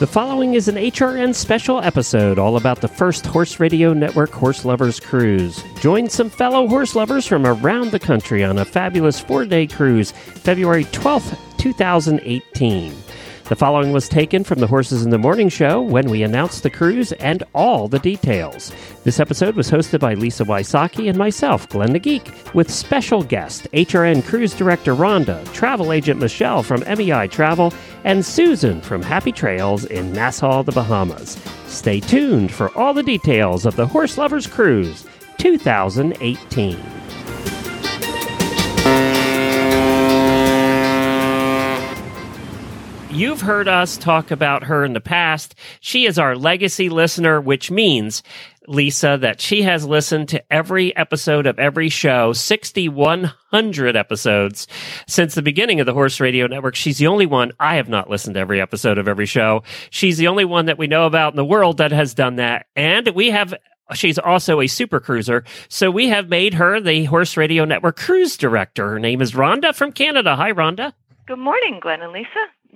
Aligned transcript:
The 0.00 0.06
following 0.06 0.54
is 0.54 0.66
an 0.66 0.76
HRN 0.76 1.34
special 1.34 1.82
episode 1.82 2.38
all 2.38 2.56
about 2.56 2.80
the 2.80 2.88
first 2.88 3.26
Horse 3.26 3.60
Radio 3.60 3.92
Network 3.92 4.30
Horse 4.30 4.64
Lovers 4.64 4.98
Cruise. 4.98 5.62
Join 5.78 6.08
some 6.08 6.30
fellow 6.30 6.66
horse 6.66 6.96
lovers 6.96 7.26
from 7.26 7.44
around 7.44 7.90
the 7.90 7.98
country 7.98 8.42
on 8.42 8.56
a 8.56 8.64
fabulous 8.64 9.20
four 9.20 9.44
day 9.44 9.66
cruise, 9.66 10.12
February 10.12 10.86
12th, 10.86 11.36
2018. 11.58 12.94
The 13.50 13.56
following 13.56 13.90
was 13.90 14.08
taken 14.08 14.44
from 14.44 14.60
the 14.60 14.68
Horses 14.68 15.02
in 15.02 15.10
the 15.10 15.18
Morning 15.18 15.48
show 15.48 15.82
when 15.82 16.08
we 16.08 16.22
announced 16.22 16.62
the 16.62 16.70
cruise 16.70 17.10
and 17.10 17.42
all 17.52 17.88
the 17.88 17.98
details. 17.98 18.70
This 19.02 19.18
episode 19.18 19.56
was 19.56 19.68
hosted 19.68 19.98
by 19.98 20.14
Lisa 20.14 20.44
Wysocki 20.44 21.08
and 21.08 21.18
myself, 21.18 21.68
Glenn 21.68 21.92
the 21.92 21.98
Geek, 21.98 22.30
with 22.54 22.70
special 22.70 23.24
guest 23.24 23.66
HRN 23.72 24.24
Cruise 24.24 24.54
Director 24.54 24.94
Rhonda, 24.94 25.44
travel 25.52 25.90
agent 25.90 26.20
Michelle 26.20 26.62
from 26.62 26.84
MEI 26.96 27.26
Travel, 27.26 27.74
and 28.04 28.24
Susan 28.24 28.80
from 28.80 29.02
Happy 29.02 29.32
Trails 29.32 29.84
in 29.84 30.12
Nassau, 30.12 30.62
the 30.62 30.70
Bahamas. 30.70 31.36
Stay 31.66 31.98
tuned 31.98 32.52
for 32.52 32.72
all 32.78 32.94
the 32.94 33.02
details 33.02 33.66
of 33.66 33.74
the 33.74 33.88
Horse 33.88 34.16
Lovers 34.16 34.46
Cruise 34.46 35.04
2018. 35.38 36.99
You've 43.12 43.40
heard 43.40 43.66
us 43.66 43.96
talk 43.96 44.30
about 44.30 44.62
her 44.64 44.84
in 44.84 44.92
the 44.92 45.00
past. 45.00 45.56
She 45.80 46.06
is 46.06 46.16
our 46.16 46.36
legacy 46.36 46.88
listener, 46.88 47.40
which 47.40 47.68
means, 47.68 48.22
Lisa, 48.68 49.18
that 49.20 49.40
she 49.40 49.62
has 49.62 49.84
listened 49.84 50.28
to 50.28 50.52
every 50.52 50.96
episode 50.96 51.46
of 51.46 51.58
every 51.58 51.88
show, 51.88 52.32
6,100 52.32 53.96
episodes 53.96 54.68
since 55.08 55.34
the 55.34 55.42
beginning 55.42 55.80
of 55.80 55.86
the 55.86 55.92
Horse 55.92 56.20
Radio 56.20 56.46
Network. 56.46 56.76
She's 56.76 56.98
the 56.98 57.08
only 57.08 57.26
one. 57.26 57.50
I 57.58 57.76
have 57.76 57.88
not 57.88 58.08
listened 58.08 58.34
to 58.34 58.40
every 58.40 58.60
episode 58.60 58.96
of 58.96 59.08
every 59.08 59.26
show. 59.26 59.64
She's 59.90 60.16
the 60.16 60.28
only 60.28 60.44
one 60.44 60.66
that 60.66 60.78
we 60.78 60.86
know 60.86 61.06
about 61.06 61.32
in 61.32 61.36
the 61.36 61.44
world 61.44 61.78
that 61.78 61.90
has 61.90 62.14
done 62.14 62.36
that. 62.36 62.66
And 62.76 63.08
we 63.08 63.30
have 63.30 63.54
She's 63.92 64.20
also 64.20 64.60
a 64.60 64.68
super 64.68 65.00
cruiser. 65.00 65.42
So 65.68 65.90
we 65.90 66.08
have 66.10 66.28
made 66.28 66.54
her 66.54 66.80
the 66.80 67.06
Horse 67.06 67.36
Radio 67.36 67.64
Network 67.64 67.96
cruise 67.96 68.36
director. 68.36 68.88
Her 68.88 69.00
name 69.00 69.20
is 69.20 69.32
Rhonda 69.32 69.74
from 69.74 69.90
Canada. 69.90 70.36
Hi, 70.36 70.52
Rhonda. 70.52 70.92
Good 71.26 71.40
morning, 71.40 71.80
Glenn 71.80 72.00
and 72.00 72.12
Lisa. 72.12 72.28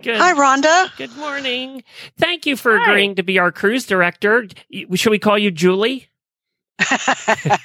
Good. 0.03 0.17
Hi, 0.17 0.33
Rhonda. 0.35 0.95
Good 0.97 1.17
morning. 1.17 1.83
Thank 2.19 2.47
you 2.47 2.57
for 2.57 2.77
Hi. 2.79 2.91
agreeing 2.91 3.15
to 3.17 3.23
be 3.23 3.39
our 3.39 3.53
cruise 3.53 3.87
director. 3.87 4.47
Should 4.95 5.11
we 5.11 5.19
call 5.19 5.39
you 5.39 5.51
Julie? 5.51 6.09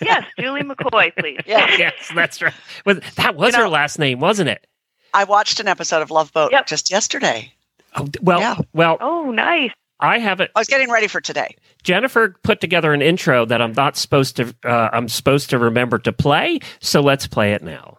Yes, 0.02 0.26
Julie 0.40 0.62
McCoy, 0.62 1.12
please. 1.18 1.40
Yeah. 1.46 1.68
yes, 1.78 1.94
that's 2.16 2.42
right. 2.42 2.54
Well, 2.86 3.00
that 3.16 3.36
was 3.36 3.54
You 3.54 3.58
know- 3.58 3.64
her 3.66 3.70
last 3.70 4.00
name, 4.00 4.20
wasn't 4.20 4.50
it? 4.50 4.66
I 5.14 5.24
watched 5.24 5.60
an 5.60 5.68
episode 5.68 6.02
of 6.04 6.12
Love 6.12 6.32
Boat 6.34 6.52
Yep. 6.52 6.68
just 6.68 6.92
yesterday. 6.92 7.52
Oh, 7.96 8.08
well, 8.22 8.40
Yeah. 8.40 8.56
well, 8.74 8.98
Oh, 9.02 9.32
nice. 9.32 9.72
I 10.00 10.20
have 10.20 10.40
it. 10.40 10.52
I 10.56 10.60
was 10.60 10.68
getting 10.68 10.90
ready 10.92 11.08
for 11.08 11.20
today. 11.20 11.56
Jennifer 11.84 12.36
put 12.44 12.62
together 12.62 12.94
an 12.94 13.02
intro 13.02 13.44
that 13.46 13.62
I'm 13.62 13.74
not 13.74 13.98
supposed 13.98 14.38
to. 14.38 14.54
Uh, 14.64 14.90
I'm 14.94 15.10
supposed 15.10 15.50
to 15.50 15.58
remember 15.60 15.98
to 16.00 16.14
play. 16.14 16.60
So 16.80 17.02
let's 17.02 17.28
play 17.28 17.54
it 17.54 17.64
now. 17.64 17.98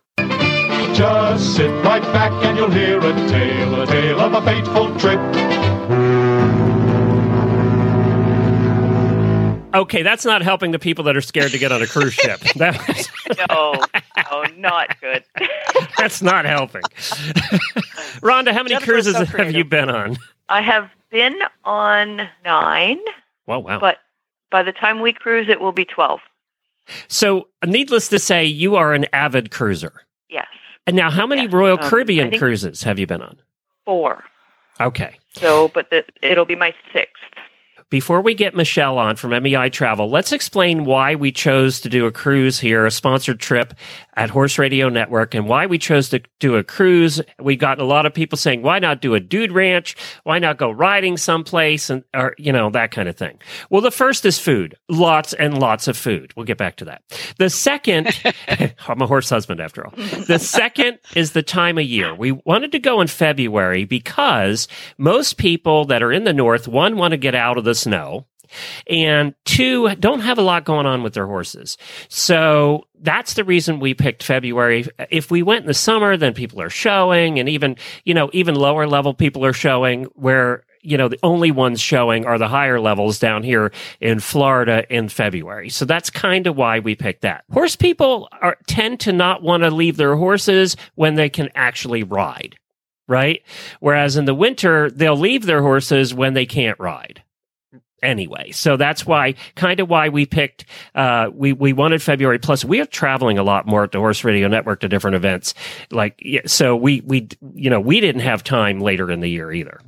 Just 1.01 1.57
sit 1.57 1.71
right 1.83 2.03
back 2.13 2.31
and 2.45 2.59
you'll 2.59 2.71
hear 2.71 2.99
a 2.99 3.13
tale, 3.27 3.81
a 3.81 3.87
tale 3.87 4.21
of 4.21 4.35
a 4.35 4.43
fateful 4.43 4.95
trip. 4.99 5.19
Okay, 9.75 10.03
that's 10.03 10.27
not 10.27 10.43
helping 10.43 10.73
the 10.73 10.79
people 10.79 11.05
that 11.05 11.17
are 11.17 11.23
scared 11.23 11.53
to 11.53 11.59
get 11.59 11.73
on 11.73 11.81
a 11.81 11.87
cruise 11.87 12.13
ship. 12.13 12.41
That 12.57 12.77
was, 12.87 13.09
No, 13.49 13.83
no, 14.31 14.45
not 14.59 15.01
good. 15.01 15.25
that's 15.97 16.21
not 16.21 16.45
helping. 16.45 16.83
Rhonda, 18.21 18.53
how 18.53 18.63
many 18.63 18.75
Jennifer's 18.75 18.85
cruises 19.07 19.15
so 19.17 19.25
have 19.25 19.53
you 19.53 19.65
been 19.65 19.89
on? 19.89 20.19
I 20.51 20.61
have 20.61 20.91
been 21.11 21.39
on 21.65 22.29
nine, 22.45 22.99
Wow, 23.47 23.61
wow. 23.61 23.79
but 23.81 24.01
by 24.51 24.63
the 24.63 24.73
time 24.73 25.01
we 25.01 25.15
cruise, 25.15 25.49
it 25.49 25.63
will 25.63 25.73
be 25.73 25.87
12. 25.87 26.21
So, 27.09 27.49
needless 27.65 28.09
to 28.09 28.19
say, 28.19 28.45
you 28.45 28.77
are 28.77 28.93
an 28.93 29.07
avid 29.15 29.51
cruiser. 29.51 30.03
Yes, 30.29 30.47
And 30.91 30.97
now, 30.97 31.09
how 31.09 31.25
many 31.25 31.47
Royal 31.47 31.79
um, 31.81 31.89
Caribbean 31.89 32.37
cruises 32.37 32.83
have 32.83 32.99
you 32.99 33.07
been 33.07 33.23
on? 33.23 33.37
four. 33.85 34.25
Okay. 34.81 35.19
So, 35.35 35.69
but 35.69 35.89
the, 35.91 36.05
it'll 36.21 36.45
be 36.45 36.57
my 36.57 36.75
sixth. 36.93 37.20
Before 37.91 38.21
we 38.21 38.35
get 38.35 38.55
Michelle 38.55 38.99
on 38.99 39.17
from 39.17 39.43
MEI 39.43 39.69
Travel, 39.69 40.09
let's 40.09 40.31
explain 40.31 40.85
why 40.85 41.17
we 41.17 41.33
chose 41.33 41.81
to 41.81 41.89
do 41.89 42.07
a 42.07 42.13
cruise 42.13 42.61
here, 42.61 42.87
a 42.87 42.91
sponsored 42.91 43.41
trip 43.41 43.75
at 44.15 44.31
Horse 44.31 44.59
Radio 44.59 44.89
Network, 44.89 45.35
and 45.35 45.49
why 45.49 45.67
we 45.67 45.77
chose 45.77 46.09
to 46.11 46.23
do 46.39 46.55
a 46.55 46.63
cruise. 46.63 47.21
We 47.41 47.57
got 47.57 47.81
a 47.81 47.85
lot 47.85 48.07
of 48.07 48.15
people 48.15 48.39
saying, 48.39 48.63
why 48.63 48.79
not 48.79 49.01
do 49.01 49.15
a 49.15 49.21
dude 49.21 49.51
ranch? 49.51 49.97
Why 50.23 50.39
not 50.39 50.57
go 50.57 50.71
riding 50.71 51.17
someplace? 51.17 51.91
And, 51.91 52.05
or, 52.15 52.37
you 52.39 52.53
know, 52.53 52.71
that 52.71 52.93
kind 52.93 53.09
of 53.09 53.17
thing. 53.17 53.41
Well, 53.71 53.81
the 53.81 53.91
first 53.91 54.25
is 54.25 54.39
food. 54.39 54.77
Lots 54.89 55.33
and 55.33 55.59
lots 55.59 55.89
of 55.89 55.97
food. 55.97 56.33
We'll 56.37 56.47
get 56.47 56.59
back 56.59 56.77
to 56.77 56.85
that. 56.85 57.03
The 57.39 57.51
second, 57.51 58.17
I'm 58.87 59.03
a 59.03 59.07
horse 59.09 59.31
husband 59.31 59.61
after 59.61 59.85
all. 59.85 59.95
The 59.97 60.39
second 60.39 61.01
is 61.17 61.33
the 61.33 61.43
time 61.43 61.77
of 61.77 61.85
year. 61.85 62.15
We 62.15 62.31
wanted 62.31 62.71
to 62.71 62.79
go 62.79 63.01
in 63.01 63.09
February 63.09 63.85
because 63.85 64.69
most 64.97 65.39
people 65.39 65.87
that 65.87 66.05
are 66.05 66.13
in 66.13 66.23
the 66.23 66.33
north, 66.33 66.69
one, 66.69 66.97
want 66.97 67.13
to 67.13 67.19
get 67.19 67.35
out 67.35 67.59
of 67.59 67.65
the 67.65 67.80
snow. 67.81 68.27
And 68.87 69.35
two, 69.45 69.95
don't 69.97 70.21
have 70.21 70.39
a 70.39 70.43
lot 70.43 70.65
going 70.65 70.87
on 70.87 71.03
with 71.03 71.15
their 71.15 71.27
horses. 71.27 71.77
So 72.09 72.85
that's 73.01 73.35
the 73.35 73.45
reason 73.45 73.81
we 73.81 73.95
picked 73.95 74.23
February. 74.23 74.87
If 75.11 75.31
we 75.31 75.43
went 75.43 75.63
in 75.63 75.67
the 75.67 75.75
summer, 75.75 76.17
then 76.17 76.35
people 76.35 76.61
are 76.61 76.71
showing 76.71 77.39
and 77.39 77.49
even, 77.49 77.77
you 78.05 78.15
know, 78.15 78.31
even 78.33 78.55
lower 78.55 78.87
level 78.87 79.15
people 79.15 79.45
are 79.45 79.53
showing 79.53 80.05
where, 80.15 80.65
you 80.83 80.97
know, 80.97 81.09
the 81.09 81.19
only 81.23 81.51
ones 81.51 81.81
showing 81.81 82.27
are 82.27 82.39
the 82.39 82.49
higher 82.49 82.81
levels 82.81 83.19
down 83.19 83.43
here 83.43 83.71
in 84.01 84.19
Florida 84.19 84.85
in 84.93 85.09
February. 85.09 85.69
So 85.69 85.85
that's 85.85 86.11
kind 86.11 86.47
of 86.47 86.57
why 86.57 86.81
we 86.81 86.95
picked 86.95 87.23
that. 87.23 87.45
Horse 87.53 87.77
people 87.77 88.29
are, 88.41 88.57
tend 88.67 89.01
to 89.01 89.13
not 89.13 89.43
want 89.43 89.63
to 89.63 89.71
leave 89.71 89.97
their 89.97 90.17
horses 90.17 90.77
when 90.95 91.15
they 91.15 91.29
can 91.29 91.51
actually 91.55 92.03
ride, 92.03 92.57
right? 93.07 93.43
Whereas 93.81 94.17
in 94.17 94.25
the 94.25 94.35
winter, 94.35 94.91
they'll 94.91 95.17
leave 95.17 95.45
their 95.45 95.63
horses 95.63 96.15
when 96.15 96.35
they 96.35 96.47
can't 96.47 96.81
ride 96.81 97.23
anyway. 98.03 98.51
So 98.53 98.77
that's 98.77 99.07
why, 99.07 99.35
kind 99.55 99.81
of 99.81 99.89
why 99.89 100.09
we 100.09 100.27
picked, 100.27 100.65
uh, 100.95 101.31
we, 101.33 101.53
we 101.53 101.73
wanted 101.73 102.03
February. 102.03 102.39
Plus, 102.39 102.65
we 102.65 102.81
are 102.81 102.87
traveling 102.87 103.39
a 103.39 103.43
lot 103.43 103.67
more 103.67 103.85
at 103.85 103.93
the 103.93 103.99
Horse 103.99 104.25
Radio 104.25 104.49
Network 104.49 104.81
to 104.81 104.89
different 104.89 105.17
events. 105.17 105.55
Like, 105.91 106.23
so 106.47 106.77
we, 106.77 107.01
we, 107.03 107.29
you 107.55 107.71
know, 107.71 107.81
we 107.81 108.01
didn't 108.01 108.23
have 108.23 108.45
time 108.45 108.81
later 108.81 109.11
in 109.11 109.21
the 109.21 109.29
year 109.29 109.53
either. 109.53 109.81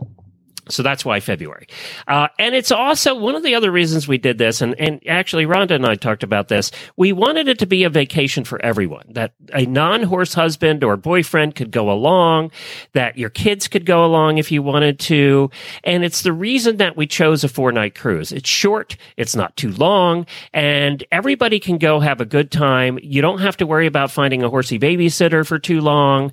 So 0.68 0.82
that's 0.82 1.04
why 1.04 1.18
February. 1.18 1.66
Uh, 2.06 2.28
and 2.38 2.54
it's 2.54 2.70
also 2.70 3.16
one 3.16 3.34
of 3.34 3.42
the 3.42 3.54
other 3.54 3.70
reasons 3.70 4.06
we 4.06 4.18
did 4.18 4.38
this. 4.38 4.60
And, 4.60 4.78
and 4.78 5.00
actually, 5.08 5.44
Rhonda 5.44 5.72
and 5.72 5.84
I 5.84 5.96
talked 5.96 6.22
about 6.22 6.48
this. 6.48 6.70
We 6.96 7.12
wanted 7.12 7.48
it 7.48 7.58
to 7.60 7.66
be 7.66 7.82
a 7.82 7.90
vacation 7.90 8.44
for 8.44 8.62
everyone, 8.64 9.06
that 9.10 9.34
a 9.52 9.66
non 9.66 10.04
horse 10.04 10.34
husband 10.34 10.84
or 10.84 10.96
boyfriend 10.96 11.56
could 11.56 11.72
go 11.72 11.90
along, 11.90 12.52
that 12.92 13.18
your 13.18 13.30
kids 13.30 13.66
could 13.66 13.84
go 13.84 14.04
along 14.04 14.38
if 14.38 14.52
you 14.52 14.62
wanted 14.62 15.00
to. 15.00 15.50
And 15.82 16.04
it's 16.04 16.22
the 16.22 16.32
reason 16.32 16.76
that 16.76 16.96
we 16.96 17.08
chose 17.08 17.42
a 17.42 17.48
four 17.48 17.72
night 17.72 17.96
cruise. 17.96 18.30
It's 18.30 18.48
short, 18.48 18.96
it's 19.16 19.34
not 19.34 19.56
too 19.56 19.72
long, 19.72 20.26
and 20.54 21.02
everybody 21.10 21.58
can 21.58 21.78
go 21.78 21.98
have 21.98 22.20
a 22.20 22.24
good 22.24 22.52
time. 22.52 23.00
You 23.02 23.20
don't 23.20 23.40
have 23.40 23.56
to 23.56 23.66
worry 23.66 23.86
about 23.86 24.12
finding 24.12 24.44
a 24.44 24.50
horsey 24.50 24.78
babysitter 24.78 25.46
for 25.46 25.58
too 25.58 25.80
long 25.80 26.30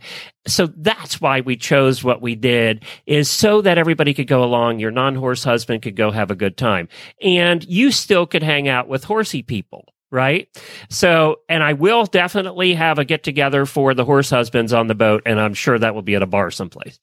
so 0.51 0.67
that's 0.67 1.21
why 1.21 1.41
we 1.41 1.55
chose 1.55 2.03
what 2.03 2.21
we 2.21 2.35
did 2.35 2.83
is 3.05 3.29
so 3.29 3.61
that 3.61 3.77
everybody 3.77 4.13
could 4.13 4.27
go 4.27 4.43
along 4.43 4.79
your 4.79 4.91
non-horse 4.91 5.43
husband 5.43 5.81
could 5.81 5.95
go 5.95 6.11
have 6.11 6.31
a 6.31 6.35
good 6.35 6.57
time. 6.57 6.87
And 7.21 7.63
you 7.65 7.91
still 7.91 8.25
could 8.25 8.43
hang 8.43 8.67
out 8.67 8.88
with 8.88 9.03
horsey 9.03 9.41
people 9.41 9.85
right? 10.12 10.47
So 10.89 11.41
and 11.47 11.63
i 11.63 11.74
will 11.74 12.06
definitely 12.06 12.74
have 12.74 12.97
a 12.97 13.06
get 13.06 13.24
together 13.24 13.65
for 13.65 13.94
the 13.94 14.06
horse 14.06 14.29
husbands 14.29 14.74
on 14.74 14.88
the 14.88 14.95
boat 14.95 15.21
and 15.25 15.39
i'm 15.39 15.53
sure 15.53 15.77
that 15.77 15.94
will 15.94 16.01
be 16.01 16.15
at 16.15 16.21
a 16.21 16.27
bar 16.27 16.51
someplace. 16.51 17.00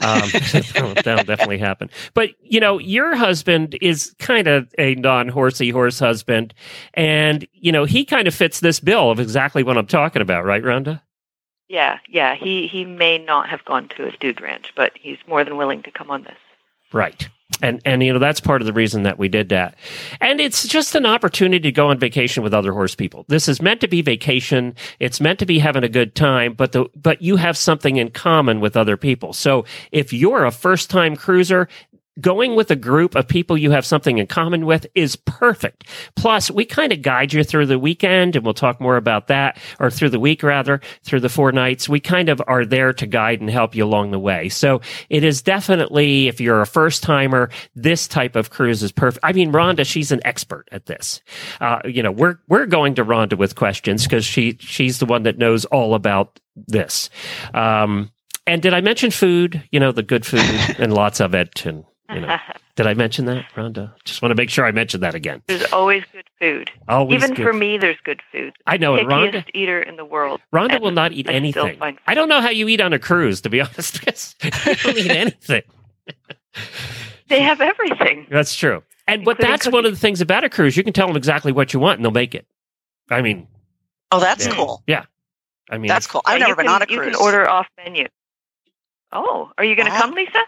Um, 0.00 0.28
that'll, 0.52 0.94
that'll 0.94 1.24
definitely 1.24 1.58
happen. 1.58 1.90
But 2.14 2.30
you 2.42 2.60
know 2.60 2.78
your 2.78 3.14
husband 3.16 3.76
is 3.80 4.14
kind 4.18 4.46
of 4.46 4.72
a 4.78 4.94
non-horsey 4.96 5.70
horse 5.70 5.98
husband 5.98 6.54
and 6.94 7.46
you 7.52 7.72
know 7.72 7.84
he 7.84 8.04
kind 8.04 8.28
of 8.28 8.34
fits 8.34 8.60
this 8.60 8.80
bill 8.80 9.10
of 9.10 9.20
exactly 9.20 9.62
what 9.62 9.78
i'm 9.78 9.86
talking 9.86 10.22
about 10.22 10.44
right 10.44 10.62
rhonda 10.62 11.00
Yeah, 11.70 12.00
yeah. 12.08 12.34
He 12.34 12.66
he 12.66 12.84
may 12.84 13.16
not 13.16 13.48
have 13.48 13.64
gone 13.64 13.88
to 13.90 14.08
a 14.08 14.10
dude 14.16 14.40
ranch, 14.40 14.72
but 14.74 14.90
he's 15.00 15.18
more 15.28 15.44
than 15.44 15.56
willing 15.56 15.84
to 15.84 15.92
come 15.92 16.10
on 16.10 16.24
this. 16.24 16.36
Right. 16.92 17.28
And 17.62 17.80
and 17.84 18.02
you 18.02 18.12
know 18.12 18.18
that's 18.18 18.40
part 18.40 18.60
of 18.60 18.66
the 18.66 18.72
reason 18.72 19.04
that 19.04 19.18
we 19.18 19.28
did 19.28 19.50
that. 19.50 19.76
And 20.20 20.40
it's 20.40 20.66
just 20.66 20.96
an 20.96 21.06
opportunity 21.06 21.60
to 21.60 21.72
go 21.72 21.88
on 21.88 21.98
vacation 21.98 22.42
with 22.42 22.54
other 22.54 22.72
horse 22.72 22.96
people. 22.96 23.24
This 23.28 23.48
is 23.48 23.62
meant 23.62 23.80
to 23.82 23.88
be 23.88 24.02
vacation. 24.02 24.74
It's 24.98 25.20
meant 25.20 25.38
to 25.38 25.46
be 25.46 25.60
having 25.60 25.84
a 25.84 25.88
good 25.88 26.16
time, 26.16 26.54
but 26.54 26.72
the 26.72 26.86
but 26.96 27.22
you 27.22 27.36
have 27.36 27.56
something 27.56 27.98
in 27.98 28.10
common 28.10 28.58
with 28.58 28.76
other 28.76 28.96
people. 28.96 29.32
So 29.32 29.64
if 29.92 30.12
you're 30.12 30.44
a 30.44 30.50
first-time 30.50 31.14
cruiser, 31.14 31.68
going 32.20 32.56
with 32.56 32.70
a 32.70 32.76
group 32.76 33.14
of 33.14 33.28
people 33.28 33.56
you 33.56 33.70
have 33.70 33.86
something 33.86 34.18
in 34.18 34.26
common 34.26 34.66
with 34.66 34.86
is 34.94 35.16
perfect. 35.16 35.86
Plus, 36.16 36.50
we 36.50 36.64
kind 36.64 36.92
of 36.92 37.02
guide 37.02 37.32
you 37.32 37.44
through 37.44 37.66
the 37.66 37.78
weekend 37.78 38.36
and 38.36 38.44
we'll 38.44 38.54
talk 38.54 38.80
more 38.80 38.96
about 38.96 39.28
that 39.28 39.58
or 39.78 39.90
through 39.90 40.10
the 40.10 40.18
week 40.18 40.42
rather, 40.42 40.80
through 41.04 41.20
the 41.20 41.28
four 41.28 41.52
nights. 41.52 41.88
We 41.88 42.00
kind 42.00 42.28
of 42.28 42.42
are 42.46 42.64
there 42.64 42.92
to 42.94 43.06
guide 43.06 43.40
and 43.40 43.50
help 43.50 43.74
you 43.74 43.84
along 43.84 44.10
the 44.10 44.18
way. 44.18 44.48
So 44.48 44.80
it 45.08 45.24
is 45.24 45.42
definitely, 45.42 46.28
if 46.28 46.40
you're 46.40 46.60
a 46.60 46.66
first 46.66 47.02
timer, 47.02 47.50
this 47.74 48.08
type 48.08 48.36
of 48.36 48.50
cruise 48.50 48.82
is 48.82 48.92
perfect. 48.92 49.24
I 49.24 49.32
mean, 49.32 49.52
Rhonda, 49.52 49.86
she's 49.86 50.12
an 50.12 50.20
expert 50.24 50.68
at 50.72 50.86
this. 50.86 51.20
Uh, 51.60 51.80
you 51.84 52.02
know, 52.02 52.12
we're, 52.12 52.38
we're 52.48 52.66
going 52.66 52.94
to 52.96 53.04
Rhonda 53.04 53.38
with 53.38 53.54
questions 53.54 54.04
because 54.04 54.24
she, 54.24 54.56
she's 54.60 54.98
the 54.98 55.06
one 55.06 55.22
that 55.24 55.38
knows 55.38 55.64
all 55.66 55.94
about 55.94 56.40
this. 56.56 57.10
Um, 57.54 58.10
and 58.46 58.60
did 58.60 58.74
I 58.74 58.80
mention 58.80 59.10
food? 59.10 59.62
You 59.70 59.80
know, 59.80 59.92
the 59.92 60.02
good 60.02 60.26
food 60.26 60.40
and 60.78 60.92
lots 60.92 61.20
of 61.20 61.34
it 61.34 61.64
and 61.64 61.84
you 62.14 62.20
know, 62.20 62.38
did 62.76 62.86
I 62.86 62.94
mention 62.94 63.24
that, 63.26 63.44
Rhonda? 63.54 63.92
Just 64.04 64.22
want 64.22 64.30
to 64.30 64.34
make 64.34 64.50
sure 64.50 64.64
I 64.64 64.72
mentioned 64.72 65.02
that 65.02 65.14
again. 65.14 65.42
There's 65.46 65.64
always 65.72 66.02
good 66.12 66.24
food. 66.40 66.70
Always 66.88 67.22
Even 67.22 67.34
good. 67.34 67.42
for 67.44 67.52
me, 67.52 67.78
there's 67.78 67.98
good 68.04 68.20
food. 68.32 68.54
I 68.66 68.76
know 68.76 68.94
it. 68.96 69.06
Pickiest 69.06 69.32
Rhonda, 69.32 69.44
eater 69.54 69.80
in 69.80 69.96
the 69.96 70.04
world. 70.04 70.40
Rhonda 70.54 70.80
will 70.80 70.90
not 70.90 71.12
eat 71.12 71.28
I 71.28 71.32
anything. 71.32 71.80
I 72.06 72.14
don't 72.14 72.28
know 72.28 72.40
how 72.40 72.50
you 72.50 72.68
eat 72.68 72.80
on 72.80 72.92
a 72.92 72.98
cruise, 72.98 73.40
to 73.42 73.50
be 73.50 73.60
honest. 73.60 74.00
because 74.00 74.34
you 74.66 74.76
don't 74.76 74.98
eat 74.98 75.12
anything. 75.12 75.62
They 77.28 77.42
have 77.42 77.60
everything. 77.60 78.26
That's 78.28 78.56
true. 78.56 78.82
And 79.06 79.24
but 79.24 79.32
Including 79.32 79.50
that's 79.52 79.66
one 79.68 79.84
of 79.86 79.92
the 79.92 79.98
things 79.98 80.20
about 80.20 80.42
a 80.42 80.48
cruise. 80.48 80.76
You 80.76 80.82
can 80.82 80.92
tell 80.92 81.06
them 81.06 81.16
exactly 81.16 81.52
what 81.52 81.72
you 81.72 81.78
want, 81.78 81.98
and 81.98 82.04
they'll 82.04 82.10
make 82.10 82.34
it. 82.34 82.44
I 83.08 83.22
mean, 83.22 83.46
Oh, 84.10 84.18
that's 84.18 84.44
Yeah. 84.44 84.52
cool. 84.52 84.82
Yeah, 84.88 85.04
I 85.70 85.78
mean, 85.78 85.86
That's 85.88 86.08
cool. 86.08 86.22
I've 86.26 86.40
Yeah, 86.40 86.46
uh, 86.46 86.48
never 86.48 86.50
you 86.50 86.56
been 86.56 86.66
can, 86.66 86.74
on 86.74 86.82
a 86.82 86.92
You 86.92 87.00
can 87.00 87.14
order 87.14 87.48
off 87.48 87.68
menu. 87.76 88.08
Oh, 89.12 89.52
are 89.56 89.64
you 89.64 89.76
going 89.76 89.86
to 89.86 89.92
Wow. 89.92 90.00
come, 90.00 90.14
Lisa? 90.14 90.38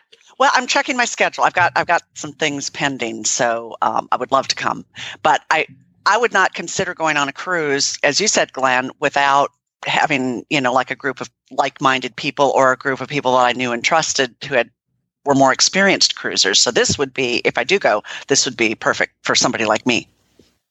Well, 0.43 0.51
I'm 0.55 0.67
checking 0.67 0.97
my 0.97 1.05
schedule. 1.05 1.45
I've 1.45 1.53
got 1.53 1.71
I've 1.77 1.87
got 1.87 2.03
some 2.15 2.33
things 2.33 2.69
pending, 2.69 3.27
so 3.27 3.77
um, 3.81 4.09
I 4.11 4.17
would 4.17 4.33
love 4.33 4.49
to 4.49 4.57
come. 4.57 4.85
But 5.23 5.43
I 5.53 5.69
I 6.05 6.19
would 6.19 6.33
not 6.33 6.53
consider 6.53 6.95
going 6.95 7.17
on 7.17 7.29
a 7.29 7.33
cruise, 7.33 7.97
as 8.03 8.21
you 8.21 8.27
said, 8.27 8.53
Glenn, 8.53 8.91
without 8.99 9.53
having 9.87 10.45
you 10.51 10.61
know 10.61 10.73
like 10.73 10.91
a 10.91 10.97
group 10.97 11.21
of 11.21 11.31
like-minded 11.53 12.17
people 12.17 12.51
or 12.57 12.73
a 12.73 12.77
group 12.77 13.01
of 13.01 13.07
people 13.07 13.37
that 13.37 13.45
I 13.45 13.53
knew 13.53 13.71
and 13.71 13.85
trusted 13.85 14.35
who 14.49 14.57
had 14.57 14.69
were 15.25 15.37
more 15.37 15.53
experienced 15.53 16.17
cruisers. 16.17 16.59
So 16.59 16.73
this 16.73 16.99
would 16.99 17.15
be, 17.15 17.41
if 17.45 17.57
I 17.57 17.63
do 17.63 17.79
go, 17.79 18.03
this 18.27 18.45
would 18.45 18.57
be 18.57 18.75
perfect 18.75 19.13
for 19.23 19.37
somebody 19.37 19.65
like 19.65 19.87
me. 19.87 20.09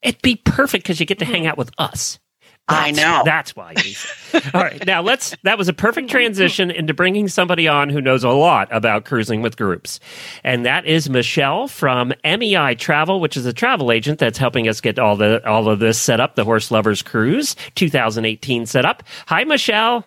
It'd 0.01 0.21
be 0.21 0.35
perfect 0.35 0.83
because 0.83 0.99
you 0.99 1.05
get 1.05 1.19
to 1.19 1.25
hang 1.25 1.47
out 1.47 1.57
with 1.57 1.71
us. 1.77 2.19
I 2.67 2.91
know. 2.91 3.21
That's 3.25 3.55
why. 3.55 3.73
Lisa. 3.75 4.07
All 4.53 4.61
right. 4.61 4.85
Now 4.85 5.01
let's, 5.01 5.35
that 5.43 5.57
was 5.57 5.67
a 5.67 5.73
perfect 5.73 6.09
transition 6.09 6.71
into 6.71 6.93
bringing 6.93 7.27
somebody 7.27 7.67
on 7.67 7.89
who 7.89 8.01
knows 8.01 8.23
a 8.23 8.29
lot 8.29 8.69
about 8.71 9.05
cruising 9.05 9.41
with 9.41 9.57
groups. 9.57 9.99
And 10.43 10.65
that 10.65 10.85
is 10.85 11.09
Michelle 11.09 11.67
from 11.67 12.13
MEI 12.23 12.75
Travel, 12.75 13.19
which 13.19 13.35
is 13.35 13.45
a 13.45 13.53
travel 13.53 13.91
agent 13.91 14.19
that's 14.19 14.37
helping 14.37 14.67
us 14.67 14.79
get 14.79 14.99
all 14.99 15.17
the, 15.17 15.45
all 15.47 15.69
of 15.69 15.79
this 15.79 15.99
set 15.99 16.19
up, 16.19 16.35
the 16.35 16.45
Horse 16.45 16.71
Lovers 16.71 17.01
Cruise 17.01 17.55
2018 17.75 18.65
set 18.65 18.85
up. 18.85 19.03
Hi, 19.27 19.43
Michelle. 19.43 20.05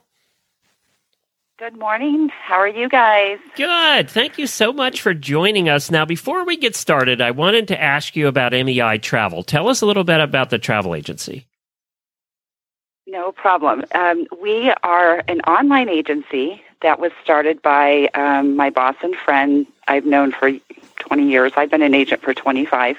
Good 1.56 1.78
morning. 1.78 2.30
How 2.30 2.56
are 2.56 2.68
you 2.68 2.88
guys? 2.88 3.38
Good. 3.56 4.10
Thank 4.10 4.38
you 4.38 4.46
so 4.46 4.72
much 4.72 5.00
for 5.00 5.14
joining 5.14 5.68
us. 5.68 5.90
Now, 5.90 6.04
before 6.04 6.44
we 6.44 6.56
get 6.56 6.74
started, 6.74 7.20
I 7.20 7.30
wanted 7.30 7.68
to 7.68 7.80
ask 7.80 8.16
you 8.16 8.26
about 8.26 8.52
MEI 8.52 8.98
Travel. 8.98 9.44
Tell 9.44 9.68
us 9.68 9.80
a 9.80 9.86
little 9.86 10.02
bit 10.02 10.20
about 10.20 10.50
the 10.50 10.58
travel 10.58 10.94
agency. 10.94 11.46
No 13.06 13.32
problem. 13.32 13.84
Um, 13.94 14.26
we 14.40 14.72
are 14.82 15.22
an 15.28 15.40
online 15.42 15.88
agency 15.88 16.62
that 16.80 16.98
was 16.98 17.12
started 17.22 17.60
by 17.60 18.08
um, 18.14 18.56
my 18.56 18.70
boss 18.70 18.96
and 19.02 19.14
friend 19.14 19.66
I've 19.86 20.06
known 20.06 20.32
for 20.32 20.50
20 21.00 21.28
years. 21.28 21.52
I've 21.56 21.70
been 21.70 21.82
an 21.82 21.94
agent 21.94 22.22
for 22.22 22.32
25. 22.32 22.96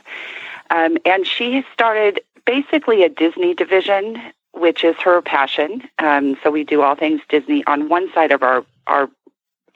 Um, 0.70 0.98
and 1.06 1.26
she 1.26 1.66
started 1.74 2.22
basically 2.46 3.04
a 3.04 3.10
Disney 3.10 3.56
division, 3.56 4.22
which 4.54 4.84
is 4.84 4.96
her 4.98 5.22
passion. 5.22 5.84
Um, 5.98 6.38
so 6.44 6.52
we 6.52 6.64
do 6.64 6.84
all 6.84 6.96
things 6.96 7.22
Disney 7.28 7.64
on 7.66 7.90
one 7.90 8.12
side 8.14 8.32
of 8.32 8.44
our, 8.44 8.64
our 8.86 9.10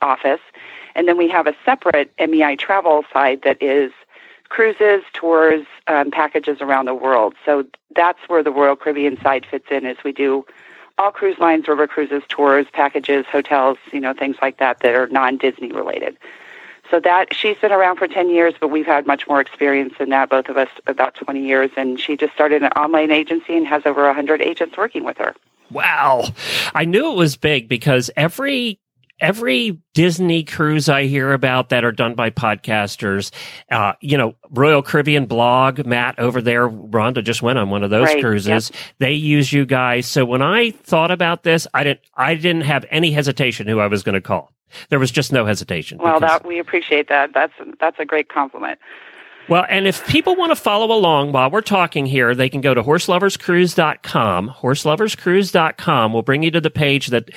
office. 0.00 0.40
And 0.94 1.08
then 1.08 1.16
we 1.16 1.28
have 1.28 1.48
a 1.48 1.54
separate 1.64 2.12
MEI 2.18 2.56
travel 2.56 3.04
side 3.12 3.42
that 3.42 3.60
is 3.60 3.92
cruises, 4.50 5.02
tours, 5.14 5.64
um, 5.86 6.10
packages 6.10 6.60
around 6.60 6.84
the 6.84 6.94
world. 6.94 7.34
So 7.46 7.64
that's 7.96 8.18
where 8.28 8.42
the 8.42 8.50
Royal 8.50 8.76
Caribbean 8.76 9.18
side 9.22 9.46
fits 9.50 9.66
in. 9.70 9.86
Is 9.86 9.96
we 10.04 10.12
do 10.12 10.44
all 10.98 11.10
cruise 11.10 11.38
lines, 11.38 11.66
river 11.66 11.86
cruises, 11.86 12.22
tours, 12.28 12.66
packages, 12.72 13.24
hotels, 13.26 13.78
you 13.90 14.00
know, 14.00 14.12
things 14.12 14.36
like 14.42 14.58
that 14.58 14.80
that 14.80 14.94
are 14.94 15.06
non-Disney 15.06 15.72
related. 15.72 16.18
So 16.90 17.00
that 17.00 17.32
she's 17.32 17.56
been 17.56 17.72
around 17.72 17.96
for 17.96 18.08
10 18.08 18.28
years, 18.30 18.54
but 18.60 18.68
we've 18.68 18.86
had 18.86 19.06
much 19.06 19.26
more 19.28 19.40
experience 19.40 19.94
than 19.98 20.10
that, 20.10 20.28
both 20.28 20.48
of 20.48 20.56
us 20.56 20.68
about 20.86 21.14
20 21.14 21.40
years. 21.40 21.70
And 21.76 21.98
she 21.98 22.16
just 22.16 22.34
started 22.34 22.62
an 22.62 22.72
online 22.72 23.12
agency 23.12 23.56
and 23.56 23.66
has 23.66 23.86
over 23.86 24.04
100 24.04 24.42
agents 24.42 24.76
working 24.76 25.04
with 25.04 25.16
her. 25.18 25.34
Wow. 25.70 26.24
I 26.74 26.84
knew 26.84 27.12
it 27.12 27.16
was 27.16 27.36
big 27.36 27.68
because 27.68 28.10
every 28.16 28.80
every 29.20 29.80
Disney 29.94 30.44
cruise 30.44 30.88
I 30.88 31.04
hear 31.04 31.32
about 31.32 31.68
that 31.70 31.84
are 31.84 31.92
done 31.92 32.14
by 32.14 32.30
podcasters, 32.30 33.30
uh, 33.70 33.92
you 34.00 34.16
know, 34.16 34.34
Royal 34.50 34.82
Caribbean 34.82 35.26
blog, 35.26 35.84
Matt 35.86 36.18
over 36.18 36.40
there, 36.40 36.68
Rhonda 36.68 37.22
just 37.22 37.42
went 37.42 37.58
on 37.58 37.70
one 37.70 37.82
of 37.82 37.90
those 37.90 38.06
Right, 38.06 38.22
cruises. 38.22 38.72
They 38.98 39.12
use 39.12 39.52
you 39.52 39.66
guys. 39.66 40.06
So 40.06 40.24
when 40.24 40.42
I 40.42 40.70
thought 40.70 41.10
about 41.10 41.42
this, 41.42 41.66
I 41.74 41.84
didn't 41.84 42.00
I 42.14 42.34
didn't 42.34 42.62
have 42.62 42.84
any 42.90 43.12
hesitation 43.12 43.66
who 43.66 43.80
I 43.80 43.86
was 43.86 44.02
going 44.02 44.14
to 44.14 44.20
call. 44.20 44.52
There 44.88 44.98
was 44.98 45.10
just 45.10 45.32
no 45.32 45.46
hesitation. 45.46 45.98
Well, 45.98 46.20
that 46.20 46.46
we 46.46 46.58
appreciate 46.58 47.08
that. 47.08 47.32
That's 47.34 47.52
that's 47.80 47.98
a 47.98 48.04
great 48.04 48.28
compliment. 48.28 48.78
Well, 49.50 49.66
and 49.68 49.88
if 49.88 50.06
people 50.06 50.36
want 50.36 50.52
to 50.52 50.56
follow 50.56 50.96
along 50.96 51.32
while 51.32 51.50
we're 51.50 51.60
talking 51.60 52.06
here, 52.06 52.36
they 52.36 52.48
can 52.48 52.60
go 52.60 52.72
to 52.72 52.84
horseloverscruise.com. 52.84 54.54
Horseloverscruise.com 54.56 56.12
will 56.12 56.22
bring 56.22 56.44
you 56.44 56.52
to 56.52 56.60
the 56.60 56.70
page 56.70 57.08
that 57.08 57.30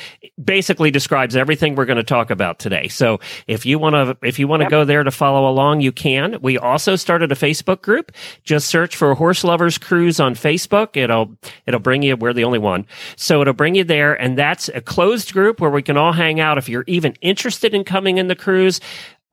basically 0.43 0.91
describes 0.91 1.35
everything 1.35 1.73
we're 1.73 1.85
going 1.85 1.97
to 1.97 2.03
talk 2.03 2.29
about 2.29 2.59
today. 2.59 2.87
So 2.87 3.19
if 3.47 3.65
you 3.65 3.79
want 3.79 3.95
to, 3.95 4.27
if 4.27 4.37
you 4.37 4.47
want 4.47 4.59
to 4.61 4.65
Yep. 4.65 4.69
go 4.71 4.85
there 4.85 5.03
to 5.03 5.09
follow 5.09 5.49
along, 5.49 5.81
you 5.81 5.91
can. 5.91 6.39
We 6.41 6.57
also 6.59 6.95
started 6.95 7.31
a 7.31 7.35
Facebook 7.35 7.81
group. 7.81 8.11
Just 8.43 8.67
search 8.67 8.95
for 8.95 9.15
Horse 9.15 9.43
Lovers 9.43 9.79
Cruise 9.79 10.19
on 10.19 10.35
Facebook. 10.35 10.95
It'll, 10.95 11.35
it'll 11.65 11.79
bring 11.79 12.03
you, 12.03 12.15
we're 12.15 12.33
the 12.33 12.43
only 12.43 12.59
one. 12.59 12.85
So 13.15 13.41
it'll 13.41 13.53
bring 13.55 13.73
you 13.73 13.83
there. 13.83 14.13
And 14.13 14.37
that's 14.37 14.69
a 14.69 14.81
closed 14.81 15.33
group 15.33 15.59
where 15.59 15.71
we 15.71 15.81
can 15.81 15.97
all 15.97 16.13
hang 16.13 16.39
out. 16.39 16.59
If 16.59 16.69
you're 16.69 16.85
even 16.85 17.15
interested 17.21 17.73
in 17.73 17.83
coming 17.83 18.19
in 18.19 18.27
the 18.27 18.35
cruise, 18.35 18.79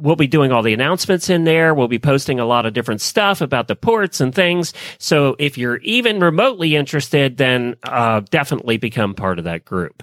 We'll 0.01 0.17
be 0.17 0.27
doing 0.27 0.53
all 0.53 0.63
the 0.63 0.73
announcements 0.73 1.29
in 1.29 1.45
there. 1.45 1.75
We'll 1.75 1.89
be 1.89 1.99
posting 1.99 2.41
a 2.41 2.45
lot 2.45 2.67
of 2.67 2.73
different 2.73 3.01
stuff 3.01 3.41
about 3.41 3.69
the 3.69 3.77
ports 3.77 4.21
and 4.21 4.35
things. 4.35 4.73
So 4.99 5.37
if 5.39 5.59
you're 5.59 5.79
even 5.79 6.21
remotely 6.21 6.77
interested, 6.77 7.37
then 7.37 7.77
uh, 7.85 8.21
definitely 8.31 8.77
become 8.77 9.15
part 9.15 9.39
of 9.39 9.45
that 9.45 9.65
group. 9.65 10.03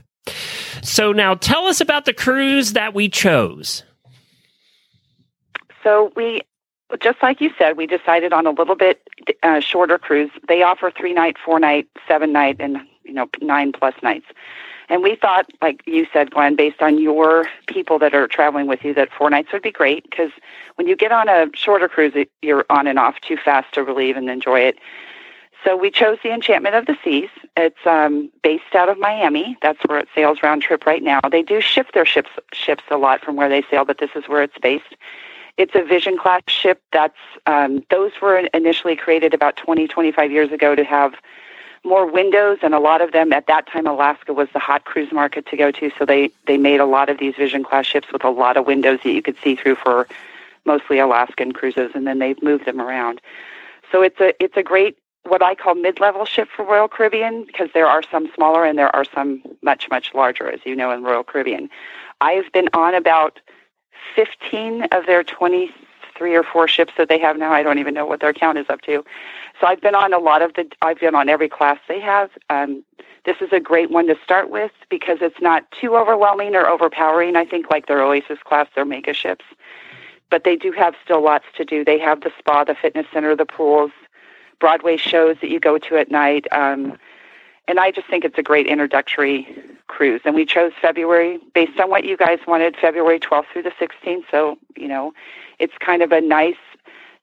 So 0.83 1.11
now 1.11 1.35
tell 1.35 1.65
us 1.65 1.81
about 1.81 2.05
the 2.05 2.13
cruise 2.13 2.73
that 2.73 2.93
we 2.93 3.09
chose. 3.09 3.83
So 5.83 6.11
we, 6.15 6.41
just 7.01 7.21
like 7.23 7.39
you 7.41 7.51
said, 7.57 7.77
we 7.77 7.87
decided 7.87 8.33
on 8.33 8.45
a 8.45 8.51
little 8.51 8.75
bit 8.75 9.01
uh, 9.43 9.59
shorter 9.61 9.97
cruise. 9.97 10.31
They 10.47 10.61
offer 10.61 10.91
three 10.91 11.13
night, 11.13 11.37
four 11.43 11.59
night, 11.59 11.87
seven 12.07 12.31
night, 12.31 12.57
and 12.59 12.77
you 13.03 13.13
know 13.13 13.27
nine 13.41 13.71
plus 13.71 13.93
nights. 14.03 14.25
And 14.89 15.03
we 15.03 15.15
thought, 15.15 15.51
like 15.61 15.83
you 15.85 16.07
said, 16.13 16.31
Glenn, 16.31 16.55
based 16.55 16.81
on 16.81 16.99
your 16.99 17.47
people 17.67 17.99
that 17.99 18.13
are 18.13 18.27
traveling 18.27 18.67
with 18.67 18.83
you, 18.85 18.93
that 18.93 19.11
four 19.11 19.29
nights 19.29 19.51
would 19.51 19.61
be 19.61 19.71
great 19.71 20.09
because 20.09 20.31
when 20.75 20.87
you 20.87 20.95
get 20.95 21.11
on 21.11 21.27
a 21.27 21.47
shorter 21.53 21.89
cruise, 21.89 22.13
you're 22.41 22.65
on 22.69 22.87
and 22.87 22.97
off 22.97 23.19
too 23.21 23.37
fast 23.37 23.73
to 23.73 23.83
relieve 23.83 24.15
and 24.15 24.29
enjoy 24.29 24.61
it. 24.61 24.77
So 25.63 25.75
we 25.75 25.91
chose 25.91 26.17
the 26.23 26.31
Enchantment 26.31 26.75
of 26.75 26.85
the 26.85 26.95
Seas. 27.03 27.29
It's 27.57 27.85
um, 27.85 28.31
based 28.43 28.75
out 28.75 28.89
of 28.89 28.97
Miami. 28.97 29.57
That's 29.61 29.79
where 29.87 29.99
it 29.99 30.07
sails 30.15 30.41
round 30.41 30.61
trip 30.61 30.85
right 30.85 31.03
now. 31.03 31.19
They 31.29 31.43
do 31.43 31.59
shift 31.59 31.93
their 31.93 32.05
ships 32.05 32.29
ships 32.53 32.83
a 32.89 32.97
lot 32.97 33.21
from 33.21 33.35
where 33.35 33.49
they 33.49 33.63
sail, 33.69 33.83
but 33.83 33.97
this 33.97 34.11
is 34.15 34.25
where 34.27 34.43
it's 34.43 34.57
based. 34.59 34.95
It's 35.57 35.73
a 35.75 35.83
Vision 35.83 36.17
class 36.17 36.43
ship. 36.47 36.81
That's 36.93 37.17
um, 37.47 37.83
those 37.89 38.11
were 38.21 38.37
initially 38.53 38.95
created 38.95 39.33
about 39.33 39.57
20, 39.57 39.87
25 39.87 40.31
years 40.31 40.51
ago 40.51 40.75
to 40.75 40.83
have 40.83 41.15
more 41.87 42.05
windows, 42.05 42.59
and 42.61 42.73
a 42.73 42.79
lot 42.79 43.01
of 43.01 43.11
them 43.11 43.33
at 43.33 43.47
that 43.47 43.67
time, 43.67 43.87
Alaska 43.87 44.33
was 44.33 44.49
the 44.53 44.59
hot 44.59 44.85
cruise 44.85 45.11
market 45.11 45.45
to 45.47 45.57
go 45.57 45.71
to. 45.71 45.91
So 45.97 46.05
they 46.05 46.29
they 46.45 46.57
made 46.57 46.79
a 46.79 46.85
lot 46.85 47.09
of 47.09 47.17
these 47.17 47.35
Vision 47.35 47.63
class 47.63 47.85
ships 47.85 48.11
with 48.11 48.23
a 48.23 48.29
lot 48.29 48.57
of 48.57 48.65
windows 48.65 48.99
that 49.03 49.11
you 49.11 49.21
could 49.21 49.37
see 49.43 49.55
through 49.55 49.75
for 49.75 50.07
mostly 50.65 50.99
Alaskan 50.99 51.53
cruises, 51.53 51.91
and 51.95 52.05
then 52.05 52.19
they've 52.19 52.41
moved 52.43 52.65
them 52.65 52.81
around. 52.81 53.21
So 53.91 54.01
it's 54.01 54.19
a 54.19 54.33
it's 54.43 54.57
a 54.57 54.63
great 54.63 54.97
what 55.23 55.41
I 55.41 55.55
call 55.55 55.75
mid-level 55.75 56.25
ship 56.25 56.47
for 56.55 56.63
Royal 56.63 56.87
Caribbean 56.87 57.43
because 57.43 57.69
there 57.73 57.87
are 57.87 58.01
some 58.01 58.29
smaller 58.33 58.63
and 58.63 58.77
there 58.77 58.95
are 58.95 59.05
some 59.05 59.41
much 59.61 59.89
much 59.89 60.13
larger, 60.13 60.49
as 60.49 60.59
you 60.65 60.75
know, 60.75 60.91
in 60.91 61.03
Royal 61.03 61.23
Caribbean. 61.23 61.69
I've 62.21 62.51
been 62.51 62.69
on 62.73 62.95
about 62.95 63.39
15 64.15 64.83
of 64.91 65.05
their 65.05 65.23
23 66.17 66.35
or 66.35 66.43
4 66.43 66.67
ships 66.67 66.93
that 66.97 67.09
they 67.09 67.19
have 67.19 67.37
now. 67.37 67.51
I 67.51 67.63
don't 67.63 67.79
even 67.79 67.93
know 67.93 68.05
what 68.05 68.19
their 68.19 68.33
count 68.33 68.57
is 68.57 68.65
up 68.69 68.81
to. 68.81 69.03
So 69.59 69.67
I've 69.67 69.81
been 69.81 69.95
on 69.95 70.13
a 70.13 70.19
lot 70.19 70.41
of 70.41 70.53
the, 70.53 70.69
I've 70.81 70.99
been 70.99 71.15
on 71.15 71.29
every 71.29 71.49
class 71.49 71.79
they 71.87 71.99
have. 71.99 72.31
Um, 72.49 72.83
this 73.25 73.37
is 73.41 73.51
a 73.51 73.59
great 73.59 73.91
one 73.91 74.07
to 74.07 74.15
start 74.23 74.49
with 74.49 74.71
because 74.89 75.19
it's 75.21 75.41
not 75.41 75.69
too 75.71 75.95
overwhelming 75.95 76.55
or 76.55 76.67
overpowering. 76.67 77.35
I 77.35 77.45
think 77.45 77.69
like 77.69 77.87
their 77.87 78.01
Oasis 78.01 78.39
class, 78.43 78.67
their 78.75 78.85
mega 78.85 79.13
ships. 79.13 79.45
but 80.29 80.43
they 80.43 80.55
do 80.55 80.71
have 80.71 80.93
still 81.03 81.21
lots 81.23 81.45
to 81.55 81.63
do. 81.65 81.85
They 81.85 81.99
have 81.99 82.21
the 82.21 82.31
spa, 82.37 82.63
the 82.63 82.75
fitness 82.75 83.07
center, 83.13 83.35
the 83.35 83.45
pools, 83.45 83.91
Broadway 84.59 84.97
shows 84.97 85.37
that 85.41 85.49
you 85.49 85.59
go 85.59 85.77
to 85.77 85.97
at 85.97 86.09
night. 86.11 86.47
Um, 86.51 86.97
and 87.67 87.79
I 87.79 87.91
just 87.91 88.07
think 88.07 88.25
it's 88.25 88.37
a 88.37 88.43
great 88.43 88.65
introductory 88.65 89.47
cruise. 89.87 90.21
And 90.25 90.35
we 90.35 90.45
chose 90.45 90.71
February 90.81 91.39
based 91.53 91.79
on 91.79 91.89
what 91.89 92.03
you 92.05 92.17
guys 92.17 92.39
wanted, 92.47 92.75
February 92.77 93.19
12th 93.19 93.45
through 93.53 93.63
the 93.63 93.71
16th. 93.79 94.23
So, 94.31 94.57
you 94.75 94.87
know, 94.87 95.13
it's 95.59 95.73
kind 95.79 96.01
of 96.01 96.11
a 96.11 96.21
nice 96.21 96.55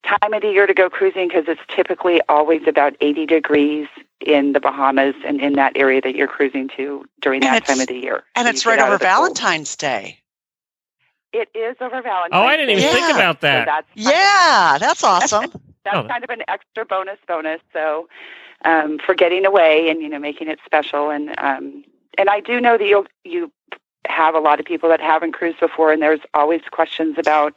time 0.05 0.33
of 0.35 0.43
the 0.43 0.49
year 0.51 0.67
to 0.67 0.75
go 0.75 0.91
cruising 0.91 1.29
because 1.29 1.45
it's 1.49 1.61
typically 1.69 2.21
always 2.29 2.63
about 2.67 2.95
80 3.01 3.27
degrees 3.27 3.89
in 4.21 4.53
the 4.53 4.61
Bahamas 4.61 5.15
and 5.25 5.41
in 5.41 5.55
that 5.55 5.73
area 5.77 6.01
that 6.03 6.15
you're 6.15 6.29
cruising 6.29 6.69
to 6.77 7.05
during 7.21 7.43
And 7.43 7.45
that 7.45 7.65
time 7.65 7.81
of 7.81 7.89
the 7.89 7.95
year. 7.99 8.25
And 8.35 8.47
So 8.47 8.51
it's 8.51 8.67
right 8.67 8.81
over 8.81 8.95
of 8.95 8.99
the 8.99 9.07
cold. 9.07 9.39
Valentine's 9.39 9.77
Day. 9.77 10.21
It 11.33 11.49
is 11.55 11.77
over 11.81 12.03
Valentine's. 12.03 12.31
Day. 12.33 12.37
Oh, 12.37 12.45
I 12.45 12.57
didn't 12.57 12.71
even 12.71 12.85
Day. 12.85 12.91
think 12.91 13.09
Yeah. 13.09 13.17
about 13.17 13.41
So 13.51 13.63
that. 13.63 13.65
that's 13.65 13.89
Yeah, 13.95 14.79
that's 14.81 15.03
awesome. 15.05 15.53
that's 15.85 16.03
Oh. 16.03 16.09
kind 16.09 16.25
of 16.25 16.31
an 16.31 16.43
extra 16.49 16.85
bonus 16.85 17.19
bonus. 17.29 17.61
So 17.73 18.09
um, 18.65 18.99
for 19.05 19.15
getting 19.15 19.45
away 19.47 19.91
and 19.91 20.01
you 20.03 20.09
know 20.09 20.19
making 20.19 20.49
it 20.49 20.59
special 20.65 21.11
and 21.11 21.35
um, 21.39 21.85
and 22.19 22.29
I 22.29 22.41
do 22.41 22.61
know 22.61 22.79
that 22.79 22.87
you 22.87 23.07
you 23.25 23.53
have 24.07 24.35
a 24.35 24.41
lot 24.41 24.61
of 24.61 24.67
people 24.67 24.89
that 24.91 25.01
haven't 25.01 25.33
cruised 25.33 25.61
before 25.61 25.93
and 25.93 26.03
there's 26.03 26.21
always 26.35 26.61
questions 26.71 27.17
about 27.19 27.57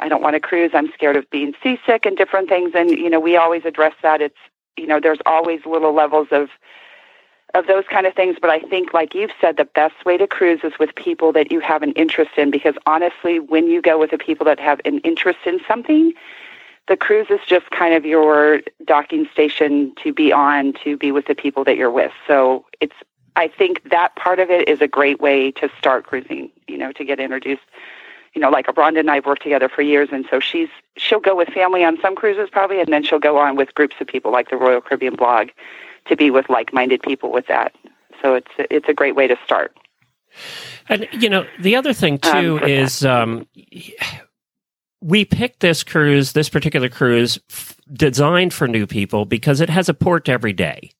I 0.00 0.08
don't 0.08 0.22
want 0.22 0.34
to 0.34 0.40
cruise. 0.40 0.72
I'm 0.74 0.92
scared 0.92 1.16
of 1.16 1.28
being 1.30 1.54
seasick 1.62 2.04
and 2.04 2.16
different 2.16 2.48
things. 2.48 2.72
And 2.74 2.90
you 2.90 3.08
know 3.08 3.20
we 3.20 3.36
always 3.36 3.64
address 3.64 3.94
that. 4.02 4.20
It's 4.20 4.38
you 4.76 4.86
know 4.86 5.00
there's 5.00 5.20
always 5.26 5.64
little 5.64 5.92
levels 5.92 6.28
of 6.30 6.50
of 7.54 7.68
those 7.68 7.84
kind 7.88 8.06
of 8.06 8.14
things. 8.14 8.36
But 8.40 8.50
I 8.50 8.58
think, 8.58 8.92
like 8.92 9.14
you've 9.14 9.30
said, 9.40 9.56
the 9.56 9.64
best 9.64 10.04
way 10.04 10.16
to 10.16 10.26
cruise 10.26 10.60
is 10.64 10.72
with 10.78 10.94
people 10.96 11.32
that 11.32 11.52
you 11.52 11.60
have 11.60 11.82
an 11.82 11.92
interest 11.92 12.32
in. 12.36 12.50
Because 12.50 12.74
honestly, 12.86 13.38
when 13.38 13.68
you 13.68 13.80
go 13.80 13.98
with 13.98 14.10
the 14.10 14.18
people 14.18 14.44
that 14.46 14.58
have 14.58 14.80
an 14.84 14.98
interest 14.98 15.38
in 15.46 15.60
something, 15.66 16.12
the 16.88 16.96
cruise 16.96 17.28
is 17.30 17.40
just 17.46 17.70
kind 17.70 17.94
of 17.94 18.04
your 18.04 18.60
docking 18.84 19.26
station 19.32 19.94
to 20.02 20.12
be 20.12 20.32
on 20.32 20.74
to 20.84 20.96
be 20.96 21.12
with 21.12 21.26
the 21.26 21.34
people 21.34 21.64
that 21.64 21.76
you're 21.76 21.90
with. 21.90 22.12
So 22.26 22.66
it's 22.80 22.96
I 23.36 23.48
think 23.48 23.90
that 23.90 24.14
part 24.16 24.38
of 24.38 24.50
it 24.50 24.68
is 24.68 24.80
a 24.80 24.88
great 24.88 25.20
way 25.20 25.50
to 25.52 25.68
start 25.78 26.06
cruising, 26.06 26.50
you 26.68 26.78
know, 26.78 26.92
to 26.92 27.04
get 27.04 27.18
introduced. 27.18 27.62
You 28.34 28.40
know, 28.40 28.50
like 28.50 28.66
Rhonda 28.66 29.00
and 29.00 29.10
I 29.10 29.16
have 29.16 29.26
worked 29.26 29.42
together 29.42 29.68
for 29.68 29.82
years 29.82 30.08
and 30.10 30.26
so 30.28 30.40
she's 30.40 30.68
she'll 30.96 31.20
go 31.20 31.36
with 31.36 31.48
family 31.48 31.84
on 31.84 32.00
some 32.00 32.16
cruises 32.16 32.48
probably 32.50 32.80
and 32.80 32.92
then 32.92 33.04
she'll 33.04 33.20
go 33.20 33.38
on 33.38 33.54
with 33.54 33.74
groups 33.74 33.96
of 34.00 34.08
people 34.08 34.32
like 34.32 34.50
the 34.50 34.56
Royal 34.56 34.80
Caribbean 34.80 35.14
blog 35.14 35.50
to 36.06 36.16
be 36.16 36.30
with 36.30 36.48
like 36.48 36.72
minded 36.72 37.00
people 37.02 37.30
with 37.30 37.46
that. 37.46 37.74
So 38.20 38.34
it's 38.34 38.50
it's 38.58 38.88
a 38.88 38.94
great 38.94 39.14
way 39.14 39.28
to 39.28 39.36
start. 39.44 39.76
And 40.88 41.08
you 41.12 41.28
know, 41.28 41.46
the 41.60 41.76
other 41.76 41.92
thing 41.92 42.18
too 42.18 42.58
Um, 42.60 42.68
is 42.68 43.04
um, 43.04 43.46
we 45.06 45.26
picked 45.26 45.60
this 45.60 45.84
cruise, 45.84 46.32
this 46.32 46.48
particular 46.48 46.88
cruise, 46.88 47.38
f- 47.50 47.76
designed 47.92 48.54
for 48.54 48.66
new 48.66 48.86
people 48.86 49.26
because 49.26 49.60
it 49.60 49.68
has 49.68 49.90
a 49.90 49.94
port 49.94 50.30
every 50.30 50.54
day. 50.54 50.90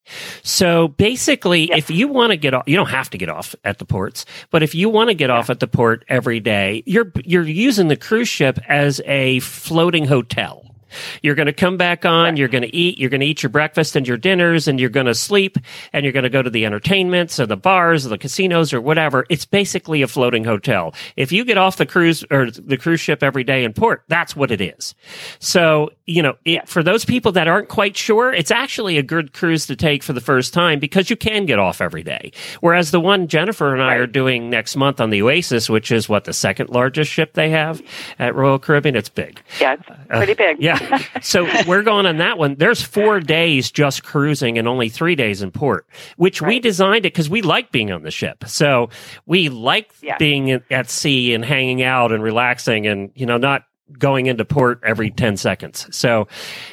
So 0.42 0.88
basically, 0.88 1.68
Yes. 1.70 1.78
if 1.78 1.90
you 1.90 2.08
want 2.08 2.30
to 2.32 2.37
get 2.37 2.52
off, 2.52 2.64
you 2.66 2.76
don't 2.76 2.90
have 2.90 3.08
to 3.11 3.18
get 3.18 3.30
off 3.30 3.54
at 3.64 3.78
the 3.78 3.87
ports, 3.87 4.26
but 4.50 4.62
if 4.62 4.75
you 4.75 4.90
want 4.90 5.08
to 5.08 5.14
get 5.14 5.30
off 5.30 5.49
at 5.49 5.61
the 5.61 5.66
port 5.66 6.04
every 6.08 6.38
day, 6.40 6.82
you're 6.84 7.11
you're 7.25 7.44
using 7.49 7.88
the 7.88 7.96
cruise 7.96 8.28
ship 8.28 8.58
as 8.68 9.00
a 9.06 9.40
floating 9.40 10.04
hotel. 10.06 10.74
You're 11.22 11.34
going 11.34 11.46
to 11.46 11.52
come 11.52 11.76
back 11.76 12.04
on, 12.04 12.36
you're 12.36 12.48
going 12.48 12.62
to 12.62 12.74
eat, 12.74 12.98
you're 12.98 13.10
going 13.10 13.20
to 13.20 13.26
eat 13.26 13.42
your 13.42 13.50
breakfast 13.50 13.96
and 13.96 14.06
your 14.06 14.16
dinners, 14.16 14.68
and 14.68 14.80
you're 14.80 14.90
going 14.90 15.06
to 15.06 15.14
sleep, 15.14 15.58
and 15.92 16.04
you're 16.04 16.12
going 16.12 16.24
to 16.24 16.30
go 16.30 16.42
to 16.42 16.50
the 16.50 16.66
entertainments 16.66 17.38
or 17.40 17.46
the 17.46 17.56
bars 17.56 18.06
or 18.06 18.10
the 18.10 18.18
casinos 18.18 18.72
or 18.72 18.80
whatever. 18.80 19.26
It's 19.30 19.44
basically 19.44 20.02
a 20.02 20.08
floating 20.08 20.44
hotel. 20.44 20.94
If 21.16 21.32
you 21.32 21.44
get 21.44 21.58
off 21.58 21.76
the 21.76 21.86
cruise 21.86 22.24
or 22.30 22.50
the 22.50 22.76
cruise 22.76 23.00
ship 23.00 23.22
every 23.22 23.44
day 23.44 23.64
in 23.64 23.72
port, 23.72 24.04
that's 24.08 24.36
what 24.36 24.50
it 24.50 24.60
is. 24.60 24.94
So, 25.38 25.90
you 26.06 26.22
know, 26.22 26.36
it, 26.44 26.68
for 26.68 26.82
those 26.82 27.04
people 27.04 27.32
that 27.32 27.48
aren't 27.48 27.68
quite 27.68 27.96
sure, 27.96 28.32
it's 28.32 28.50
actually 28.50 28.98
a 28.98 29.02
good 29.02 29.32
cruise 29.32 29.66
to 29.66 29.76
take 29.76 30.02
for 30.02 30.12
the 30.12 30.20
first 30.20 30.52
time 30.52 30.78
because 30.78 31.10
you 31.10 31.16
can 31.16 31.46
get 31.46 31.58
off 31.58 31.80
every 31.80 32.02
day. 32.02 32.32
Whereas 32.60 32.90
the 32.90 33.00
one 33.00 33.28
Jennifer 33.28 33.72
and 33.72 33.82
I 33.82 33.94
are 33.94 34.06
doing 34.06 34.50
next 34.50 34.76
month 34.76 35.00
on 35.00 35.10
the 35.10 35.22
Oasis, 35.22 35.68
which 35.70 35.90
is 35.90 36.08
what 36.08 36.24
the 36.24 36.32
second 36.32 36.70
largest 36.70 37.10
ship 37.10 37.34
they 37.34 37.50
have 37.50 37.82
at 38.18 38.34
Royal 38.34 38.58
Caribbean, 38.58 38.96
it's 38.96 39.08
big. 39.08 39.40
Yeah, 39.60 39.74
it's 39.74 39.88
uh, 39.88 40.16
pretty 40.16 40.34
big. 40.34 40.62
Yeah. 40.62 40.78
So 41.22 41.44
we're 41.66 41.82
going 41.82 42.06
on 42.06 42.18
that 42.18 42.38
one. 42.38 42.56
There's 42.56 42.82
four 42.82 43.20
days 43.20 43.70
just 43.70 44.02
cruising 44.04 44.58
and 44.58 44.68
only 44.68 44.88
three 44.88 45.14
days 45.14 45.42
in 45.42 45.50
port, 45.50 45.86
which 46.16 46.42
we 46.42 46.60
designed 46.60 47.06
it 47.06 47.12
because 47.14 47.30
we 47.30 47.42
like 47.42 47.70
being 47.72 47.90
on 47.92 48.02
the 48.02 48.10
ship. 48.10 48.44
So 48.46 48.90
we 49.26 49.48
like 49.48 49.90
Yeah. 50.02 50.16
being 50.18 50.62
at 50.70 50.90
sea 50.90 51.34
and 51.34 51.44
hanging 51.44 51.82
out 51.82 52.12
and 52.12 52.22
relaxing 52.22 52.86
and, 52.86 53.10
you 53.14 53.26
know, 53.26 53.36
not 53.38 53.62
going 53.98 54.26
into 54.26 54.44
port 54.44 54.80
every 54.84 55.10
10 55.10 55.36
seconds. 55.36 55.86
So 55.96 56.26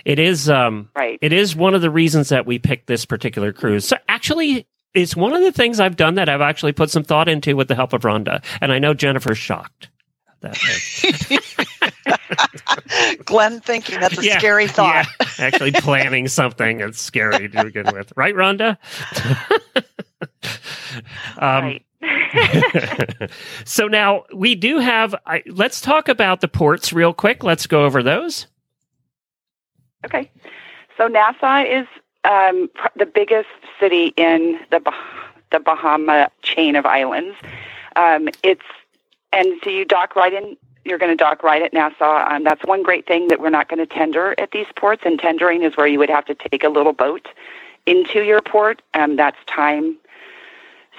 it 0.05 0.17
is, 0.19 0.49
um, 0.49 0.89
Right. 0.95 1.19
it 1.21 1.33
is 1.33 1.55
one 1.55 1.73
of 1.75 1.81
the 1.81 1.89
reasons 1.89 2.29
that 2.29 2.45
we 2.45 2.57
picked 2.57 2.87
this 2.87 3.05
particular 3.05 3.51
cruise. 3.53 3.85
So 3.85 3.97
actually, 4.09 4.65
it's 4.93 5.15
one 5.15 5.33
of 5.33 5.41
the 5.41 5.51
things 5.51 5.79
I've 5.79 5.95
done 5.95 6.15
that 6.15 6.27
I've 6.29 6.41
actually 6.41 6.71
put 6.73 6.89
some 6.89 7.03
thought 7.03 7.29
into 7.29 7.55
with 7.55 7.67
the 7.67 7.75
help 7.75 7.93
of 7.93 8.01
Rhonda. 8.01 8.43
And 8.59 8.71
I 8.73 8.79
know 8.79 8.93
Jennifer's 8.93 9.37
shocked. 9.37 9.89
That, 10.41 10.57
Glenn 13.25 13.61
thinking 13.61 13.99
that's 13.99 14.17
a 14.17 14.25
Yeah, 14.25 14.37
scary 14.39 14.67
thought. 14.67 15.05
yeah. 15.19 15.27
Actually, 15.39 15.71
planning 15.73 16.27
something 16.27 16.79
that's 16.79 16.99
scary 16.99 17.47
to 17.49 17.63
begin 17.65 17.85
with, 17.93 18.11
right, 18.15 18.33
Rhonda? 18.35 18.77
um, 21.37 21.63
right. 21.63 23.29
so 23.65 23.87
now 23.87 24.23
we 24.33 24.55
do 24.55 24.79
have. 24.79 25.13
I, 25.25 25.43
let's 25.47 25.79
talk 25.81 26.09
about 26.09 26.41
the 26.41 26.47
ports 26.47 26.91
real 26.91 27.13
quick. 27.13 27.43
Let's 27.43 27.67
go 27.67 27.83
over 27.85 28.01
those. 28.01 28.47
Okay. 30.05 30.29
So 30.97 31.07
Nassau 31.07 31.63
is 31.63 31.87
um, 32.23 32.67
pr- 32.73 32.87
the 32.97 33.05
biggest 33.05 33.49
city 33.79 34.13
in 34.17 34.59
the 34.71 34.79
bah- 34.79 34.93
the 35.51 35.59
Bahama 35.59 36.29
chain 36.41 36.75
of 36.75 36.85
islands. 36.85 37.35
Um, 37.95 38.29
it's 38.43 38.61
and 39.33 39.59
so 39.63 39.69
you 39.69 39.85
dock 39.85 40.15
right 40.15 40.33
in. 40.33 40.57
You're 40.83 40.97
going 40.97 41.11
to 41.11 41.15
dock 41.15 41.43
right 41.43 41.61
at 41.61 41.73
Nassau. 41.73 42.25
Um, 42.27 42.43
that's 42.43 42.63
one 42.65 42.81
great 42.81 43.05
thing 43.05 43.27
that 43.27 43.39
we're 43.39 43.51
not 43.51 43.69
going 43.69 43.77
to 43.77 43.85
tender 43.85 44.33
at 44.39 44.49
these 44.49 44.65
ports. 44.75 45.03
And 45.05 45.19
tendering 45.19 45.61
is 45.61 45.77
where 45.77 45.85
you 45.85 45.99
would 45.99 46.09
have 46.09 46.25
to 46.25 46.33
take 46.33 46.63
a 46.63 46.69
little 46.69 46.93
boat 46.93 47.27
into 47.85 48.23
your 48.23 48.41
port. 48.41 48.81
Um, 48.95 49.15
that's 49.15 49.37
time 49.45 49.97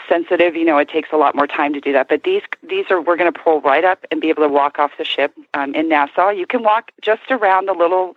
sensitive. 0.09 0.55
You 0.55 0.65
know, 0.65 0.79
it 0.79 0.89
takes 0.89 1.09
a 1.13 1.17
lot 1.17 1.35
more 1.35 1.47
time 1.47 1.73
to 1.75 1.81
do 1.81 1.93
that. 1.93 2.09
But 2.09 2.23
these 2.25 2.43
these 2.63 2.87
are 2.91 3.01
we're 3.01 3.17
going 3.17 3.33
to 3.33 3.39
pull 3.39 3.61
right 3.61 3.85
up 3.85 4.05
and 4.11 4.21
be 4.21 4.29
able 4.29 4.43
to 4.45 4.49
walk 4.49 4.79
off 4.79 4.93
the 4.99 5.05
ship 5.05 5.35
um, 5.55 5.75
in 5.75 5.89
Nassau. 5.89 6.31
You 6.31 6.47
can 6.47 6.63
walk 6.63 6.93
just 7.01 7.31
around 7.31 7.67
the 7.67 7.75
little 7.75 8.17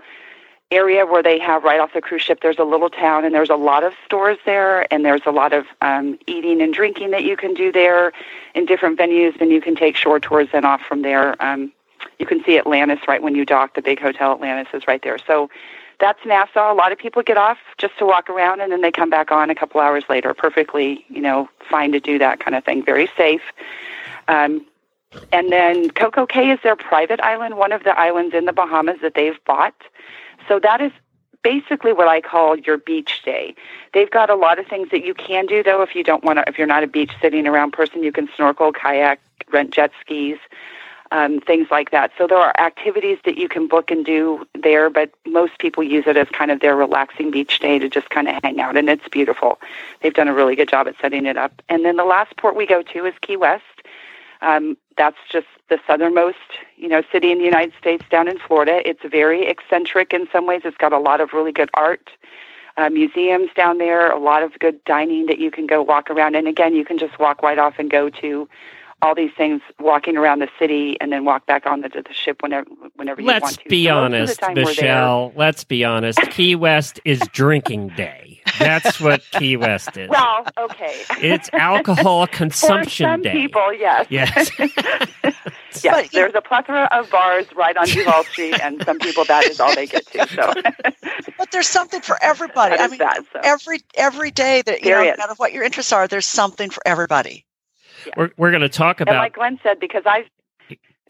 area 0.72 1.06
where 1.06 1.22
they 1.22 1.40
have 1.40 1.64
right 1.64 1.80
off 1.80 1.94
the 1.94 2.02
cruise 2.02 2.22
ship. 2.22 2.40
There's 2.42 2.60
a 2.60 2.64
little 2.64 2.90
town, 2.90 3.24
and 3.24 3.34
there's 3.34 3.50
a 3.50 3.56
lot 3.56 3.84
of 3.84 3.94
stores 4.06 4.38
there, 4.46 4.92
and 4.92 5.06
there's 5.06 5.22
a 5.26 5.32
lot 5.32 5.54
of 5.54 5.66
um, 5.82 6.18
eating 6.28 6.62
and 6.62 6.74
drinking 6.74 7.12
that 7.12 7.24
you 7.24 7.38
can 7.38 7.54
do 7.54 7.72
there 7.72 8.12
in 8.56 8.66
different 8.66 8.98
venues, 8.98 9.40
and 9.40 9.52
you 9.52 9.62
can 9.62 9.76
take 9.76 9.96
shore 9.96 10.20
tours 10.20 10.48
then 10.52 10.66
off 10.66 10.82
from 10.82 11.02
there. 11.04 11.42
Um, 11.42 11.72
you 12.20 12.26
can 12.26 12.44
see 12.44 12.58
Atlantis 12.58 13.00
right 13.08 13.22
when 13.22 13.36
you 13.36 13.46
dock. 13.46 13.76
The 13.76 13.82
big 13.82 14.00
hotel 14.00 14.32
Atlantis 14.32 14.74
is 14.74 14.88
right 14.88 15.02
there. 15.04 15.18
So 15.20 15.50
that's 16.00 16.20
Nassau. 16.26 16.74
A 16.74 16.76
lot 16.76 16.92
of 16.92 16.98
people 16.98 17.22
get 17.22 17.38
off 17.38 17.58
just 17.78 17.98
to 18.00 18.06
walk 18.06 18.30
around, 18.30 18.62
and 18.62 18.72
then 18.72 18.82
they 18.82 18.92
come 18.92 19.10
back 19.10 19.32
on 19.32 19.50
a 19.50 19.56
couple 19.56 19.80
hours 19.82 20.04
later. 20.10 20.34
Perfectly, 20.34 21.06
you 21.10 21.22
know, 21.22 21.48
fine 21.70 21.92
to 21.92 22.00
do 22.00 22.18
that 22.20 22.40
kind 22.40 22.56
of 22.56 22.64
thing. 22.64 22.84
Very 22.84 23.10
safe. 23.16 23.42
Um, 24.28 24.66
and 25.32 25.52
then 25.52 25.90
Coco 25.92 26.26
Cay 26.26 26.50
is 26.50 26.60
their 26.64 26.76
private 26.76 27.22
island, 27.22 27.58
one 27.58 27.72
of 27.72 27.84
the 27.84 27.98
islands 27.98 28.36
in 28.36 28.46
the 28.46 28.54
Bahamas 28.54 28.98
that 29.02 29.14
they've 29.14 29.38
bought. 29.46 29.76
So 30.48 30.60
that 30.60 30.82
is 30.82 30.92
basically 31.44 31.94
what 31.94 32.08
I 32.08 32.22
call 32.22 32.58
your 32.58 32.78
beach 32.78 33.22
day. 33.24 33.54
They've 33.94 34.10
got 34.10 34.30
a 34.30 34.36
lot 34.36 34.58
of 34.58 34.66
things 34.66 34.90
that 34.90 35.06
you 35.06 35.14
can 35.14 35.46
do 35.46 35.62
though 35.62 35.82
if 35.84 35.96
you 35.96 36.04
don't 36.04 36.24
want 36.24 36.40
to 36.40 36.44
if 36.48 36.58
you're 36.58 36.68
not 36.68 36.84
a 36.84 36.88
beach 36.88 37.12
sitting 37.22 37.46
around 37.48 37.72
person, 37.72 38.04
you 38.04 38.12
can 38.12 38.28
snorkel, 38.36 38.74
kayak, 38.74 39.20
rent 39.52 39.72
jet 39.72 39.92
skis, 40.02 40.40
um, 41.12 41.40
things 41.40 41.68
like 41.70 41.92
that. 41.92 42.12
So 42.18 42.26
there 42.28 42.40
are 42.40 42.54
activities 42.60 43.20
that 43.26 43.38
you 43.38 43.48
can 43.48 43.68
book 43.68 43.92
and 43.92 44.04
do 44.04 44.46
there, 44.56 44.90
but 44.90 45.12
most 45.26 45.60
people 45.60 45.84
use 45.84 46.06
it 46.08 46.18
as 46.18 46.28
kind 46.30 46.50
of 46.50 46.62
their 46.62 46.76
relaxing 46.76 47.30
beach 47.32 47.60
day 47.60 47.78
to 47.78 47.90
just 47.90 48.10
kind 48.10 48.28
of 48.28 48.36
hang 48.44 48.60
out 48.60 48.76
and 48.76 48.90
it's 48.90 49.08
beautiful. 49.08 49.60
They've 50.02 50.14
done 50.14 50.28
a 50.28 50.34
really 50.34 50.56
good 50.56 50.70
job 50.70 50.88
at 50.88 50.96
setting 51.00 51.26
it 51.26 51.38
up. 51.38 51.62
And 51.70 51.86
then 51.86 51.96
the 51.96 52.06
last 52.06 52.36
port 52.38 52.56
we 52.56 52.66
go 52.66 52.82
to 52.82 53.06
is 53.06 53.14
Key 53.22 53.38
West. 53.38 53.75
Um, 54.42 54.78
that's 54.98 55.18
just 55.32 55.48
the 55.70 55.80
southernmost, 55.88 56.38
you 56.78 56.88
know, 56.88 57.02
city 57.12 57.32
in 57.32 57.40
the 57.40 57.46
United 57.46 57.74
States 57.80 58.04
down 58.10 58.28
in 58.28 58.38
Florida. 58.40 58.88
It's 58.88 59.02
very 59.04 59.48
eccentric 59.48 60.14
in 60.14 60.28
some 60.32 60.46
ways. 60.46 60.62
It's 60.66 60.78
got 60.78 60.94
a 60.94 61.00
lot 61.00 61.22
of 61.22 61.34
really 61.34 61.52
good 61.52 61.70
art, 61.74 62.10
uh, 62.78 62.90
museums 62.90 63.50
down 63.56 63.78
there, 63.78 64.12
a 64.12 64.20
lot 64.20 64.44
of 64.44 64.58
good 64.60 64.84
dining 64.86 65.26
that 65.28 65.40
you 65.40 65.52
can 65.52 65.66
go 65.66 65.82
walk 65.82 66.10
around. 66.10 66.36
And 66.36 66.48
again, 66.48 66.76
you 66.76 66.86
can 66.86 66.98
just 66.98 67.20
walk 67.20 67.42
right 67.42 67.58
off 67.58 67.76
and 67.80 67.90
go 67.90 68.10
to 68.10 68.48
all 69.06 69.14
these 69.16 69.32
things, 69.38 69.62
walking 69.80 70.18
around 70.18 70.40
the 70.40 70.50
city, 70.60 70.98
and 71.00 71.12
then 71.12 71.26
walk 71.26 71.46
back 71.46 71.66
on 71.68 71.82
the, 71.82 71.90
the 71.90 72.04
ship 72.14 72.42
whenever 72.42 72.68
whenever 72.96 73.22
you 73.22 73.28
Let's 73.28 73.44
want 73.44 73.60
to. 73.60 73.70
be 73.70 73.86
So 73.86 73.94
most 73.94 74.06
of 74.06 74.12
the 74.12 74.18
honest, 74.18 74.40
time 74.40 74.54
we're. 74.56 74.64
Michelle. 74.66 75.34
Let's 75.36 75.64
be 75.64 75.84
honest. 75.86 76.20
Key 76.32 76.56
West 76.56 77.00
is 77.06 77.20
drinking 77.32 77.90
day. 77.90 78.42
That's 78.60 79.00
what 79.00 79.22
Key 79.32 79.58
West 79.58 79.96
is. 79.98 80.10
Well, 80.10 80.46
okay. 80.58 81.04
It's 81.22 81.50
alcohol 81.54 82.26
For 82.26 82.32
consumption 82.34 83.06
some 83.06 83.22
day. 83.22 83.32
people, 83.34 83.74
yes. 83.74 84.08
Yes. 84.10 84.50
Yes, 85.84 86.04
But, 86.06 86.12
there's 86.14 86.34
a 86.36 86.42
plethora 86.42 86.88
of 86.94 87.10
bars 87.12 87.46
right 87.54 87.76
on 87.76 87.86
Duval 87.88 88.24
Street, 88.24 88.58
and 88.62 88.82
some 88.86 88.98
people 88.98 89.26
that 89.26 89.44
is 89.44 89.60
all 89.60 89.76
they 89.76 89.86
get 89.88 90.06
to. 90.08 90.26
So 90.30 90.54
but 91.38 91.52
there's 91.52 91.68
something 91.68 92.00
for 92.00 92.18
everybody. 92.24 92.78
that 92.78 92.84
I 92.84 92.88
mean, 92.88 93.00
that. 93.00 93.20
So 93.34 93.42
every 93.44 93.80
every 93.96 94.32
day 94.32 94.62
that 94.66 94.84
you 94.84 94.92
know, 94.92 95.04
no 95.04 95.16
matter 95.18 95.34
what 95.36 95.52
your 95.52 95.64
interests 95.64 95.92
are, 95.92 96.08
there's 96.08 96.26
something 96.26 96.70
for 96.70 96.82
everybody. 96.86 97.46
We're, 98.18 98.32
we're 98.38 98.52
going 98.52 98.62
to 98.62 98.70
talk 98.70 99.02
about. 99.02 99.16
and 99.16 99.20
like 99.20 99.36
Glenn 99.36 99.60
said, 99.64 99.80
because 99.80 100.04
I've 100.06 100.26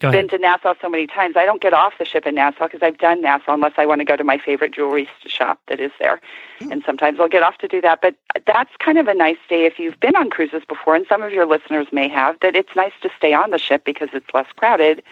been 0.00 0.28
to 0.28 0.38
Nassau 0.38 0.74
so 0.80 0.88
many 0.88 1.06
times, 1.06 1.36
I 1.36 1.46
don't 1.46 1.62
get 1.62 1.72
off 1.72 1.94
the 1.98 2.04
ship 2.04 2.26
in 2.26 2.34
Nassau 2.34 2.66
because 2.66 2.82
I've 2.82 2.98
done 2.98 3.22
Nassau 3.22 3.54
unless 3.54 3.72
I 3.78 3.86
want 3.86 4.00
to 4.00 4.04
go 4.04 4.16
to 4.16 4.24
my 4.24 4.38
favorite 4.38 4.74
jewelry 4.74 5.08
shop 5.26 5.58
that 5.68 5.80
is 5.80 5.90
there. 5.98 6.20
Hmm. 6.58 6.72
And 6.72 6.82
sometimes 6.84 7.18
I'll 7.18 7.28
get 7.28 7.42
off 7.42 7.58
to 7.58 7.68
do 7.68 7.80
that. 7.80 8.00
But 8.02 8.14
that's 8.46 8.70
kind 8.78 8.98
of 8.98 9.08
a 9.08 9.14
nice 9.14 9.38
day 9.48 9.64
if 9.64 9.78
you've 9.78 9.98
been 10.00 10.14
on 10.14 10.28
cruises 10.28 10.62
before, 10.68 10.94
and 10.94 11.06
some 11.08 11.22
of 11.22 11.32
your 11.32 11.46
listeners 11.46 11.86
may 11.92 12.08
have, 12.08 12.36
that 12.40 12.54
it's 12.54 12.74
nice 12.76 12.92
to 13.02 13.10
stay 13.16 13.32
on 13.32 13.50
the 13.50 13.58
ship 13.58 13.84
because 13.84 14.10
it's 14.12 14.26
less 14.34 14.46
crowded 14.56 15.02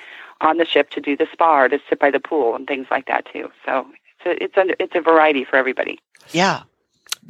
on 0.41 0.59
the 0.59 0.67
ship 0.67 0.91
to 0.91 1.01
do 1.01 1.17
the 1.17 1.27
spa 1.33 1.63
or 1.63 1.69
to 1.69 1.79
sit 1.89 1.99
by 1.99 2.11
the 2.11 2.21
pool 2.21 2.55
and 2.55 2.67
things 2.67 2.87
like 2.91 3.07
that 3.07 3.27
too. 3.33 3.51
So 3.65 3.87
it's 4.25 4.27
a, 4.27 4.45
it's 4.45 4.57
a, 4.57 4.83
it's 4.83 4.95
a 4.95 5.01
variety 5.01 5.45
for 5.45 5.57
everybody. 5.57 5.99
Yeah. 6.33 6.63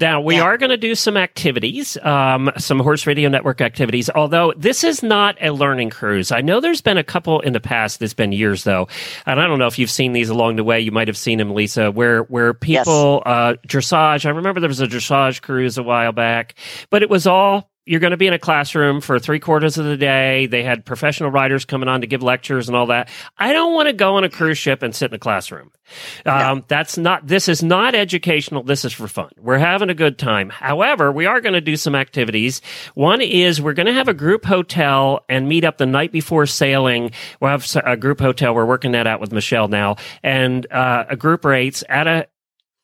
Now 0.00 0.20
we 0.20 0.36
Yeah. 0.36 0.42
are 0.42 0.58
going 0.58 0.70
to 0.70 0.76
do 0.76 0.94
some 0.94 1.16
activities, 1.16 1.96
um, 2.02 2.50
some 2.58 2.80
Horse 2.80 3.06
Radio 3.06 3.28
Network 3.28 3.60
activities. 3.60 4.10
Although 4.14 4.52
this 4.56 4.82
is 4.82 5.02
not 5.02 5.36
a 5.40 5.50
learning 5.50 5.90
cruise, 5.90 6.32
I 6.32 6.40
know 6.40 6.60
there's 6.60 6.80
been 6.80 6.98
a 6.98 7.04
couple 7.04 7.40
in 7.40 7.52
the 7.52 7.60
past. 7.60 8.02
It's 8.02 8.14
been 8.14 8.32
years 8.32 8.64
though, 8.64 8.88
and 9.24 9.40
I 9.40 9.46
don't 9.46 9.58
know 9.58 9.66
if 9.68 9.78
you've 9.78 9.90
seen 9.90 10.12
these 10.12 10.30
along 10.30 10.56
the 10.56 10.64
way. 10.64 10.80
You 10.80 10.90
might 10.90 11.06
have 11.08 11.16
seen 11.16 11.38
them, 11.38 11.54
Lisa, 11.54 11.90
where 11.92 12.22
where 12.24 12.54
people 12.54 13.22
uh, 13.24 13.54
dressage. 13.68 14.26
I 14.26 14.30
remember 14.30 14.60
there 14.60 14.68
was 14.68 14.80
a 14.80 14.86
dressage 14.88 15.42
cruise 15.42 15.78
a 15.78 15.82
while 15.82 16.12
back, 16.12 16.54
but 16.90 17.02
it 17.02 17.10
was 17.10 17.26
all. 17.26 17.70
You're 17.86 18.00
going 18.00 18.12
to 18.12 18.16
be 18.16 18.26
in 18.26 18.32
a 18.32 18.38
classroom 18.38 19.00
for 19.00 19.18
three 19.18 19.40
quarters 19.40 19.76
of 19.76 19.84
the 19.84 19.96
day. 19.96 20.46
They 20.46 20.62
had 20.62 20.86
professional 20.86 21.30
writers 21.30 21.64
coming 21.64 21.88
on 21.88 22.00
to 22.00 22.06
give 22.06 22.22
lectures 22.22 22.68
and 22.68 22.76
all 22.76 22.86
that. 22.86 23.10
I 23.36 23.52
don't 23.52 23.74
want 23.74 23.88
to 23.88 23.92
go 23.92 24.14
on 24.14 24.24
a 24.24 24.30
cruise 24.30 24.56
ship 24.56 24.82
and 24.82 24.94
sit 24.94 25.10
in 25.10 25.14
a 25.14 25.18
classroom. 25.18 25.70
Um, 26.24 26.64
That's 26.66 26.96
not, 26.96 27.26
this 27.26 27.46
is 27.46 27.62
not 27.62 27.94
educational. 27.94 28.62
This 28.62 28.86
is 28.86 28.94
for 28.94 29.06
fun. 29.06 29.28
We're 29.36 29.58
having 29.58 29.90
a 29.90 29.94
good 29.94 30.18
time. 30.18 30.48
However, 30.48 31.12
we 31.12 31.26
are 31.26 31.42
going 31.42 31.52
to 31.52 31.60
do 31.60 31.76
some 31.76 31.94
activities. 31.94 32.62
One 32.94 33.20
is 33.20 33.60
we're 33.60 33.74
going 33.74 33.86
to 33.86 33.92
have 33.92 34.08
a 34.08 34.14
group 34.14 34.46
hotel 34.46 35.20
and 35.28 35.46
meet 35.46 35.64
up 35.64 35.76
the 35.76 35.84
night 35.86 36.10
before 36.10 36.46
sailing. 36.46 37.10
We'll 37.40 37.50
have 37.50 37.66
a 37.84 37.98
group 37.98 38.18
hotel. 38.18 38.54
We're 38.54 38.64
working 38.64 38.92
that 38.92 39.06
out 39.06 39.20
with 39.20 39.30
Michelle 39.30 39.68
now 39.68 39.96
and, 40.22 40.70
uh, 40.72 41.04
a 41.10 41.16
group 41.16 41.44
rates 41.44 41.84
at 41.88 42.06
a, 42.06 42.28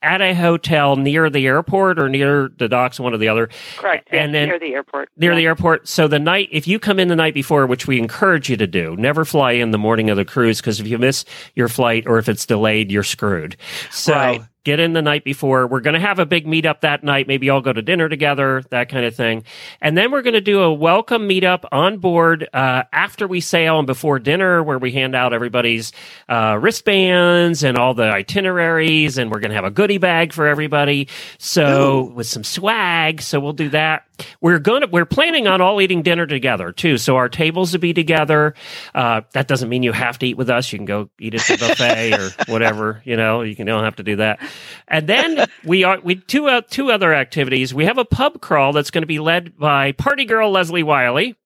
at 0.02 0.20
a 0.22 0.34
hotel 0.34 0.96
near 0.96 1.28
the 1.28 1.46
airport 1.46 1.98
or 1.98 2.08
near 2.08 2.50
the 2.58 2.68
docks, 2.68 2.98
one 2.98 3.12
or 3.12 3.18
the 3.18 3.28
other 3.28 3.48
Correct. 3.76 4.08
And 4.12 4.34
then- 4.34 4.48
near 4.48 4.58
the 4.58 4.74
airport. 4.74 5.08
near 5.16 5.32
Yeah. 5.32 5.36
the 5.38 5.44
airport. 5.46 5.88
So 5.88 6.08
the 6.08 6.18
night, 6.18 6.48
if 6.50 6.66
you 6.66 6.78
come 6.78 6.98
in 6.98 7.08
the 7.08 7.16
night 7.16 7.34
before, 7.34 7.66
which 7.66 7.86
we 7.86 7.98
encourage 7.98 8.48
you 8.48 8.56
to 8.56 8.66
do, 8.66 8.96
never 8.98 9.24
fly 9.24 9.52
in 9.52 9.70
the 9.72 9.78
morning 9.78 10.08
of 10.10 10.16
the 10.16 10.24
cruise 10.24 10.60
because 10.60 10.80
if 10.80 10.86
you 10.86 10.96
miss 10.98 11.24
your 11.54 11.68
flight 11.68 12.04
or 12.06 12.18
if 12.18 12.28
it's 12.28 12.46
delayed, 12.46 12.90
you're 12.90 13.02
screwed. 13.02 13.56
So 13.90 14.14
Right. 14.14 14.42
Get 14.64 14.80
in 14.80 14.92
the 14.92 15.02
night 15.02 15.24
before. 15.24 15.66
We're 15.66 15.80
going 15.80 15.94
to 15.94 16.00
have 16.00 16.18
a 16.18 16.26
big 16.26 16.46
meetup 16.46 16.80
that 16.80 17.02
night. 17.02 17.26
Maybe 17.26 17.48
all 17.50 17.60
go 17.60 17.72
to 17.72 17.82
dinner 17.82 18.08
together, 18.08 18.62
that 18.70 18.88
kind 18.88 19.04
of 19.06 19.14
thing. 19.14 19.44
And 19.80 19.96
then 19.96 20.10
we're 20.10 20.22
going 20.22 20.34
to 20.34 20.40
do 20.40 20.60
a 20.60 20.72
welcome 20.72 21.28
meetup 21.28 21.64
on 21.72 21.98
board 21.98 22.48
uh, 22.52 22.84
after 22.92 23.26
we 23.26 23.40
sail 23.40 23.78
and 23.78 23.86
before 23.86 24.18
dinner, 24.18 24.62
where 24.62 24.78
we 24.78 24.92
hand 24.92 25.16
out 25.16 25.32
everybody's 25.32 25.92
uh, 26.28 26.58
wristbands 26.60 27.62
and 27.62 27.78
all 27.78 27.94
the 27.94 28.10
itineraries, 28.10 29.16
and 29.16 29.30
we're 29.30 29.40
going 29.40 29.50
to 29.50 29.56
have 29.56 29.64
a 29.64 29.70
goodie 29.70 29.98
bag 29.98 30.32
for 30.32 30.46
everybody. 30.46 31.08
So 31.38 32.12
with 32.14 32.26
some 32.26 32.44
swag. 32.44 33.22
So 33.22 33.40
we'll 33.40 33.54
do 33.54 33.70
that. 33.70 34.06
We're 34.42 34.58
going 34.58 34.82
to 34.82 34.86
we're 34.86 35.06
planning 35.06 35.46
on 35.46 35.62
all 35.62 35.80
eating 35.80 36.02
dinner 36.02 36.26
together 36.26 36.72
too. 36.72 36.98
So 36.98 37.16
our 37.16 37.30
tables 37.30 37.72
will 37.72 37.80
be 37.80 37.94
together. 37.94 38.54
Uh, 38.94 39.22
that 39.32 39.48
doesn't 39.48 39.70
mean 39.70 39.82
you 39.82 39.92
have 39.92 40.18
to 40.18 40.26
eat 40.26 40.36
with 40.36 40.50
us. 40.50 40.70
You 40.70 40.78
can 40.78 40.84
go 40.84 41.08
eat 41.18 41.34
at 41.34 41.40
the 41.40 41.56
buffet 41.56 42.12
or 42.12 42.52
whatever. 42.52 43.00
You 43.06 43.16
know, 43.16 43.40
you 43.40 43.56
can 43.56 43.66
don't 43.66 43.84
have 43.84 43.96
to 43.96 44.02
do 44.02 44.16
that. 44.16 44.40
And 44.88 45.08
then 45.08 45.46
we 45.64 45.84
are 45.84 46.00
we 46.00 46.16
two 46.16 46.48
uh, 46.48 46.62
two 46.68 46.90
other 46.90 47.14
activities. 47.14 47.72
We 47.72 47.84
have 47.84 47.98
a 47.98 48.04
pub 48.04 48.40
crawl 48.40 48.72
that's 48.72 48.90
going 48.90 49.02
to 49.02 49.06
be 49.06 49.18
led 49.18 49.56
by 49.56 49.92
party 49.92 50.24
girl 50.24 50.50
Leslie 50.50 50.82
Wylie. 50.82 51.36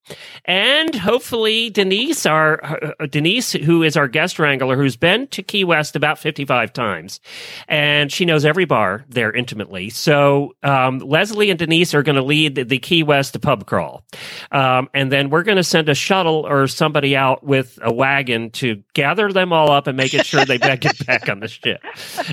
And 0.44 0.94
hopefully 0.94 1.70
Denise, 1.70 2.26
our 2.26 2.62
uh, 2.62 3.06
Denise, 3.06 3.52
who 3.52 3.82
is 3.82 3.96
our 3.96 4.08
guest 4.08 4.38
wrangler, 4.38 4.76
who's 4.76 4.96
been 4.96 5.26
to 5.28 5.42
Key 5.42 5.64
West 5.64 5.96
about 5.96 6.18
fifty-five 6.18 6.72
times, 6.72 7.20
and 7.68 8.12
she 8.12 8.24
knows 8.24 8.44
every 8.44 8.66
bar 8.66 9.04
there 9.08 9.32
intimately. 9.32 9.90
So 9.90 10.52
um, 10.62 10.98
Leslie 10.98 11.50
and 11.50 11.58
Denise 11.58 11.94
are 11.94 12.02
going 12.02 12.16
to 12.16 12.22
lead 12.22 12.54
the, 12.54 12.64
the 12.64 12.78
Key 12.78 13.02
West 13.02 13.40
pub 13.40 13.66
crawl, 13.66 14.04
um, 14.52 14.90
and 14.92 15.10
then 15.10 15.30
we're 15.30 15.42
going 15.42 15.56
to 15.56 15.64
send 15.64 15.88
a 15.88 15.94
shuttle 15.94 16.46
or 16.46 16.66
somebody 16.66 17.16
out 17.16 17.42
with 17.42 17.78
a 17.82 17.92
wagon 17.92 18.50
to 18.50 18.82
gather 18.92 19.32
them 19.32 19.52
all 19.52 19.70
up 19.70 19.86
and 19.86 19.96
make 19.96 20.12
it 20.12 20.26
sure 20.26 20.44
they 20.44 20.58
get 20.58 21.06
back 21.06 21.28
on 21.30 21.40
the 21.40 21.48
ship. 21.48 21.80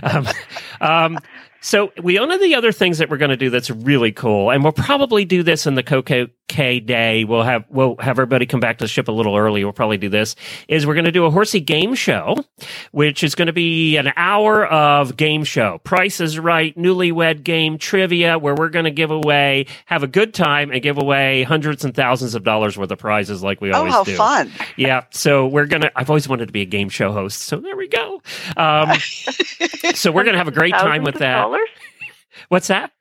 Um, 0.04 0.28
um, 0.82 1.20
so 1.62 1.94
we 2.02 2.20
one 2.20 2.32
of 2.32 2.42
the 2.42 2.56
other 2.56 2.72
things 2.72 2.98
that 2.98 3.10
we're 3.10 3.18
going 3.18 3.30
to 3.30 3.38
do 3.38 3.50
that's 3.50 3.70
really 3.70 4.12
cool, 4.12 4.50
and 4.50 4.64
we'll 4.64 4.74
probably 4.74 5.26
do 5.26 5.44
this 5.44 5.68
in 5.68 5.76
the 5.76 5.84
Coco 5.84 6.28
Cay 6.52 6.82
day. 6.82 7.24
We'll 7.24 7.44
have 7.44 7.64
we'll 7.70 7.96
have 8.00 8.20
everybody 8.20 8.46
come 8.46 8.60
back 8.60 8.78
to 8.80 8.84
the 8.84 8.90
ship 8.90 9.08
a 9.08 9.12
little 9.14 9.38
early. 9.38 9.64
We'll 9.64 9.72
probably 9.72 9.98
do 9.98 10.10
this. 10.10 10.36
Is 10.68 10.86
we're 10.86 10.96
going 10.96 11.06
to 11.06 11.12
do 11.14 11.24
a 11.24 11.32
horsey 11.32 11.62
game 11.62 11.96
show, 11.96 12.36
which 12.92 13.24
is 13.24 13.36
going 13.36 13.46
to 13.46 13.54
be 13.54 13.96
an 13.96 14.12
hour 14.18 14.66
of 14.66 15.16
game 15.16 15.46
show. 15.46 15.78
Price 15.86 16.20
is 16.20 16.38
Right, 16.38 16.76
newlywed 16.78 17.46
game 17.46 17.78
trivia, 17.78 18.38
where 18.38 18.54
we're 18.54 18.68
going 18.68 18.84
to 18.84 18.92
give 18.92 19.12
away, 19.12 19.68
have 19.86 20.04
a 20.04 20.08
good 20.08 20.34
time, 20.34 20.72
and 20.72 20.82
give 20.82 20.98
away 20.98 21.44
hundreds 21.44 21.86
and 21.86 21.96
thousands 21.96 22.36
of 22.36 22.44
dollars 22.44 22.78
worth 22.78 22.92
of 22.92 23.00
prizes, 23.00 23.42
like 23.42 23.62
we 23.62 23.72
always 23.72 23.94
do. 23.94 23.96
Oh, 23.96 24.00
how 24.00 24.04
do. 24.04 24.16
fun. 24.18 24.52
Yeah. 24.76 25.06
So 25.12 25.48
we're 25.48 25.68
going 25.68 25.84
to, 25.84 25.92
I've 25.96 26.10
always 26.10 26.28
wanted 26.28 26.48
to 26.48 26.52
be 26.52 26.64
a 26.64 26.66
game 26.66 26.90
show 26.90 27.14
host. 27.14 27.44
So 27.44 27.62
there 27.62 27.78
we 27.78 27.88
go. 27.88 28.22
Um, 28.58 28.92
so 29.96 30.12
we're 30.12 30.26
going 30.26 30.34
to 30.34 30.40
have 30.40 30.50
a 30.50 30.52
great 30.52 30.74
time 30.74 31.04
with 31.04 31.16
that. 31.16 31.48
What's 32.50 32.68
that? 32.68 32.92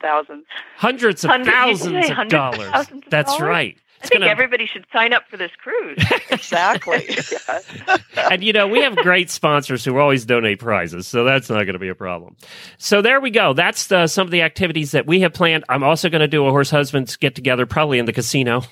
Hundreds 0.00 0.34
of 0.34 0.40
thousands. 0.40 0.46
Hundreds 0.76 1.24
of 1.24 1.30
Hundred- 1.30 1.52
thousands 1.52 2.10
of 2.10 2.16
hundreds 2.16 2.20
of 2.20 2.28
dollars. 2.30 2.70
thousands 2.70 3.04
of 3.04 3.10
That's 3.10 3.32
dollars? 3.36 3.48
right. 3.48 3.76
I 3.78 4.00
It's 4.02 4.08
think 4.10 4.20
gonna, 4.20 4.30
everybody 4.30 4.66
should 4.66 4.86
sign 4.92 5.12
up 5.12 5.24
for 5.28 5.36
this 5.36 5.50
cruise. 5.58 5.98
Exactly. 6.30 7.08
Yeah. 7.48 7.96
and 8.30 8.44
you 8.44 8.52
know, 8.52 8.68
we 8.68 8.80
have 8.82 8.94
great 8.96 9.28
sponsors 9.30 9.84
who 9.84 9.98
always 9.98 10.24
donate 10.24 10.60
prizes, 10.60 11.06
so 11.08 11.24
that's 11.24 11.50
not 11.50 11.64
going 11.64 11.72
to 11.72 11.78
be 11.80 11.88
a 11.88 11.94
problem. 11.94 12.36
So 12.78 13.02
there 13.02 13.20
we 13.20 13.30
go. 13.30 13.54
That's 13.54 13.88
the, 13.88 14.06
some 14.06 14.26
of 14.26 14.30
the 14.30 14.42
activities 14.42 14.92
that 14.92 15.06
we 15.06 15.20
have 15.20 15.32
planned. 15.32 15.64
I'm 15.68 15.82
also 15.82 16.08
going 16.08 16.20
to 16.20 16.28
do 16.28 16.46
a 16.46 16.50
horse 16.50 16.70
husbands 16.70 17.16
get 17.16 17.34
together, 17.34 17.66
probably 17.66 17.98
in 17.98 18.04
the 18.06 18.12
casino 18.12 18.62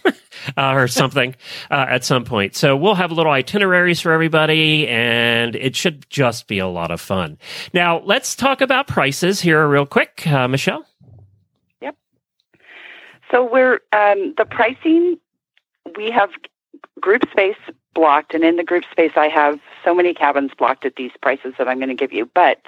uh, 0.56 0.72
or 0.72 0.86
something 0.88 1.34
uh, 1.70 1.86
at 1.88 2.04
some 2.04 2.24
point. 2.24 2.54
So 2.54 2.76
we'll 2.76 2.94
have 2.94 3.10
little 3.12 3.32
itineraries 3.32 4.00
for 4.00 4.12
everybody, 4.12 4.86
and 4.86 5.56
it 5.56 5.74
should 5.74 6.08
just 6.08 6.46
be 6.46 6.58
a 6.60 6.68
lot 6.68 6.90
of 6.90 7.00
fun. 7.00 7.38
Now 7.74 8.00
let's 8.00 8.36
talk 8.36 8.60
about 8.60 8.86
prices 8.86 9.40
here 9.40 9.66
real 9.66 9.86
quick, 9.86 10.24
uh, 10.26 10.46
Michelle. 10.48 10.84
So 13.30 13.44
we're 13.44 13.80
um, 13.92 14.34
the 14.36 14.46
pricing. 14.48 15.18
We 15.96 16.10
have 16.10 16.30
group 17.00 17.22
space 17.30 17.56
blocked, 17.94 18.34
and 18.34 18.44
in 18.44 18.56
the 18.56 18.64
group 18.64 18.84
space, 18.90 19.12
I 19.16 19.28
have 19.28 19.60
so 19.84 19.94
many 19.94 20.12
cabins 20.14 20.52
blocked 20.56 20.84
at 20.84 20.96
these 20.96 21.12
prices 21.20 21.54
that 21.58 21.68
I'm 21.68 21.78
going 21.78 21.88
to 21.88 21.94
give 21.94 22.12
you. 22.12 22.28
But 22.34 22.60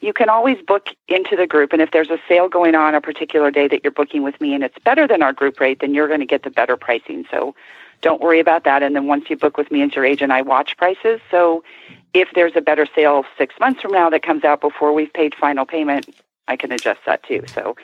you 0.00 0.12
can 0.12 0.28
always 0.28 0.58
book 0.66 0.88
into 1.08 1.36
the 1.36 1.46
group, 1.46 1.72
and 1.72 1.80
if 1.80 1.90
there's 1.90 2.10
a 2.10 2.18
sale 2.28 2.48
going 2.48 2.74
on 2.74 2.94
a 2.94 3.00
particular 3.00 3.50
day 3.50 3.68
that 3.68 3.82
you're 3.82 3.90
booking 3.90 4.22
with 4.22 4.40
me, 4.40 4.54
and 4.54 4.62
it's 4.64 4.78
better 4.84 5.06
than 5.06 5.22
our 5.22 5.32
group 5.32 5.60
rate, 5.60 5.80
then 5.80 5.94
you're 5.94 6.08
going 6.08 6.20
to 6.20 6.26
get 6.26 6.42
the 6.42 6.50
better 6.50 6.76
pricing. 6.76 7.24
So 7.30 7.54
don't 8.00 8.20
worry 8.20 8.40
about 8.40 8.64
that. 8.64 8.82
And 8.82 8.94
then 8.94 9.06
once 9.06 9.30
you 9.30 9.36
book 9.36 9.56
with 9.56 9.70
me 9.70 9.82
as 9.82 9.94
your 9.94 10.04
agent, 10.04 10.30
I 10.30 10.42
watch 10.42 10.76
prices. 10.76 11.20
So 11.30 11.64
if 12.12 12.28
there's 12.34 12.52
a 12.54 12.60
better 12.60 12.86
sale 12.94 13.24
six 13.38 13.54
months 13.58 13.80
from 13.80 13.92
now 13.92 14.10
that 14.10 14.22
comes 14.22 14.44
out 14.44 14.60
before 14.60 14.92
we've 14.92 15.12
paid 15.12 15.34
final 15.34 15.64
payment, 15.64 16.14
I 16.48 16.56
can 16.56 16.70
adjust 16.70 17.00
that 17.06 17.22
too. 17.22 17.42
So 17.46 17.76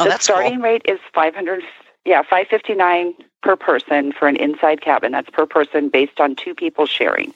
Oh, 0.00 0.04
the 0.04 0.18
starting 0.18 0.54
cool. 0.54 0.62
rate 0.62 0.82
is 0.84 0.98
500 1.14 1.62
yeah 2.04 2.22
559 2.22 3.14
per 3.42 3.56
person 3.56 4.12
for 4.12 4.28
an 4.28 4.36
inside 4.36 4.80
cabin. 4.80 5.12
That's 5.12 5.30
per 5.30 5.46
person 5.46 5.88
based 5.88 6.20
on 6.20 6.36
two 6.36 6.54
people 6.54 6.86
sharing. 6.86 7.34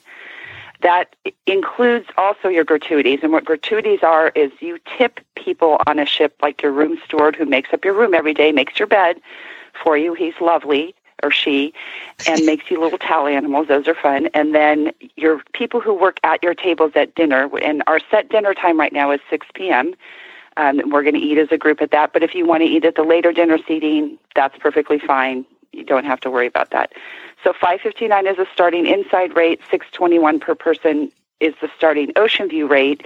That 0.81 1.15
includes 1.45 2.07
also 2.17 2.49
your 2.49 2.63
gratuities. 2.63 3.19
And 3.23 3.31
what 3.31 3.45
gratuities 3.45 4.03
are 4.03 4.31
is 4.35 4.51
you 4.59 4.79
tip 4.97 5.19
people 5.35 5.81
on 5.87 5.99
a 5.99 6.05
ship 6.05 6.35
like 6.41 6.61
your 6.61 6.71
room 6.71 6.99
steward 7.03 7.35
who 7.35 7.45
makes 7.45 7.73
up 7.73 7.83
your 7.83 7.93
room 7.93 8.13
every 8.13 8.33
day 8.33 8.51
makes 8.51 8.77
your 8.77 8.87
bed 8.87 9.19
for 9.83 9.97
you. 9.97 10.13
He's 10.13 10.35
lovely 10.39 10.93
or 11.23 11.31
she 11.31 11.73
and 12.27 12.45
makes 12.45 12.69
you 12.69 12.79
little 12.79 12.99
towel 12.99 13.27
animals. 13.27 13.67
Those 13.67 13.87
are 13.87 13.95
fun. 13.95 14.27
And 14.35 14.53
then 14.53 14.91
your 15.15 15.41
people 15.53 15.81
who 15.81 15.93
work 15.93 16.19
at 16.23 16.43
your 16.43 16.53
tables 16.53 16.91
at 16.95 17.15
dinner 17.15 17.49
and 17.57 17.81
our 17.87 17.99
set 18.11 18.29
dinner 18.29 18.53
time 18.53 18.79
right 18.79 18.93
now 18.93 19.11
is 19.11 19.19
6 19.29 19.47
p.m 19.55 19.95
um, 20.57 20.81
we're 20.89 21.03
going 21.03 21.15
to 21.15 21.21
eat 21.21 21.37
as 21.37 21.49
a 21.51 21.57
group 21.57 21.81
at 21.81 21.91
that. 21.91 22.11
But 22.11 22.23
if 22.23 22.35
you 22.35 22.45
want 22.45 22.61
to 22.61 22.67
eat 22.67 22.83
at 22.83 22.95
the 22.95 23.03
later 23.03 23.31
dinner 23.31 23.57
seating, 23.67 24.17
that's 24.35 24.57
perfectly 24.57 24.99
fine. 24.99 25.45
You 25.71 25.83
don't 25.83 26.05
have 26.05 26.19
to 26.21 26.31
worry 26.31 26.47
about 26.47 26.71
that. 26.71 26.93
So 27.43 27.53
559 27.53 28.27
is 28.27 28.39
a 28.39 28.47
starting 28.51 28.87
inside 28.87 29.35
rate. 29.35 29.59
621 29.69 30.39
per 30.39 30.55
person 30.55 31.11
is 31.39 31.53
the 31.61 31.69
starting 31.77 32.11
ocean 32.15 32.49
view 32.49 32.67
rate 32.67 33.05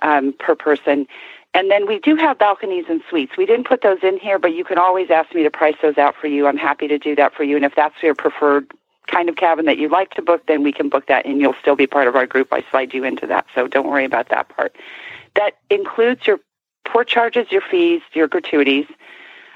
um, 0.00 0.34
per 0.38 0.56
person. 0.56 1.06
And 1.54 1.70
then 1.70 1.86
we 1.86 1.98
do 2.00 2.16
have 2.16 2.38
balconies 2.38 2.86
and 2.88 3.00
suites. 3.08 3.36
We 3.38 3.46
didn't 3.46 3.66
put 3.66 3.82
those 3.82 3.98
in 4.02 4.18
here, 4.18 4.38
but 4.38 4.52
you 4.52 4.64
can 4.64 4.78
always 4.78 5.10
ask 5.10 5.34
me 5.34 5.44
to 5.44 5.50
price 5.50 5.76
those 5.80 5.96
out 5.96 6.14
for 6.20 6.26
you. 6.26 6.46
I'm 6.46 6.58
happy 6.58 6.88
to 6.88 6.98
do 6.98 7.14
that 7.16 7.34
for 7.34 7.44
you. 7.44 7.56
And 7.56 7.64
if 7.64 7.74
that's 7.74 7.94
your 8.02 8.14
preferred 8.14 8.70
kind 9.06 9.28
of 9.28 9.36
cabin 9.36 9.64
that 9.66 9.78
you'd 9.78 9.92
like 9.92 10.10
to 10.10 10.22
book, 10.22 10.46
then 10.46 10.62
we 10.62 10.72
can 10.72 10.88
book 10.88 11.06
that 11.06 11.24
and 11.24 11.40
you'll 11.40 11.56
still 11.60 11.76
be 11.76 11.86
part 11.86 12.08
of 12.08 12.16
our 12.16 12.26
group. 12.26 12.52
I 12.52 12.64
slide 12.70 12.92
you 12.92 13.04
into 13.04 13.26
that. 13.28 13.46
So 13.54 13.66
don't 13.66 13.86
worry 13.86 14.04
about 14.04 14.28
that 14.28 14.48
part. 14.50 14.76
That 15.34 15.52
includes 15.70 16.26
your 16.26 16.40
port 16.92 17.08
charges, 17.08 17.50
your 17.50 17.62
fees, 17.62 18.02
your 18.12 18.28
gratuities. 18.28 18.86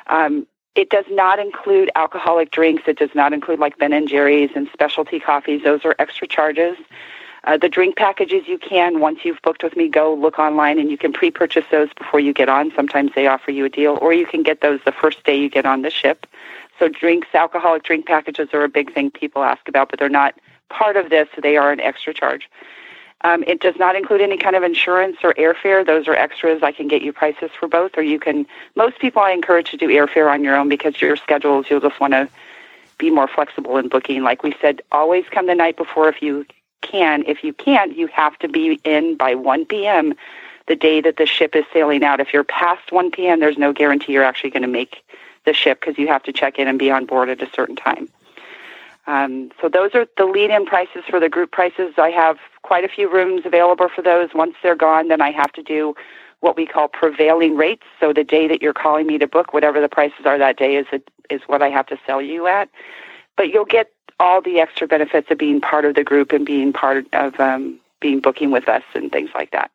Um, 0.07 0.47
it 0.75 0.89
does 0.91 1.05
not 1.11 1.39
include 1.39 1.91
alcoholic 1.95 2.51
drinks. 2.51 2.85
It 2.87 2.99
does 2.99 3.15
not 3.15 3.33
include 3.33 3.59
like 3.59 3.79
Ben 3.79 3.93
and 3.93 4.09
Jerry's 4.09 4.51
and 4.55 4.69
specialty 4.73 5.21
coffees. 5.21 5.63
Those 5.63 5.85
are 5.85 5.95
extra 5.99 6.27
charges. 6.27 6.77
Uh, 7.45 7.57
the 7.57 7.69
drink 7.69 7.97
packages 7.97 8.47
you 8.47 8.57
can, 8.57 9.01
once 9.01 9.21
you've 9.25 9.43
booked 9.43 9.65
with 9.65 9.77
me, 9.77 9.89
go 9.89 10.15
look 10.15 10.39
online 10.39 10.79
and 10.79 10.91
you 10.91 10.97
can 10.97 11.13
pre 11.13 11.31
purchase 11.31 11.65
those 11.71 11.89
before 11.95 12.21
you 12.21 12.33
get 12.33 12.49
on. 12.49 12.73
Sometimes 12.77 13.11
they 13.15 13.27
offer 13.27 13.51
you 13.51 13.65
a 13.65 13.69
deal, 13.69 13.99
or 14.01 14.13
you 14.13 14.27
can 14.27 14.43
get 14.43 14.61
those 14.61 14.81
the 14.85 14.93
first 14.93 15.25
day 15.25 15.37
you 15.37 15.51
get 15.51 15.67
on 15.67 15.83
the 15.83 15.91
ship. 15.91 16.27
So, 16.79 16.89
drinks, 16.89 17.29
alcoholic 17.35 17.83
drink 17.83 18.07
packages 18.07 18.49
are 18.53 18.63
a 18.63 18.69
big 18.69 18.95
thing 18.95 19.11
people 19.11 19.43
ask 19.43 19.69
about, 19.69 19.91
but 19.91 19.99
they're 19.99 20.09
not 20.09 20.35
part 20.69 20.97
of 20.97 21.11
this. 21.11 21.29
They 21.43 21.57
are 21.57 21.73
an 21.73 21.81
extra 21.81 22.15
charge. 22.15 22.49
Um, 23.25 23.45
it 23.47 23.61
does 23.61 23.77
not 23.77 23.95
include 23.95 24.21
any 24.21 24.37
kind 24.37 24.57
of 24.57 24.63
insurance 24.63 25.19
or 25.23 25.33
airfare. 25.35 25.87
Those 25.87 26.09
are 26.09 26.15
extras. 26.15 26.63
I 26.63 26.73
can 26.73 26.89
get 26.89 27.03
you 27.03 27.13
prices 27.13 27.51
for 27.59 27.69
both, 27.69 27.97
or 27.97 28.03
you 28.03 28.19
can. 28.19 28.47
Most 28.75 28.99
people 28.99 29.23
I 29.23 29.31
encourage 29.31 29.71
to 29.71 29.77
do 29.77 29.89
airfare 29.89 30.31
on 30.31 30.43
your 30.43 30.57
own 30.57 30.69
because 30.69 31.01
your 31.01 31.17
schedules, 31.17 31.67
you'll 31.71 31.81
just 31.81 32.01
want 32.01 32.15
to 32.15 32.29
be 32.99 33.11
more 33.11 33.29
flexible 33.29 33.77
in 33.77 33.89
booking. 33.89 34.23
Like 34.23 34.43
we 34.43 34.55
said, 34.61 34.83
always 34.91 35.25
come 35.31 35.47
the 35.47 35.55
night 35.55 35.77
before 35.77 36.09
if 36.09 36.23
you 36.23 36.47
can. 36.81 37.25
If 37.27 37.43
you 37.43 37.53
can't, 37.53 37.97
you 37.97 38.07
have 38.09 38.39
to 38.41 38.49
be 38.49 38.81
in 38.85 39.17
by 39.17 39.35
1 39.35 39.67
p.m. 39.67 40.15
the 40.67 40.77
day 40.77 41.01
that 41.01 41.17
the 41.17 41.27
ship 41.27 41.57
is 41.57 41.65
sailing 41.73 42.05
out. 42.05 42.21
If 42.21 42.33
you're 42.33 42.45
past 42.45 42.93
1 42.93 43.11
p.m., 43.11 43.41
there's 43.41 43.59
no 43.59 43.73
guarantee 43.73 44.13
you're 44.13 44.25
actually 44.25 44.51
going 44.51 44.63
to 44.63 44.69
make 44.69 45.05
the 45.45 45.53
ship 45.53 45.81
because 45.81 45.99
you 45.99 46.09
have 46.09 46.23
to 46.25 46.33
check 46.33 46.59
in 46.59 46.69
and 46.69 46.79
be 46.79 46.91
on 46.91 47.07
board 47.07 47.29
at 47.29 47.43
a 47.43 47.51
certain 47.51 47.77
time. 47.77 48.09
Um, 49.07 49.51
so 49.61 49.69
those 49.69 49.91
are 49.95 50.07
the 50.17 50.27
lead-in 50.27 50.65
prices 50.65 51.03
for 51.09 51.19
the 51.19 51.29
group 51.29 51.51
prices. 51.51 51.95
I 51.99 52.11
have 52.11 52.39
quite 52.63 52.85
a 52.85 52.89
few 52.89 53.13
rooms 53.13 53.43
available 53.45 53.89
for 53.89 54.03
those. 54.03 54.31
Once 54.35 54.55
they're 54.63 54.77
gone, 54.77 55.09
then 55.09 55.21
I 55.21 55.31
have 55.33 55.53
to 55.53 55.63
do 55.63 55.95
what 56.41 56.57
we 56.57 56.67
call 56.67 56.89
prevailing 56.89 57.57
rates. 57.57 57.85
So 58.01 58.13
the 58.13 58.25
day 58.25 58.49
that 58.49 58.63
you're 58.63 58.73
calling 58.73 59.07
me 59.07 59.19
to 59.19 59.27
book, 59.27 59.53
whatever 59.53 59.81
the 59.81 59.89
prices 59.89 60.27
are 60.27 60.39
that 60.39 60.57
day 60.57 60.77
is 60.77 60.87
a, 60.93 61.01
is 61.31 61.41
what 61.47 61.63
I 61.63 61.69
have 61.69 61.87
to 61.87 61.99
sell 62.07 62.23
you 62.23 62.47
at. 62.47 62.69
But 63.37 63.51
you'll 63.51 63.65
get 63.65 63.91
all 64.21 64.41
the 64.41 64.61
extra 64.61 64.87
benefits 64.87 65.31
of 65.31 65.39
being 65.39 65.61
part 65.61 65.85
of 65.85 65.95
the 65.95 66.05
group 66.05 66.33
and 66.33 66.47
being 66.47 66.73
part 66.73 67.07
of 67.13 67.39
um, 67.41 67.79
being 68.01 68.21
booking 68.21 68.51
with 68.51 68.69
us 68.69 68.83
and 68.95 69.11
things 69.11 69.31
like 69.35 69.51
that. 69.53 69.71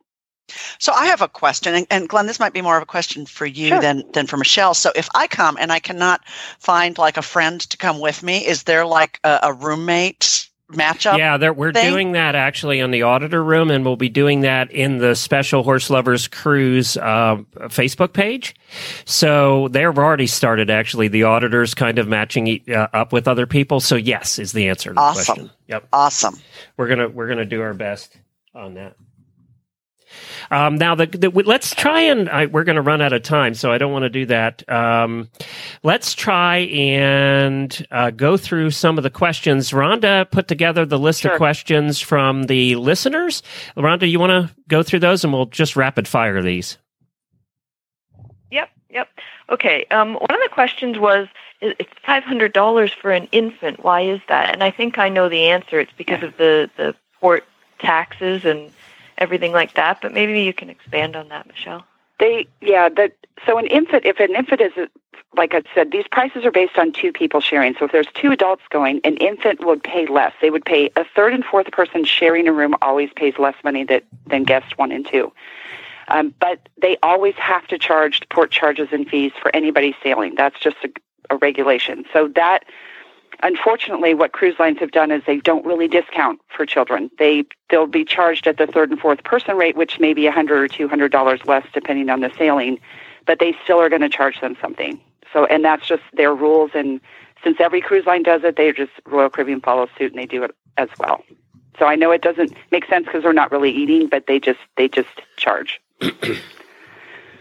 So 0.80 0.94
I 0.94 1.08
have 1.08 1.22
a 1.22 1.28
question, 1.28 1.76
and, 1.76 1.88
and 1.90 2.08
Glenn, 2.10 2.26
this 2.28 2.40
might 2.40 2.54
be 2.54 2.62
more 2.62 2.78
of 2.78 2.84
a 2.84 2.88
question 2.88 3.26
for 3.26 3.46
you 3.46 3.70
Sure. 3.70 3.82
than 3.82 4.04
than 4.14 4.28
for 4.28 4.38
Michelle. 4.38 4.74
So 4.74 4.92
if 4.96 5.10
I 5.16 5.28
come 5.28 5.58
and 5.60 5.72
I 5.72 5.80
cannot 5.80 6.22
find 6.60 6.98
like 6.98 7.18
a 7.18 7.22
friend 7.22 7.60
to 7.62 7.78
come 7.78 8.00
with 8.00 8.24
me, 8.24 8.46
is 8.46 8.64
there 8.64 8.86
like 8.86 9.20
a, 9.24 9.40
a 9.44 9.54
roommate 9.54 10.48
matchup? 10.72 11.18
Yeah, 11.18 11.38
there, 11.38 11.54
we're 11.54 11.72
thing? 11.74 11.92
doing 11.92 12.12
that 12.14 12.36
actually 12.36 12.80
in 12.80 12.92
the 12.92 13.04
auditor 13.04 13.44
room, 13.44 13.72
and 13.72 13.86
we'll 13.86 13.96
be 13.98 14.10
doing 14.10 14.42
that 14.42 14.72
in 14.72 14.98
the 14.98 15.16
Special 15.16 15.64
Horse 15.64 15.90
Lovers 15.90 16.28
Cruise 16.28 16.98
uh, 16.98 17.38
Facebook 17.70 18.14
page. 18.14 18.56
So 19.06 19.68
they've 19.70 19.86
already 19.98 20.28
started 20.28 20.70
actually 20.70 21.08
the 21.08 21.24
auditors 21.24 21.74
kind 21.74 22.00
of 22.00 22.08
matching 22.08 22.62
uh, 22.70 22.88
up 22.94 23.12
with 23.14 23.28
other 23.28 23.46
people. 23.48 23.80
So 23.80 23.96
yes, 23.96 24.40
is 24.40 24.52
the 24.52 24.68
answer 24.70 24.90
to 24.90 24.94
the 24.96 25.00
Awesome. 25.02 25.26
question. 25.36 25.52
Yep, 25.68 25.88
Awesome. 25.94 26.36
we're 26.78 26.88
gonna 26.88 27.10
we're 27.10 27.28
gonna 27.28 27.46
do 27.46 27.62
our 27.62 27.74
best 27.74 28.16
on 28.54 28.74
that. 28.76 28.96
Um, 30.50 30.76
now, 30.76 30.96
the, 30.96 31.06
the 31.06 31.30
let's 31.30 31.76
try 31.76 32.02
and 32.02 32.30
I, 32.30 32.46
we're 32.46 32.64
going 32.64 32.78
to 32.78 32.82
run 32.82 33.02
out 33.02 33.14
of 33.14 33.24
time, 33.24 33.54
so 33.54 33.72
I 33.72 33.78
don't 33.78 33.92
want 33.92 34.04
to 34.04 34.10
do 34.10 34.26
that. 34.28 34.68
Um, 34.70 35.30
let's 35.84 36.14
try 36.14 36.58
and 36.58 37.88
uh, 37.92 38.12
go 38.12 38.38
through 38.38 38.72
some 38.72 38.98
of 38.98 39.04
the 39.04 39.10
questions. 39.10 39.72
Rhonda 39.72 40.30
put 40.32 40.48
together 40.48 40.86
the 40.86 41.00
list 41.00 41.26
of 41.26 41.38
questions 41.38 42.00
from 42.00 42.44
the 42.44 42.76
listeners. 42.76 43.44
Rhonda, 43.76 44.10
you 44.10 44.20
want 44.20 44.32
to 44.32 44.56
go 44.68 44.84
through 44.84 45.00
those, 45.00 45.24
and 45.24 45.34
we'll 45.34 45.48
just 45.48 45.76
rapid 45.76 46.08
fire 46.08 46.42
these. 46.42 46.78
Yep, 48.52 48.70
yep. 48.90 49.08
Okay. 49.50 49.86
Um, 49.92 50.14
one 50.14 50.32
of 50.32 50.40
the 50.44 50.50
questions 50.52 50.98
was, 50.98 51.28
it's 51.60 51.90
five 52.06 52.24
hundred 52.24 52.54
dollars 52.54 52.94
for 52.94 53.12
an 53.12 53.28
infant. 53.32 53.84
Why 53.84 54.02
is 54.02 54.22
that? 54.30 54.54
And 54.54 54.64
I 54.64 54.70
think 54.70 55.00
I 55.00 55.10
know 55.10 55.28
the 55.28 55.46
answer. 55.46 55.80
It's 55.80 55.92
because 55.98 56.22
of 56.22 56.38
the 56.38 56.70
the 56.78 56.96
port 57.20 57.46
taxes 57.80 58.46
and 58.46 58.72
everything 59.18 59.52
like 59.52 59.74
that. 59.76 60.02
But 60.02 60.14
maybe 60.14 60.42
you 60.42 60.54
can 60.54 60.70
expand 60.70 61.16
on 61.16 61.30
that, 61.30 61.48
Michelle. 61.48 61.86
They, 62.20 62.48
yeah, 62.62 62.90
that. 62.90 63.14
So 63.46 63.58
an 63.58 63.68
infant, 63.68 64.06
if 64.06 64.20
an 64.20 64.36
infant 64.36 64.62
is, 64.62 64.72
like 65.36 65.54
I 65.54 65.62
said, 65.76 65.92
these 65.92 66.08
prices 66.08 66.44
are 66.46 66.52
based 66.52 66.78
on 66.78 66.92
two 66.92 67.12
people 67.12 67.40
sharing. 67.40 67.76
So 67.78 67.86
if 67.86 67.92
there's 67.92 68.08
two 68.16 68.32
adults 68.32 68.64
going, 68.70 69.00
an 69.04 69.18
infant 69.18 69.64
would 69.64 69.84
pay 69.84 70.08
less. 70.08 70.34
They 70.42 70.50
would 70.50 70.66
pay 70.66 70.90
a 70.96 71.06
third 71.16 71.34
and 71.34 71.46
fourth 71.46 71.72
person 71.72 72.04
sharing 72.04 72.48
a 72.48 72.54
room 72.54 72.76
always 72.82 73.12
pays 73.16 73.36
less 73.38 73.56
money 73.64 73.84
that, 73.86 74.04
than 74.26 74.44
guest 74.44 74.78
one 74.78 74.92
and 74.92 75.06
two. 75.06 75.32
Um, 76.08 76.34
but 76.40 76.68
they 76.82 76.98
always 77.04 77.36
have 77.36 77.68
to 77.68 77.78
charge 77.78 78.28
port 78.30 78.50
charges 78.50 78.88
and 78.92 79.08
fees 79.08 79.34
for 79.40 79.56
anybody 79.56 79.96
sailing. 80.02 80.36
That's 80.36 80.60
just 80.60 80.78
a, 80.84 80.90
a 81.30 81.38
regulation. 81.38 82.06
So 82.14 82.30
that, 82.30 82.66
unfortunately, 83.44 84.14
what 84.14 84.32
cruise 84.32 84.56
lines 84.60 84.80
have 84.80 84.92
done 84.92 85.12
is 85.12 85.24
they 85.26 85.38
don't 85.38 85.66
really 85.66 85.88
discount 85.88 86.40
for 86.56 86.66
children. 86.66 87.10
They 87.20 87.46
they'll 87.70 87.88
be 87.88 88.06
charged 88.06 88.48
at 88.48 88.58
the 88.58 88.68
third 88.68 88.92
and 88.92 89.00
fourth 89.00 89.24
person 89.24 89.58
rate, 89.58 89.76
which 89.76 90.00
may 90.00 90.14
be 90.14 90.28
a 90.28 90.32
hundred 90.32 90.60
or 90.60 90.68
two 90.68 90.88
hundred 90.88 91.12
dollars 91.12 91.42
less 91.46 91.66
depending 91.74 92.10
on 92.10 92.22
the 92.22 92.32
sailing, 92.38 92.80
but 93.26 93.40
they 93.40 93.56
still 93.64 93.80
are 93.80 93.90
going 93.90 94.02
to 94.02 94.10
charge 94.10 94.40
them 94.42 94.56
something. 94.62 95.00
So, 95.34 95.46
and 95.46 95.64
that's 95.64 95.88
just 95.88 96.04
their 96.14 96.34
rules. 96.34 96.72
And 96.74 97.02
since 97.44 97.58
every 97.60 97.82
cruise 97.82 98.06
line 98.06 98.24
does 98.24 98.44
it, 98.44 98.56
they 98.56 98.72
just 98.72 98.92
Royal 99.06 99.30
Caribbean 99.30 99.62
follows 99.62 99.90
suit 99.98 100.12
and 100.12 100.22
they 100.22 100.26
do 100.26 100.44
it 100.44 100.52
as 100.78 100.90
well. 101.00 101.24
So 101.80 101.86
I 101.86 101.96
know 101.96 102.12
it 102.12 102.22
doesn't 102.22 102.54
make 102.72 102.86
sense 102.86 103.06
because 103.06 103.24
they're 103.24 103.34
not 103.34 103.52
really 103.52 103.72
eating, 103.72 104.08
but 104.08 104.28
they 104.28 104.40
just 104.40 104.60
they 104.78 104.88
just 104.88 105.22
charge. 105.36 105.82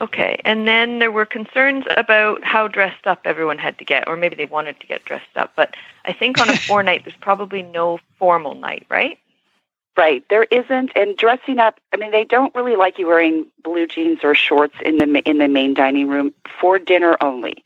Okay. 0.00 0.40
And 0.44 0.66
then 0.68 0.98
there 0.98 1.11
were 1.11 1.26
concerns 1.26 1.85
about 1.96 2.44
how 2.44 2.68
dressed 2.68 3.06
up 3.06 3.20
everyone 3.24 3.59
had 3.59 3.78
to 3.78 3.85
get, 3.85 4.06
or 4.06 4.16
maybe 4.16 4.37
they 4.37 4.46
wanted 4.46 4.78
to 4.80 4.87
get 4.87 5.04
dressed 5.04 5.37
up. 5.37 5.52
But 5.56 5.74
I 6.04 6.12
think 6.12 6.40
on 6.40 6.48
a 6.50 6.56
four 6.68 6.82
night, 6.82 7.04
there's 7.04 7.16
probably 7.16 7.62
no 7.62 7.98
formal 8.18 8.54
night, 8.54 8.87
right? 8.90 9.18
Right. 9.96 10.22
There 10.28 10.44
isn't, 10.44 10.90
and 10.94 11.16
dressing 11.16 11.59
up. 11.59 11.80
I 11.92 11.96
mean, 11.96 12.11
they 12.11 12.24
don't 12.24 12.54
really 12.54 12.76
like 12.76 12.98
you 12.98 13.06
wearing 13.06 13.46
blue 13.64 13.87
jeans 13.87 14.18
or 14.22 14.35
shorts 14.35 14.74
in 14.85 14.98
the 14.98 15.22
in 15.26 15.38
the 15.38 15.48
main 15.48 15.72
dining 15.72 16.09
room 16.09 16.35
for 16.61 16.78
dinner 16.78 17.16
only. 17.22 17.64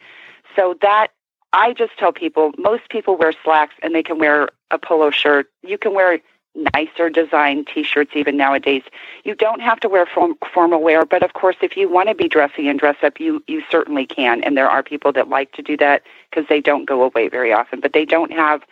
So 0.55 0.77
that 0.81 1.09
I 1.53 1.73
just 1.73 1.99
tell 1.99 2.13
people, 2.13 2.53
most 2.57 2.89
people 2.89 3.17
wear 3.17 3.33
slacks 3.43 3.75
and 3.83 3.95
they 3.95 4.05
can 4.05 4.19
wear 4.19 4.51
a 4.71 4.79
polo 4.79 5.11
shirt. 5.11 5.51
You 5.63 5.77
can 5.77 5.93
wear 5.93 6.21
nicer 6.55 7.09
design 7.09 7.65
T-shirts 7.65 8.13
even 8.15 8.37
nowadays. 8.37 8.83
You 9.25 9.35
don't 9.35 9.61
have 9.61 9.81
to 9.81 9.89
wear 9.89 10.07
form, 10.07 10.35
formal 10.53 10.83
wear, 10.83 11.05
but 11.05 11.23
of 11.23 11.33
course, 11.33 11.57
if 11.63 11.77
you 11.77 11.89
want 11.89 12.09
to 12.09 12.15
be 12.15 12.29
dressy 12.29 12.69
and 12.69 12.79
dress 12.79 12.97
up, 13.03 13.21
you 13.21 13.43
you 13.47 13.63
certainly 13.71 14.07
can. 14.07 14.43
And 14.43 14.57
there 14.57 14.69
are 14.69 14.83
people 14.83 15.13
that 15.13 15.29
like 15.29 15.53
to 15.53 15.63
do 15.63 15.77
that 15.79 16.03
because 16.29 16.49
they 16.49 16.61
don't 16.61 16.85
go 16.85 17.03
away 17.03 17.29
very 17.29 17.53
often. 17.53 17.81
But 17.81 17.93
they 17.93 18.05
don't 18.05 18.33
have 18.33 18.63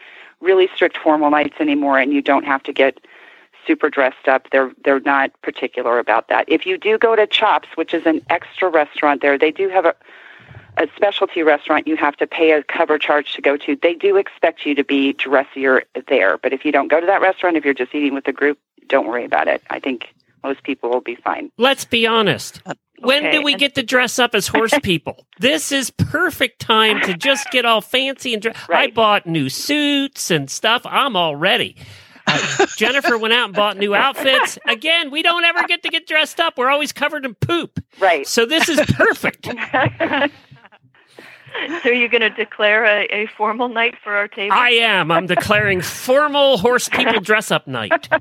really 0.40 0.68
strict 0.74 0.98
formal 0.98 1.30
nights 1.30 1.56
anymore, 1.60 1.98
and 1.98 2.12
you 2.12 2.22
don't 2.22 2.44
have 2.44 2.62
to 2.64 2.72
get 2.72 3.00
super 3.66 3.90
dressed 3.90 4.28
up. 4.28 4.50
They're 4.50 4.72
they're 4.84 5.00
not 5.00 5.30
particular 5.42 5.98
about 5.98 6.28
that. 6.28 6.44
If 6.48 6.66
you 6.66 6.78
do 6.78 6.98
go 6.98 7.14
to 7.14 7.26
Chops, 7.26 7.68
which 7.76 7.94
is 7.94 8.06
an 8.06 8.22
extra 8.28 8.68
restaurant 8.68 9.22
there, 9.22 9.38
they 9.38 9.50
do 9.50 9.68
have 9.68 9.84
a 9.84 9.94
a 10.78 10.88
specialty 10.96 11.42
restaurant 11.42 11.86
you 11.86 11.96
have 11.96 12.16
to 12.16 12.26
pay 12.26 12.52
a 12.52 12.62
cover 12.62 12.98
charge 12.98 13.34
to 13.34 13.42
go 13.42 13.56
to. 13.58 13.76
They 13.80 13.94
do 13.94 14.16
expect 14.16 14.64
you 14.64 14.74
to 14.74 14.84
be 14.84 15.12
dressier 15.12 15.82
there. 16.08 16.38
But 16.38 16.52
if 16.52 16.64
you 16.64 16.72
don't 16.72 16.88
go 16.88 17.00
to 17.00 17.06
that 17.06 17.20
restaurant, 17.20 17.56
if 17.56 17.64
you're 17.64 17.74
just 17.74 17.94
eating 17.94 18.14
with 18.14 18.24
the 18.24 18.32
group, 18.32 18.58
don't 18.88 19.06
worry 19.06 19.24
about 19.24 19.48
it. 19.48 19.62
I 19.70 19.80
think 19.80 20.14
most 20.42 20.62
people 20.62 20.88
will 20.90 21.00
be 21.00 21.16
fine. 21.16 21.50
Let's 21.58 21.84
be 21.84 22.06
honest. 22.06 22.62
When 23.00 23.26
Okay, 23.26 23.38
do 23.38 23.42
we 23.42 23.54
get 23.54 23.74
to 23.76 23.82
dress 23.82 24.18
up 24.18 24.34
as 24.34 24.48
horse 24.48 24.74
people? 24.82 25.26
this 25.38 25.70
is 25.72 25.90
perfect 25.90 26.60
time 26.60 27.00
to 27.02 27.14
just 27.14 27.50
get 27.50 27.64
all 27.64 27.80
fancy 27.80 28.32
and 28.32 28.42
dress. 28.42 28.56
I 28.68 28.88
bought 28.88 29.26
new 29.26 29.48
suits 29.48 30.30
and 30.30 30.50
stuff. 30.50 30.82
I'm 30.84 31.14
all 31.16 31.36
ready. 31.36 31.76
Uh, 32.26 32.66
Jennifer 32.76 33.16
went 33.16 33.32
out 33.32 33.46
and 33.46 33.54
bought 33.54 33.78
new 33.78 33.94
outfits. 33.94 34.58
Again, 34.66 35.10
we 35.10 35.22
don't 35.22 35.44
ever 35.44 35.62
get 35.66 35.82
to 35.84 35.88
get 35.88 36.06
dressed 36.06 36.40
up. 36.40 36.58
We're 36.58 36.68
always 36.68 36.92
covered 36.92 37.24
in 37.24 37.34
poop. 37.34 37.82
Right. 37.98 38.26
So 38.26 38.44
this 38.44 38.68
is 38.68 38.78
perfect. 38.94 39.48
So 41.82 41.90
you're 41.90 42.08
going 42.08 42.22
to 42.22 42.30
declare 42.30 42.84
a, 42.84 43.04
a 43.10 43.26
formal 43.36 43.68
night 43.68 43.94
for 44.02 44.14
our 44.16 44.26
table? 44.28 44.54
I 44.54 44.70
am. 44.70 45.10
I'm 45.10 45.26
declaring 45.26 45.80
formal 45.82 46.56
horse 46.58 46.88
people 46.88 47.20
dress 47.20 47.50
up 47.50 47.66
night. 47.66 48.08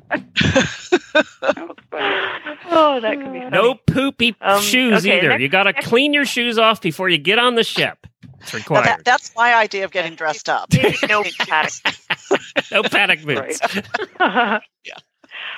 oh, 2.70 3.00
that 3.02 3.18
could 3.18 3.34
be 3.34 3.40
funny. 3.40 3.50
No 3.50 3.76
poopy 3.88 4.36
Um, 4.42 4.62
shoes 4.62 5.06
okay, 5.06 5.18
either. 5.18 5.30
next- 5.30 5.42
you 5.42 5.50
got 5.50 5.64
to 5.64 5.74
clean 5.74 6.14
your 6.14 6.26
shoes 6.26 6.58
off 6.58 6.82
before 6.82 7.10
you 7.10 7.18
get 7.18 7.40
on 7.40 7.56
the 7.56 7.64
ship. 7.64 8.06
It's 8.42 8.54
required. 8.54 8.86
that, 8.86 9.06
that's 9.06 9.34
my 9.36 9.56
idea 9.56 9.84
of 9.86 9.92
getting 9.92 10.16
dressed 10.16 10.48
up. 10.50 10.70
No 11.10 11.24
paddock. 11.40 11.74
no 12.72 12.84
paddock 12.84 13.24
boots. 13.24 13.60
Yeah. 14.20 14.60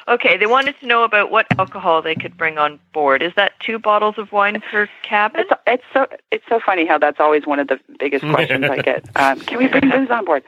Okay, 0.10 0.38
they 0.38 0.48
wanted 0.48 0.74
to 0.80 0.88
know 0.88 1.04
about 1.04 1.30
what 1.30 1.46
alcohol 1.60 2.02
they 2.02 2.16
could 2.16 2.36
bring 2.36 2.58
on 2.58 2.80
board. 2.94 3.22
Is 3.22 3.32
that 3.36 3.54
two 3.60 3.78
bottles 3.78 4.18
of 4.18 4.32
wine 4.32 4.60
per 4.60 4.90
cabin? 5.04 5.42
It's 5.42 5.52
it's 5.68 5.84
so 5.94 6.08
it's 6.32 6.44
so 6.50 6.60
funny 6.60 6.88
how 6.88 6.98
that's 6.98 7.20
always 7.20 7.46
one 7.46 7.60
of 7.60 7.68
the 7.68 7.80
biggest 8.00 8.26
questions 8.34 8.66
I 8.66 8.82
get. 8.82 9.06
Um, 9.16 9.40
can 9.40 9.60
we 9.60 9.68
bring 9.68 9.88
booze 9.90 10.10
on 10.10 10.26
board? 10.26 10.44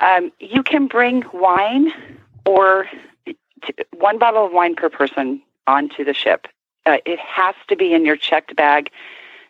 Um, 0.00 0.32
you 0.40 0.64
can 0.64 0.88
bring 0.88 1.24
wine 1.32 1.92
or 2.44 2.86
t- 3.24 3.74
one 3.96 4.18
bottle 4.18 4.44
of 4.44 4.52
wine 4.52 4.74
per 4.74 4.88
person 4.88 5.42
onto 5.68 6.04
the 6.04 6.14
ship. 6.14 6.48
Uh, 6.84 6.98
it 7.06 7.20
has 7.20 7.54
to 7.68 7.76
be 7.76 7.94
in 7.94 8.04
your 8.04 8.16
checked 8.16 8.56
bag 8.56 8.90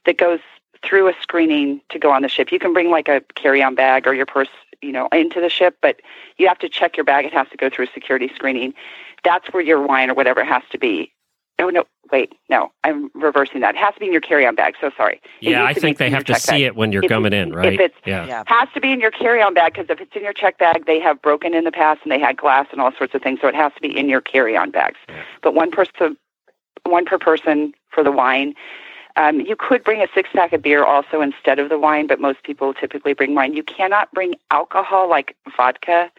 that 0.04 0.18
goes 0.18 0.40
through 0.84 1.08
a 1.08 1.14
screening 1.22 1.80
to 1.88 1.98
go 1.98 2.10
on 2.10 2.22
the 2.22 2.28
ship. 2.28 2.52
You 2.52 2.58
can 2.58 2.72
bring 2.72 2.90
like 2.90 3.08
a 3.08 3.22
carry-on 3.34 3.74
bag 3.74 4.06
or 4.06 4.14
your 4.14 4.26
purse, 4.26 4.48
you 4.82 4.92
know, 4.92 5.08
into 5.12 5.40
the 5.40 5.48
ship, 5.48 5.76
but 5.80 6.00
you 6.36 6.48
have 6.48 6.58
to 6.58 6.68
check 6.68 6.96
your 6.96 7.04
bag. 7.04 7.24
It 7.24 7.32
has 7.32 7.48
to 7.48 7.56
go 7.56 7.68
through 7.68 7.86
a 7.86 7.92
security 7.92 8.30
screening. 8.34 8.74
That's 9.24 9.46
where 9.52 9.62
your 9.62 9.84
wine 9.84 10.10
or 10.10 10.14
whatever 10.14 10.44
has 10.44 10.62
to 10.72 10.78
be. 10.78 11.12
Oh 11.60 11.70
no, 11.70 11.84
wait, 12.12 12.34
no, 12.48 12.70
I'm 12.84 13.10
reversing 13.14 13.62
that. 13.62 13.74
It 13.74 13.78
has 13.78 13.92
to 13.94 14.00
be 14.00 14.06
in 14.06 14.12
your 14.12 14.20
carry-on 14.20 14.54
bag. 14.54 14.74
So 14.80 14.90
sorry. 14.96 15.20
It 15.40 15.50
Yeah, 15.50 15.64
I 15.64 15.74
think 15.74 15.98
they 15.98 16.08
have 16.08 16.24
to 16.26 16.34
see 16.36 16.52
bag. 16.52 16.60
it 16.62 16.76
when 16.76 16.92
you're 16.92 17.02
If- 17.02 17.08
coming 17.10 17.32
in, 17.32 17.52
right? 17.52 17.72
if 17.72 17.80
it's- 17.80 18.00
yeah. 18.06 18.26
Yeah. 18.26 18.44
has 18.46 18.68
to 18.74 18.80
be 18.80 18.92
in 18.92 19.00
your 19.00 19.10
carry-on 19.10 19.54
bag 19.54 19.72
because 19.74 19.90
if 19.90 20.00
it's 20.00 20.14
in 20.14 20.22
your 20.22 20.32
check 20.32 20.58
bag, 20.58 20.86
they 20.86 21.00
have 21.00 21.20
broken 21.20 21.54
in 21.54 21.64
the 21.64 21.72
past 21.72 22.00
and 22.04 22.12
they 22.12 22.18
had 22.20 22.36
glass 22.36 22.68
and 22.70 22.80
all 22.80 22.92
sorts 22.96 23.12
of 23.14 23.22
things. 23.22 23.40
So 23.40 23.48
it 23.48 23.56
has 23.56 23.72
to 23.74 23.80
be 23.80 23.96
in 23.98 24.08
your 24.08 24.20
carry-on 24.20 24.70
bags. 24.70 24.98
Yeah. 25.08 25.16
But 25.42 25.54
one 25.54 25.72
person, 25.72 26.16
one 26.86 27.04
per 27.04 27.18
person 27.18 27.74
for 27.90 28.04
the 28.04 28.12
wine. 28.12 28.54
Um, 29.16 29.40
you 29.40 29.56
could 29.56 29.82
bring 29.82 30.00
a 30.00 30.06
six-pack 30.14 30.52
of 30.52 30.62
beer 30.62 30.84
also 30.84 31.20
instead 31.20 31.58
of 31.58 31.70
the 31.70 31.78
wine, 31.78 32.06
but 32.06 32.20
most 32.20 32.44
people 32.44 32.72
typically 32.72 33.14
bring 33.14 33.34
wine. 33.34 33.52
You 33.52 33.64
cannot 33.64 34.12
bring 34.14 34.36
alcohol 34.52 35.08
like 35.10 35.34
vodka 35.56 36.12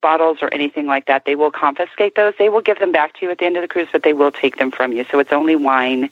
bottles 0.00 0.38
or 0.42 0.52
anything 0.52 0.86
like 0.86 1.06
that. 1.06 1.24
They 1.24 1.34
will 1.34 1.50
confiscate 1.50 2.14
those. 2.14 2.34
They 2.38 2.48
will 2.48 2.60
give 2.60 2.78
them 2.78 2.92
back 2.92 3.14
to 3.18 3.26
you 3.26 3.30
at 3.30 3.38
the 3.38 3.44
end 3.46 3.56
of 3.56 3.62
the 3.62 3.68
cruise, 3.68 3.88
but 3.92 4.02
they 4.02 4.12
will 4.12 4.32
take 4.32 4.56
them 4.58 4.70
from 4.70 4.92
you. 4.92 5.04
So 5.10 5.18
it's 5.18 5.32
only 5.32 5.56
wine, 5.56 6.10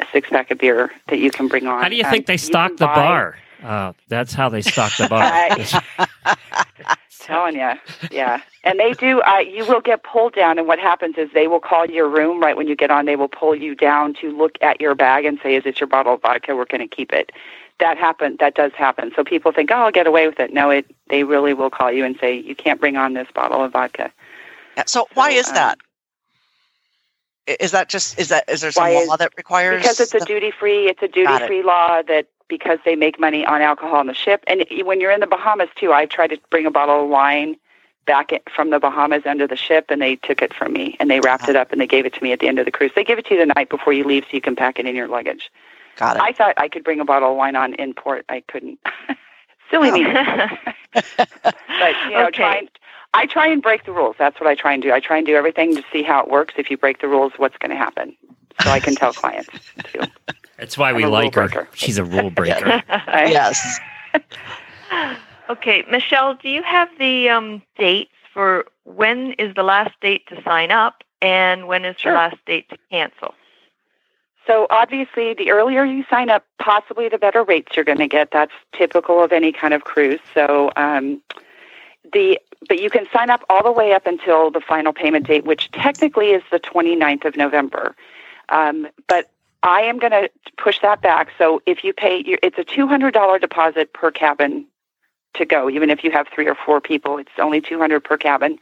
a 0.00 0.06
six-pack 0.12 0.50
of 0.50 0.58
beer 0.58 0.90
that 1.08 1.18
you 1.18 1.30
can 1.30 1.48
bring 1.48 1.66
on. 1.66 1.82
How 1.82 1.88
do 1.88 1.96
you 1.96 2.04
Um, 2.04 2.10
think 2.10 2.26
they 2.26 2.36
stock 2.36 2.72
the 2.76 2.86
buy- 2.86 2.94
bar? 2.94 3.36
Uh, 3.62 3.92
that's 4.08 4.32
how 4.34 4.48
they 4.48 4.60
stock 4.62 4.90
the 4.96 5.08
bar. 5.08 5.22
I- 5.24 6.06
telling 7.20 7.54
you, 7.54 7.70
yeah. 8.10 8.40
And 8.64 8.80
they 8.80 8.94
do. 8.94 9.20
Uh, 9.22 9.38
you 9.38 9.64
will 9.64 9.80
get 9.80 10.02
pulled 10.02 10.34
down, 10.34 10.58
and 10.58 10.66
what 10.66 10.80
happens 10.80 11.16
is 11.16 11.30
they 11.32 11.46
will 11.46 11.60
call 11.60 11.86
your 11.88 12.08
room 12.08 12.40
right 12.40 12.56
when 12.56 12.66
you 12.66 12.74
get 12.74 12.90
on. 12.90 13.04
They 13.06 13.14
will 13.14 13.28
pull 13.28 13.54
you 13.54 13.76
down 13.76 14.14
to 14.14 14.36
look 14.36 14.58
at 14.60 14.80
your 14.80 14.96
bag 14.96 15.24
and 15.24 15.38
say, 15.40 15.54
"Is 15.54 15.64
it 15.64 15.78
your 15.78 15.86
bottle 15.86 16.14
of 16.14 16.22
vodka? 16.22 16.56
We're 16.56 16.64
going 16.64 16.80
to 16.86 16.92
keep 16.92 17.12
it." 17.12 17.30
That 17.80 17.98
happen. 17.98 18.36
That 18.38 18.54
does 18.54 18.72
happen. 18.72 19.12
So 19.16 19.24
people 19.24 19.52
think, 19.52 19.70
"Oh, 19.72 19.76
I'll 19.76 19.90
get 19.90 20.06
away 20.06 20.26
with 20.26 20.38
it." 20.38 20.52
No, 20.52 20.70
it. 20.70 20.86
They 21.08 21.24
really 21.24 21.52
will 21.54 21.70
call 21.70 21.90
you 21.90 22.04
and 22.04 22.16
say, 22.20 22.36
"You 22.36 22.54
can't 22.54 22.80
bring 22.80 22.96
on 22.96 23.14
this 23.14 23.28
bottle 23.34 23.64
of 23.64 23.72
vodka." 23.72 24.12
Yeah, 24.76 24.84
So 24.86 25.06
why 25.14 25.30
is 25.30 25.48
um, 25.48 25.54
that? 25.54 25.78
That 27.72 27.88
just 27.88 28.18
is 28.18 28.28
that 28.28 28.48
is 28.48 28.60
there 28.60 28.70
some 28.70 28.86
is- 28.88 29.08
law 29.08 29.16
that 29.16 29.32
requires 29.36 29.82
because 29.82 30.00
it's 30.00 30.14
a 30.14 30.20
the- 30.20 30.24
duty 30.24 30.52
free 30.52 30.88
it's 30.88 31.02
a 31.02 31.08
duty 31.08 31.46
free 31.46 31.62
law 31.62 32.02
that 32.02 32.28
because 32.48 32.78
they 32.84 32.94
make 32.94 33.18
money 33.18 33.44
on 33.44 33.62
alcohol 33.62 33.96
on 33.96 34.06
the 34.06 34.14
ship 34.14 34.44
and 34.46 34.64
when 34.84 35.00
you're 35.00 35.10
in 35.10 35.20
the 35.20 35.26
bahamas 35.26 35.68
too 35.74 35.92
i 35.92 36.06
tried 36.06 36.28
to 36.28 36.38
bring 36.50 36.66
a 36.66 36.70
bottle 36.70 37.02
of 37.02 37.08
wine 37.08 37.56
back 38.06 38.30
from 38.54 38.70
the 38.70 38.78
bahamas 38.78 39.22
under 39.26 39.46
the 39.46 39.56
ship 39.56 39.86
and 39.88 40.00
they 40.00 40.16
took 40.16 40.40
it 40.40 40.54
from 40.54 40.72
me 40.72 40.96
and 41.00 41.10
they 41.10 41.18
wrapped 41.20 41.48
it 41.48 41.56
up 41.56 41.72
and 41.72 41.80
they 41.80 41.86
gave 41.86 42.06
it 42.06 42.14
to 42.14 42.22
me 42.22 42.30
at 42.32 42.38
the 42.38 42.46
end 42.46 42.60
of 42.60 42.64
the 42.64 42.70
cruise 42.70 42.92
they 42.94 43.04
give 43.04 43.18
it 43.18 43.26
to 43.26 43.34
you 43.34 43.40
the 43.40 43.52
night 43.56 43.68
before 43.68 43.92
you 43.92 44.04
leave 44.04 44.22
so 44.24 44.30
you 44.32 44.40
can 44.40 44.54
pack 44.54 44.78
it 44.78 44.86
in 44.86 44.94
your 44.94 45.08
luggage 45.08 45.50
got 45.96 46.16
it? 46.16 46.22
i 46.22 46.32
thought 46.32 46.54
i 46.56 46.68
could 46.68 46.84
bring 46.84 47.00
a 47.00 47.04
bottle 47.04 47.30
of 47.32 47.36
wine 47.36 47.56
on 47.56 47.74
in 47.74 47.92
port 47.94 48.24
i 48.28 48.40
couldn't 48.48 48.78
silly 49.70 49.90
me 49.90 50.04
but 50.94 51.96
you 52.04 52.14
know 52.14 52.26
Okay. 52.26 52.36
trying 52.36 52.68
i 53.14 53.26
try 53.26 53.46
and 53.46 53.62
break 53.62 53.84
the 53.84 53.92
rules 53.92 54.16
that's 54.18 54.40
what 54.40 54.46
i 54.48 54.54
try 54.54 54.72
and 54.72 54.82
do 54.82 54.92
i 54.92 55.00
try 55.00 55.16
and 55.16 55.26
do 55.26 55.34
everything 55.34 55.76
to 55.76 55.82
see 55.92 56.02
how 56.02 56.20
it 56.22 56.28
works 56.30 56.54
if 56.56 56.70
you 56.70 56.76
break 56.76 57.00
the 57.00 57.08
rules 57.08 57.32
what's 57.36 57.56
going 57.58 57.70
to 57.70 57.76
happen 57.76 58.16
so 58.62 58.70
i 58.70 58.80
can 58.80 58.94
tell 58.94 59.12
clients 59.12 59.50
too 59.92 60.06
That's 60.58 60.76
why 60.78 60.92
we 60.92 61.02
I'm 61.04 61.08
a 61.08 61.12
rule 61.12 61.24
like 61.24 61.34
her. 61.34 61.48
breaker. 61.48 61.68
She's 61.74 61.98
a 61.98 62.04
rule 62.04 62.30
breaker. 62.30 62.82
I- 62.88 63.24
yes. 63.30 63.80
okay, 65.50 65.84
Michelle, 65.90 66.34
do 66.34 66.48
you 66.48 66.62
have 66.62 66.88
the 66.98 67.28
um, 67.30 67.62
dates 67.76 68.12
for 68.32 68.66
when 68.84 69.32
is 69.32 69.54
the 69.54 69.62
last 69.62 69.92
date 70.00 70.26
to 70.28 70.40
sign 70.42 70.70
up 70.70 71.02
and 71.20 71.66
when 71.66 71.84
is 71.84 71.96
Sure. 71.98 72.12
the 72.12 72.16
last 72.18 72.36
date 72.46 72.68
to 72.68 72.78
cancel? 72.90 73.34
Obviously, 74.72 75.34
the 75.34 75.50
earlier 75.50 75.84
you 75.84 76.02
sign 76.08 76.30
up, 76.30 76.46
possibly 76.58 77.06
the 77.10 77.18
better 77.18 77.44
rates 77.44 77.76
you're 77.76 77.84
going 77.84 77.98
to 77.98 78.08
get. 78.08 78.30
That's 78.32 78.54
typical 78.72 79.22
of 79.22 79.30
any 79.30 79.52
kind 79.52 79.74
of 79.74 79.84
cruise. 79.84 80.20
So 80.32 80.72
um, 80.76 81.20
the 82.10 82.40
but 82.68 82.80
you 82.80 82.88
can 82.88 83.06
sign 83.12 83.28
up 83.28 83.44
all 83.50 83.62
the 83.62 83.70
way 83.70 83.92
up 83.92 84.06
until 84.06 84.50
the 84.50 84.60
final 84.60 84.94
payment 84.94 85.26
date, 85.26 85.44
which 85.44 85.70
technically 85.72 86.30
is 86.30 86.42
the 86.50 86.58
29th 86.58 87.26
of 87.26 87.36
November. 87.36 87.94
Um, 88.48 88.88
but 89.08 89.30
I 89.62 89.82
am 89.82 89.98
going 89.98 90.12
to 90.12 90.30
push 90.56 90.80
that 90.80 91.02
back. 91.02 91.30
So 91.36 91.60
if 91.66 91.84
you 91.84 91.92
pay, 91.92 92.18
it's 92.20 92.58
a 92.58 92.64
$200 92.64 93.40
deposit 93.40 93.92
per 93.92 94.10
cabin 94.10 94.66
to 95.34 95.44
go. 95.44 95.68
Even 95.68 95.90
if 95.90 96.02
you 96.04 96.10
have 96.12 96.28
three 96.34 96.46
or 96.46 96.54
four 96.54 96.80
people, 96.80 97.18
it's 97.18 97.30
only 97.38 97.60
200 97.60 98.00
per 98.00 98.16
cabin. 98.16 98.58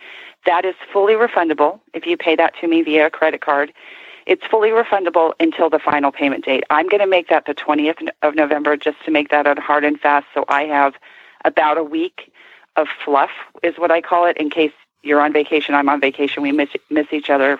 That 0.46 0.64
is 0.64 0.74
fully 0.92 1.14
refundable 1.14 1.80
if 1.94 2.06
you 2.06 2.16
pay 2.16 2.36
that 2.36 2.54
to 2.60 2.68
me 2.68 2.82
via 2.82 3.06
a 3.06 3.10
credit 3.10 3.40
card. 3.40 3.72
It's 4.30 4.46
fully 4.46 4.68
refundable 4.70 5.32
until 5.40 5.68
the 5.68 5.80
final 5.80 6.12
payment 6.12 6.44
date. 6.44 6.62
I'm 6.70 6.88
going 6.88 7.00
to 7.00 7.06
make 7.08 7.28
that 7.30 7.46
the 7.46 7.54
20th 7.54 8.08
of 8.22 8.36
November 8.36 8.76
just 8.76 9.04
to 9.04 9.10
make 9.10 9.28
that 9.30 9.44
a 9.44 9.60
hard 9.60 9.84
and 9.84 9.98
fast. 9.98 10.24
So 10.32 10.44
I 10.48 10.62
have 10.66 10.94
about 11.44 11.76
a 11.76 11.82
week 11.82 12.32
of 12.76 12.86
fluff, 13.04 13.30
is 13.64 13.74
what 13.76 13.90
I 13.90 14.00
call 14.00 14.26
it, 14.26 14.36
in 14.36 14.48
case 14.48 14.70
you're 15.02 15.20
on 15.20 15.32
vacation, 15.32 15.74
I'm 15.74 15.88
on 15.88 16.00
vacation, 16.00 16.44
we 16.44 16.52
miss, 16.52 16.68
miss 16.90 17.08
each 17.10 17.28
other. 17.28 17.58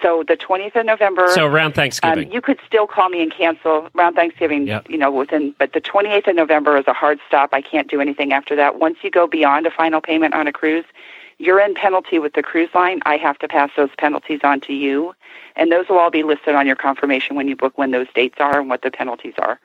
So 0.00 0.22
the 0.28 0.36
20th 0.36 0.76
of 0.76 0.86
November. 0.86 1.26
So 1.34 1.44
around 1.44 1.70
Um, 1.70 1.72
Thanksgiving. 1.72 2.30
you 2.30 2.40
could 2.40 2.60
still 2.64 2.86
call 2.86 3.08
me 3.08 3.20
and 3.20 3.32
cancel 3.34 3.88
around 3.96 4.14
Thanksgiving, 4.14 4.68
Yep. 4.68 4.88
you 4.88 4.98
know, 4.98 5.10
within, 5.10 5.56
but 5.58 5.72
the 5.72 5.80
28th 5.80 6.28
of 6.28 6.36
November 6.36 6.76
is 6.76 6.84
a 6.86 6.92
hard 6.92 7.18
stop. 7.26 7.48
I 7.52 7.62
can't 7.62 7.88
do 7.88 8.00
anything 8.00 8.32
after 8.32 8.54
that. 8.54 8.78
Once 8.78 8.98
you 9.02 9.10
go 9.10 9.26
beyond 9.26 9.66
a 9.66 9.72
final 9.72 10.00
payment 10.00 10.34
on 10.34 10.46
a 10.46 10.52
cruise, 10.52 10.84
you're 11.38 11.60
in 11.60 11.74
penalty 11.74 12.18
with 12.18 12.32
the 12.34 12.42
cruise 12.42 12.70
line. 12.74 13.00
I 13.04 13.16
have 13.16 13.38
to 13.40 13.48
pass 13.48 13.70
those 13.76 13.90
penalties 13.98 14.40
on 14.42 14.60
to 14.62 14.72
you. 14.72 15.14
And 15.56 15.70
those 15.72 15.88
will 15.88 15.98
all 15.98 16.10
be 16.10 16.22
listed 16.22 16.54
on 16.54 16.66
your 16.66 16.76
confirmation 16.76 17.36
when 17.36 17.48
you 17.48 17.56
book 17.56 17.76
when 17.78 17.90
those 17.90 18.06
dates 18.14 18.36
are 18.38 18.60
and 18.60 18.68
what 18.68 18.82
the 18.82 18.90
penalties 18.90 19.34
are. 19.38 19.58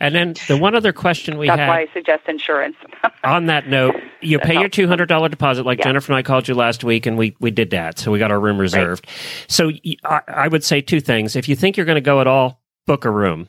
and 0.00 0.14
then 0.14 0.34
the 0.48 0.56
one 0.56 0.74
other 0.74 0.92
question 0.92 1.38
we 1.38 1.46
That's 1.46 1.58
had 1.60 1.68
why 1.68 1.80
I 1.80 1.86
suggest 1.92 2.24
insurance. 2.28 2.76
on 3.24 3.46
that 3.46 3.68
note, 3.68 3.94
you 4.20 4.38
pay 4.38 4.58
your 4.58 4.68
two 4.68 4.86
hundred 4.88 5.06
dollar 5.06 5.28
deposit, 5.28 5.64
like 5.66 5.78
Yeah. 5.78 5.84
Jennifer 5.84 6.12
and 6.12 6.18
I 6.18 6.22
called 6.22 6.48
you 6.48 6.54
last 6.54 6.84
week, 6.84 7.06
and 7.06 7.16
we 7.16 7.36
we 7.40 7.50
did 7.50 7.70
that, 7.70 7.98
so 7.98 8.10
we 8.10 8.18
got 8.18 8.30
our 8.30 8.40
room 8.40 8.58
reserved. 8.58 9.06
So 9.46 9.70
I 10.04 10.48
would 10.48 10.64
say 10.64 10.80
two 10.80 11.00
things: 11.00 11.36
if 11.36 11.48
you 11.48 11.54
think 11.56 11.76
you're 11.76 11.86
going 11.86 11.96
to 11.96 12.00
go 12.00 12.20
at 12.20 12.26
all, 12.26 12.60
book 12.86 13.04
a 13.04 13.10
room. 13.10 13.48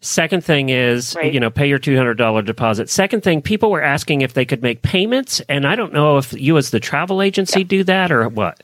Second 0.00 0.44
thing 0.44 0.68
is, 0.68 1.14
Right. 1.16 1.32
you 1.32 1.40
know, 1.40 1.50
pay 1.50 1.66
your 1.66 1.78
two 1.78 1.96
hundred 1.96 2.14
dollar 2.14 2.42
deposit. 2.42 2.90
Second 2.90 3.22
thing, 3.22 3.40
people 3.42 3.70
were 3.70 3.82
asking 3.82 4.20
if 4.20 4.34
they 4.34 4.44
could 4.44 4.62
make 4.62 4.82
payments, 4.82 5.40
and 5.48 5.66
I 5.66 5.74
don't 5.76 5.92
know 5.92 6.18
if 6.18 6.32
you, 6.32 6.56
as 6.58 6.70
the 6.70 6.80
travel 6.80 7.22
agency, 7.22 7.64
do 7.64 7.82
that 7.84 8.12
or 8.12 8.28
what. 8.28 8.62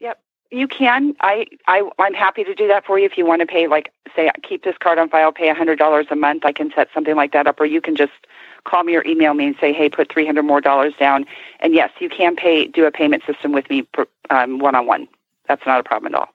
Yep, 0.00 0.18
you 0.50 0.66
can. 0.66 1.14
I, 1.20 1.46
I, 1.68 1.88
I'm 1.98 2.14
happy 2.14 2.44
to 2.44 2.54
do 2.54 2.66
that 2.68 2.84
for 2.84 2.98
you 2.98 3.06
if 3.06 3.16
you 3.16 3.24
want 3.26 3.40
to 3.40 3.46
pay, 3.46 3.68
like, 3.68 3.92
say, 4.16 4.30
keep 4.42 4.64
this 4.64 4.76
card 4.78 4.98
on 4.98 5.08
file, 5.08 5.32
pay 5.32 5.52
$100 5.52 6.10
a 6.10 6.16
month. 6.16 6.44
I 6.44 6.52
can 6.52 6.72
set 6.74 6.88
something 6.92 7.14
like 7.14 7.32
that 7.32 7.46
up, 7.46 7.60
or 7.60 7.66
you 7.66 7.80
can 7.80 7.94
just 7.94 8.12
call 8.64 8.82
me 8.82 8.96
or 8.96 9.04
email 9.06 9.34
me 9.34 9.46
and 9.46 9.56
say, 9.60 9.72
hey, 9.72 9.88
put 9.88 10.12
300 10.12 10.42
more 10.42 10.60
dollars 10.60 10.94
down. 10.98 11.24
And 11.60 11.74
yes, 11.74 11.90
you 12.00 12.08
can 12.10 12.34
pay, 12.36 12.66
do 12.66 12.84
a 12.86 12.90
payment 12.90 13.22
system 13.24 13.52
with 13.52 13.70
me 13.70 13.86
one 14.28 14.74
on 14.74 14.86
one. 14.86 15.08
That's 15.48 15.64
not 15.64 15.80
a 15.80 15.82
problem 15.82 16.14
at 16.14 16.18
all. 16.20 16.28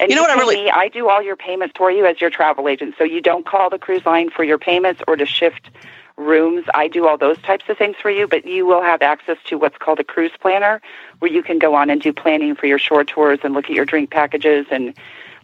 And 0.00 0.10
You 0.10 0.16
know 0.16 0.22
what 0.22 0.30
I 0.30 0.34
really- 0.34 0.56
me, 0.56 0.70
I 0.70 0.88
do 0.88 1.08
all 1.08 1.22
your 1.22 1.36
payments 1.36 1.74
for 1.76 1.90
you 1.90 2.06
as 2.06 2.20
your 2.20 2.30
travel 2.30 2.68
agent. 2.68 2.94
So 2.98 3.04
you 3.04 3.20
don't 3.20 3.46
call 3.46 3.70
the 3.70 3.78
cruise 3.78 4.04
line 4.06 4.30
for 4.30 4.44
your 4.44 4.58
payments 4.58 5.02
or 5.06 5.16
to 5.16 5.26
shift 5.26 5.70
rooms. 6.16 6.64
I 6.74 6.88
do 6.88 7.06
all 7.06 7.16
those 7.16 7.38
types 7.42 7.64
of 7.68 7.78
things 7.78 7.96
for 8.00 8.10
you, 8.10 8.26
but 8.26 8.44
you 8.44 8.66
will 8.66 8.82
have 8.82 9.02
access 9.02 9.38
to 9.46 9.56
what's 9.56 9.78
called 9.78 10.00
a 10.00 10.04
cruise 10.04 10.32
planner 10.40 10.80
where 11.20 11.30
you 11.30 11.42
can 11.42 11.58
go 11.58 11.74
on 11.74 11.90
and 11.90 12.00
do 12.00 12.12
planning 12.12 12.54
for 12.54 12.66
your 12.66 12.78
shore 12.78 13.04
tours 13.04 13.38
and 13.42 13.54
look 13.54 13.66
at 13.66 13.70
your 13.70 13.84
drink 13.84 14.10
packages 14.10 14.66
and 14.70 14.94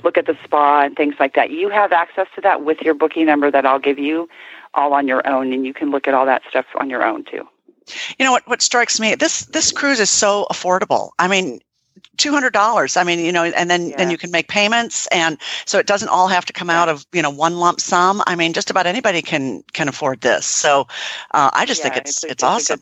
look 0.02 0.18
at 0.18 0.26
the 0.26 0.36
spa 0.44 0.82
and 0.82 0.96
things 0.96 1.14
like 1.20 1.34
that. 1.34 1.50
You 1.50 1.68
have 1.68 1.92
access 1.92 2.26
to 2.34 2.40
that 2.42 2.64
with 2.64 2.82
your 2.82 2.94
booking 2.94 3.26
number 3.26 3.50
that 3.50 3.64
I'll 3.64 3.78
give 3.78 3.98
you 3.98 4.28
all 4.74 4.92
on 4.92 5.06
your 5.06 5.26
own 5.26 5.52
and 5.52 5.64
you 5.64 5.72
can 5.72 5.90
look 5.90 6.08
at 6.08 6.14
all 6.14 6.26
that 6.26 6.42
stuff 6.48 6.66
on 6.78 6.90
your 6.90 7.04
own 7.04 7.24
too. 7.24 7.48
You 8.18 8.24
know 8.24 8.32
what? 8.32 8.46
What 8.48 8.62
strikes 8.62 8.98
me 8.98 9.14
this 9.14 9.44
this 9.46 9.70
cruise 9.70 10.00
is 10.00 10.10
so 10.10 10.46
affordable. 10.50 11.10
I 11.18 11.28
mean, 11.28 11.60
two 12.16 12.32
hundred 12.32 12.52
dollars. 12.52 12.96
I 12.96 13.04
mean, 13.04 13.18
you 13.18 13.32
know, 13.32 13.44
and 13.44 13.70
then 13.70 13.90
then 13.96 14.10
you 14.10 14.18
can 14.18 14.30
make 14.30 14.48
payments, 14.48 15.06
and 15.08 15.38
so 15.64 15.78
it 15.78 15.86
doesn't 15.86 16.08
all 16.08 16.28
have 16.28 16.44
to 16.46 16.52
come 16.52 16.70
out 16.70 16.88
of 16.88 17.06
you 17.12 17.22
know 17.22 17.30
one 17.30 17.56
lump 17.56 17.80
sum. 17.80 18.22
I 18.26 18.36
mean, 18.36 18.52
just 18.52 18.70
about 18.70 18.86
anybody 18.86 19.22
can 19.22 19.62
can 19.72 19.88
afford 19.88 20.20
this. 20.20 20.46
So 20.46 20.86
uh, 21.32 21.50
I 21.52 21.66
just 21.66 21.82
think 21.82 21.94
Yeah, 21.94 22.02
it's 22.06 22.24
a- 22.24 22.30
it's, 22.30 22.42
a 22.42 22.46
awesome. 22.46 22.80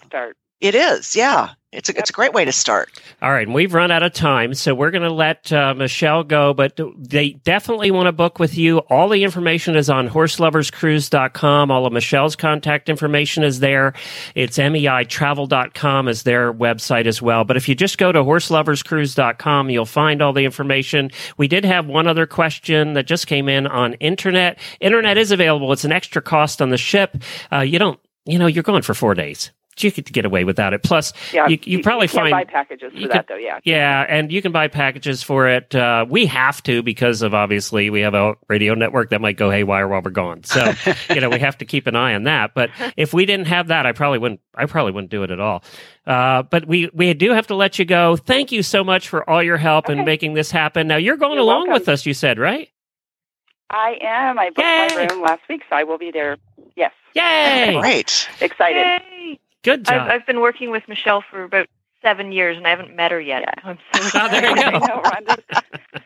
It 0.61 0.75
is, 0.75 1.17
yeah. 1.17 1.55
It's 1.73 1.89
a 1.89 1.99
it's 1.99 2.11
a 2.11 2.13
great 2.13 2.35
way 2.35 2.45
to 2.45 2.53
start. 2.53 3.01
All 3.23 3.33
right, 3.33 3.47
and 3.47 3.55
we've 3.55 3.73
run 3.73 3.91
out 3.91 4.03
of 4.03 4.13
time, 4.13 4.53
so 4.53 4.75
we're 4.75 4.91
going 4.91 5.09
to 5.09 5.13
let 5.13 5.51
uh, 5.51 5.73
Michelle 5.73 6.23
go, 6.23 6.53
but 6.53 6.79
they 6.99 7.31
definitely 7.31 7.91
want 7.91 8.09
to 8.09 8.13
book 8.13 8.39
with 8.39 8.59
you. 8.59 8.79
All 8.91 9.09
the 9.09 9.25
information 9.25 9.75
is 9.75 9.89
on 9.89 10.07
horseloverscruise.com. 10.09 11.71
All 11.71 11.87
of 11.87 11.93
Michelle's 11.95 12.37
contact 12.37 12.91
information 12.91 13.43
is 13.43 13.61
there. 13.61 13.95
It's 14.35 14.59
meitravel.com 14.59 16.09
is 16.09 16.25
their 16.25 16.53
website 16.53 17.07
as 17.07 17.23
well. 17.23 17.45
But 17.45 17.57
if 17.57 17.71
you 17.71 17.75
just 17.75 17.97
go 17.97 18.13
to 18.13 18.23
horseloverscruise.com, 18.23 19.71
you'll 19.71 19.87
find 19.87 20.21
all 20.21 20.35
the 20.35 20.45
information. 20.45 21.11
We 21.39 21.49
did 21.49 21.65
have 21.65 21.87
one 21.87 22.07
other 22.07 22.27
question 22.27 22.93
that 22.93 23.07
just 23.07 23.27
came 23.27 23.49
in 23.49 23.67
on 23.67 23.95
internet. 23.95 24.59
Internet 24.81 25.17
is 25.17 25.33
available. 25.33 25.73
It's 25.73 25.85
an 25.85 25.93
extra 25.93 26.21
cost 26.21 26.61
on 26.61 26.69
the 26.69 26.77
ship. 26.77 27.17
Uh, 27.51 27.61
you 27.61 27.79
don't, 27.79 27.99
you 28.27 28.39
know, 28.39 28.47
you're 28.47 28.63
going 28.63 28.83
for 28.83 28.93
four 28.93 29.15
days. 29.15 29.53
You 29.79 29.91
could 29.93 30.13
get 30.13 30.25
away 30.25 30.45
without 30.45 30.73
it. 30.75 30.83
Plus, 30.83 31.13
Yeah, 31.33 31.49
you, 31.49 31.59
you 31.65 31.83
probably 31.83 32.09
can't 32.09 32.23
find 32.25 32.31
buy 32.33 32.45
packages 32.45 32.93
for 32.93 32.99
you 32.99 33.09
that 33.09 33.27
could- 33.27 33.35
though. 33.35 33.39
Yeah. 33.39 33.59
yeah, 33.65 34.05
and 34.09 34.31
you 34.33 34.43
can 34.43 34.53
buy 34.53 34.69
packages 34.69 35.23
for 35.23 35.49
it. 35.49 35.75
Uh, 35.75 36.05
we 36.09 36.27
have 36.27 36.63
to 36.65 36.83
because 36.83 37.23
of 37.23 37.35
obviously 37.35 37.91
we 37.91 38.01
have 38.01 38.15
a 38.15 38.35
radio 38.49 38.75
network 38.75 39.11
that 39.11 39.21
might 39.21 39.37
go 39.37 39.51
haywire 39.51 39.89
while 39.89 40.03
we're 40.03 40.11
gone. 40.11 40.45
So 40.45 40.73
you 41.15 41.21
know 41.21 41.31
we 41.31 41.39
have 41.41 41.59
to 41.59 41.65
keep 41.65 41.87
an 41.87 41.97
eye 41.97 42.15
on 42.15 42.25
that. 42.25 42.55
But 42.55 42.71
if 42.97 43.13
we 43.15 43.25
didn't 43.27 43.47
have 43.47 43.69
that, 43.69 43.87
I 43.87 43.93
probably 43.93 44.19
wouldn't. 44.19 44.41
I 44.55 44.67
probably 44.67 44.93
wouldn't 44.93 45.11
do 45.11 45.23
it 45.23 45.31
at 45.31 45.41
all. 45.41 45.63
Uh, 46.07 46.43
but 46.43 46.67
we 46.67 46.91
we 46.93 47.15
do 47.15 47.33
have 47.33 47.47
to 47.49 47.55
let 47.55 47.79
you 47.79 47.85
go. 47.85 48.17
Thank 48.17 48.53
you 48.53 48.63
so 48.63 48.85
much 48.85 49.09
for 49.09 49.29
all 49.29 49.43
your 49.43 49.57
help 49.57 49.89
in 49.89 50.05
making 50.05 50.35
this 50.35 50.51
happen. 50.51 50.87
Now 50.89 50.97
you're 50.97 51.17
going 51.17 51.33
You're 51.35 51.43
along 51.43 51.69
welcome. 51.69 51.75
with 51.75 51.89
us. 51.89 52.05
You 52.07 52.15
said 52.15 52.39
right? 52.39 52.69
I 53.71 53.97
am. 54.03 54.39
I 54.39 54.49
booked 54.51 54.59
Yay! 54.59 54.89
my 54.95 55.07
room 55.15 55.23
last 55.23 55.43
week, 55.49 55.63
so 55.71 55.77
I 55.77 55.85
will 55.85 55.97
be 55.99 56.11
there. 56.11 56.37
Yes. 56.77 56.93
Yay! 57.15 57.79
Great. 57.81 58.29
Excited. 58.41 58.79
Yay! 58.81 59.39
Good 59.63 59.89
I've, 59.89 59.95
job. 59.95 60.09
I've 60.11 60.27
been 60.27 60.41
working 60.41 60.71
with 60.71 60.83
Michelle 60.89 61.23
for 61.31 61.45
about 61.45 61.67
seven 62.03 62.33
years, 62.33 62.57
and 62.57 62.67
I 62.67 62.71
haven't 62.71 62.97
met 62.97 63.13
her 63.13 63.21
yet. 63.21 63.43
Yeah. 63.43 63.55
I'm 63.65 63.79
so 63.95 64.11
Oh, 64.21 64.29
there 64.29 64.49
you 64.51 64.57
go. 64.57 64.81
Rhonda. 65.03 65.63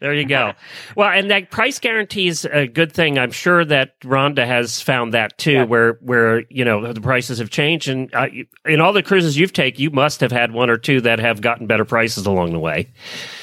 There 0.00 0.12
you 0.12 0.26
go. 0.26 0.52
Well, 0.96 1.08
and 1.10 1.30
that 1.30 1.50
price 1.50 1.78
guarantee 1.78 2.26
is 2.28 2.44
a 2.44 2.66
good 2.66 2.92
thing. 2.92 3.18
I'm 3.18 3.30
sure 3.30 3.64
that 3.64 3.98
Rhonda 4.00 4.44
has 4.46 4.80
found 4.80 5.14
that 5.14 5.38
too, 5.38 5.52
Yeah. 5.52 5.64
where 5.64 5.92
where 6.00 6.40
you 6.50 6.64
know 6.64 6.92
the 6.92 7.00
prices 7.00 7.38
have 7.38 7.48
changed, 7.50 7.88
and 7.88 8.12
uh, 8.14 8.26
in 8.66 8.80
all 8.80 8.92
the 8.92 9.02
cruises 9.02 9.38
you've 9.38 9.52
taken, 9.52 9.80
you 9.80 9.90
must 9.90 10.20
have 10.20 10.32
had 10.32 10.52
one 10.52 10.68
or 10.68 10.76
two 10.76 11.00
that 11.02 11.18
have 11.18 11.40
gotten 11.40 11.66
better 11.66 11.84
prices 11.84 12.26
along 12.26 12.52
the 12.52 12.58
way. 12.58 12.92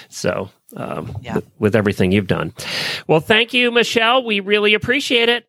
So, 0.09 0.49
um, 0.75 1.15
Yeah. 1.21 1.35
with, 1.35 1.47
with 1.59 1.75
everything 1.75 2.11
you've 2.11 2.27
done, 2.27 2.53
well, 3.07 3.19
thank 3.21 3.53
you, 3.53 3.71
Michelle. 3.71 4.23
We 4.23 4.39
really 4.41 4.73
appreciate 4.73 5.29
it. 5.29 5.47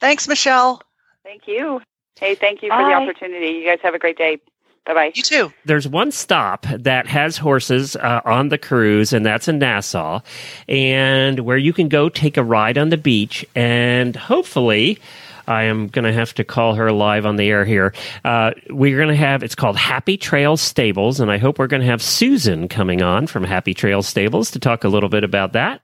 Thanks, 0.00 0.26
Michelle. 0.26 0.80
Thank 1.24 1.42
you. 1.46 1.80
Hey, 2.20 2.34
thank 2.34 2.62
you 2.62 2.70
for 2.70 2.78
the 2.78 2.92
opportunity. 2.92 3.48
You 3.48 3.64
guys 3.64 3.78
have 3.82 3.94
a 3.94 3.98
great 3.98 4.18
day. 4.18 4.38
Bye 4.86 4.94
bye. 4.94 5.12
You 5.14 5.22
too. 5.22 5.52
There's 5.66 5.86
one 5.86 6.10
stop 6.12 6.66
that 6.70 7.06
has 7.06 7.36
horses 7.36 7.94
uh, 7.94 8.22
on 8.24 8.48
the 8.48 8.56
cruise, 8.56 9.12
and 9.12 9.24
that's 9.24 9.46
in 9.46 9.58
Nassau, 9.58 10.20
and 10.66 11.40
where 11.40 11.58
you 11.58 11.74
can 11.74 11.88
go 11.88 12.08
take 12.08 12.38
a 12.38 12.42
ride 12.42 12.78
on 12.78 12.88
the 12.88 12.96
beach, 12.96 13.44
and 13.54 14.16
hopefully. 14.16 14.98
I 15.46 15.62
am 15.62 15.88
going 15.88 16.04
to 16.04 16.12
have 16.12 16.34
to 16.34 16.44
call 16.44 16.74
her 16.74 16.92
live 16.92 17.24
on 17.24 17.36
the 17.36 17.48
air 17.48 17.64
here. 17.64 17.94
Uh, 18.22 18.50
we're 18.68 18.98
going 18.98 19.08
to 19.08 19.16
have, 19.16 19.42
it's 19.42 19.54
called 19.54 19.78
Happy 19.78 20.18
Trail 20.18 20.58
Stables, 20.58 21.20
and 21.20 21.30
I 21.30 21.38
hope 21.38 21.58
we're 21.58 21.68
going 21.68 21.80
to 21.80 21.86
have 21.86 22.02
Susan 22.02 22.68
coming 22.68 23.00
on 23.00 23.26
from 23.26 23.44
Happy 23.44 23.72
Trail 23.72 24.02
Stables 24.02 24.50
to 24.50 24.58
talk 24.58 24.84
a 24.84 24.88
little 24.88 25.08
bit 25.08 25.24
about 25.24 25.54
that 25.54 25.80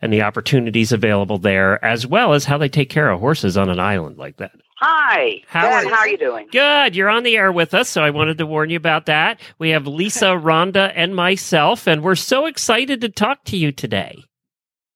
and 0.00 0.10
the 0.10 0.22
opportunities 0.22 0.90
available 0.90 1.36
there, 1.36 1.84
as 1.84 2.06
well 2.06 2.32
as 2.32 2.46
how 2.46 2.56
they 2.56 2.70
take 2.70 2.88
care 2.88 3.10
of 3.10 3.20
horses 3.20 3.58
on 3.58 3.68
an 3.68 3.78
island 3.78 4.16
like 4.16 4.38
that. 4.38 4.52
Hi. 4.78 5.42
How 5.46 5.62
Good. 5.82 5.86
are- 5.86 5.94
How 5.94 6.00
are 6.00 6.08
you 6.08 6.18
doing? 6.18 6.48
Good. 6.50 6.96
You're 6.96 7.08
on 7.08 7.22
the 7.22 7.36
air 7.36 7.52
with 7.52 7.74
us, 7.74 7.88
so 7.88 8.02
I 8.02 8.10
wanted 8.10 8.38
to 8.38 8.46
warn 8.46 8.70
you 8.70 8.76
about 8.76 9.06
that. 9.06 9.40
We 9.58 9.70
have 9.70 9.86
Lisa, 9.86 10.26
Rhonda, 10.42 10.92
and 10.94 11.14
myself, 11.14 11.86
and 11.86 12.02
we're 12.02 12.14
so 12.16 12.46
excited 12.46 13.00
to 13.00 13.08
talk 13.08 13.44
to 13.44 13.56
you 13.56 13.72
today. 13.72 14.24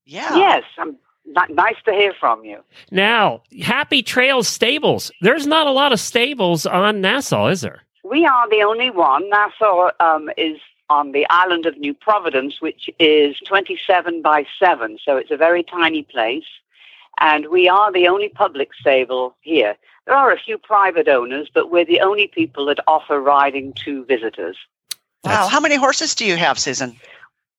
Yeah. 0.05 0.37
Yes. 0.37 0.65
I'm 0.79 0.97
n- 1.27 1.55
nice 1.55 1.77
to 1.85 1.93
hear 1.93 2.13
from 2.19 2.45
you. 2.45 2.59
Now, 2.91 3.43
Happy 3.63 4.03
Trails 4.03 4.49
Stables. 4.49 5.13
There's 5.21 5.47
not 5.47 5.67
a 5.67 5.73
lot 5.73 5.93
of 5.93 6.01
stables 6.01 6.67
on 6.67 7.01
Nassau, 7.01 7.47
is 7.49 7.61
there? 7.61 7.83
We 8.03 8.25
are 8.27 8.49
the 8.49 8.63
only 8.63 8.91
one. 8.91 9.29
Nassau 9.29 9.91
um, 10.01 10.31
is 10.37 10.59
on 10.91 11.13
the 11.13 11.27
island 11.29 11.67
of 11.67 11.77
New 11.77 11.93
Providence, 11.93 12.61
which 12.63 12.89
is 12.99 13.37
27 13.47 14.23
by 14.23 14.47
7, 14.59 14.99
so 15.05 15.17
it's 15.19 15.31
a 15.31 15.37
very 15.37 15.63
tiny 15.63 16.03
place. 16.03 16.45
And 17.21 17.49
we 17.49 17.69
are 17.69 17.93
the 17.93 18.09
only 18.09 18.29
public 18.29 18.75
stable 18.75 19.37
here. 19.41 19.77
There 20.07 20.15
are 20.15 20.33
a 20.33 20.39
few 20.39 20.57
private 20.57 21.09
owners, 21.09 21.51
but 21.53 21.71
we're 21.71 21.85
the 21.85 22.01
only 22.01 22.29
people 22.29 22.67
that 22.67 22.79
offer 22.87 23.21
riding 23.21 23.73
to 23.85 24.05
visitors. 24.05 24.57
Wow. 25.25 25.49
How 25.49 25.61
many 25.61 25.77
horses 25.77 26.15
do 26.15 26.25
you 26.25 26.37
have, 26.37 26.59
Susan? 26.59 26.97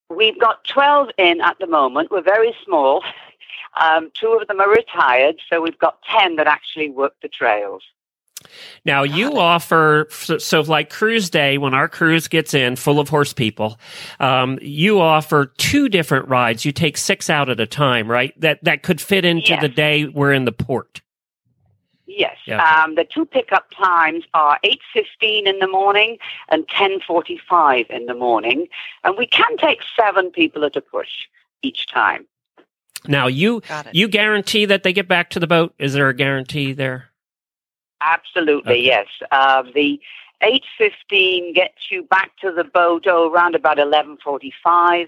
We've 0.09 0.39
got 0.39 0.63
12 0.63 1.09
in 1.17 1.41
at 1.41 1.59
the 1.59 1.67
moment. 1.67 2.09
We're 2.09 2.21
very 2.21 2.55
small. 2.65 3.03
Um, 3.79 4.11
two 4.13 4.37
of 4.41 4.47
them 4.47 4.59
are 4.59 4.69
retired, 4.69 5.35
so 5.49 5.61
we've 5.61 5.77
got 5.77 6.01
10 6.03 6.37
that 6.37 6.47
actually 6.47 6.89
work 6.89 7.13
the 7.21 7.27
trails. 7.27 7.83
Now, 8.85 9.03
you 9.03 9.37
offer, 9.37 10.07
so, 10.09 10.37
so 10.37 10.61
like 10.61 10.89
Cruise 10.89 11.29
Day, 11.29 11.57
when 11.57 11.73
our 11.73 11.87
cruise 11.89 12.27
gets 12.27 12.53
in 12.53 12.75
full 12.75 12.99
of 12.99 13.09
horse 13.09 13.33
people, 13.33 13.79
um, 14.19 14.57
you 14.61 14.99
offer 15.01 15.47
two 15.57 15.89
different 15.89 16.27
rides. 16.29 16.63
You 16.65 16.71
take 16.71 16.97
six 16.97 17.29
out 17.29 17.49
at 17.49 17.59
a 17.59 17.67
time, 17.67 18.09
right? 18.09 18.39
That, 18.39 18.63
that 18.63 18.83
could 18.83 19.01
fit 19.01 19.25
into 19.25 19.49
Yes. 19.49 19.61
the 19.61 19.69
day 19.69 20.05
we're 20.05 20.33
in 20.33 20.45
the 20.45 20.51
port. 20.51 21.01
Yes. 22.05 22.37
Yeah. 22.45 22.83
Um, 22.83 22.95
the 22.95 23.03
two 23.05 23.25
pickup 23.25 23.69
times 23.71 24.23
are 24.33 24.59
8.15 24.63 25.45
in 25.47 25.59
the 25.59 25.67
morning 25.67 26.17
and 26.49 26.67
10.45 26.67 27.89
in 27.89 28.07
the 28.07 28.13
morning. 28.15 28.67
And 29.03 29.17
we 29.17 29.27
can 29.27 29.57
take 29.57 29.79
seven 29.95 30.31
people 30.31 30.65
at 30.65 30.75
a 30.75 30.81
push 30.81 31.27
each 31.61 31.87
time. 31.87 32.25
Now, 33.07 33.27
you, 33.27 33.61
you 33.93 34.07
guarantee 34.07 34.65
that 34.65 34.83
they 34.83 34.91
get 34.91 35.07
back 35.07 35.29
to 35.31 35.39
the 35.39 35.47
boat? 35.47 35.73
Is 35.79 35.93
there 35.93 36.09
a 36.09 36.13
guarantee 36.13 36.73
there? 36.73 37.08
Absolutely, 38.01 38.73
Okay. 38.73 38.81
yes. 38.83 39.07
Uh, 39.31 39.63
the 39.73 39.99
8.15 40.41 41.53
gets 41.53 41.91
you 41.91 42.03
back 42.03 42.31
to 42.41 42.51
the 42.51 42.63
boat, 42.63 43.05
oh, 43.07 43.29
around 43.31 43.55
about 43.55 43.77
11.45. 43.77 45.07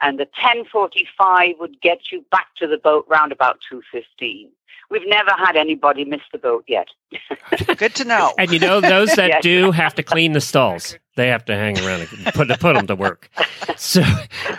And 0.00 0.18
the 0.18 0.26
10.45 0.42 1.58
would 1.60 1.80
get 1.80 2.10
you 2.10 2.24
back 2.30 2.48
to 2.56 2.66
the 2.66 2.78
boat 2.78 3.06
round 3.08 3.32
about 3.32 3.58
2.15. 3.70 4.48
We've 4.90 5.06
never 5.06 5.30
had 5.30 5.56
anybody 5.56 6.04
miss 6.04 6.20
the 6.32 6.38
boat 6.38 6.64
yet. 6.68 6.88
Good 7.78 7.94
to 7.94 8.04
know. 8.04 8.34
And 8.36 8.50
you 8.50 8.58
know, 8.58 8.80
those 8.80 9.14
that 9.14 9.28
Yes. 9.28 9.42
do 9.42 9.70
have 9.70 9.94
to 9.94 10.02
clean 10.02 10.32
the 10.32 10.40
stalls. 10.40 10.96
They 11.16 11.28
have 11.28 11.44
to 11.46 11.54
hang 11.54 11.78
around 11.82 12.00
and 12.10 12.34
put 12.34 12.48
put 12.60 12.74
them 12.74 12.86
to 12.88 12.96
work. 12.96 13.30
So, 13.76 14.02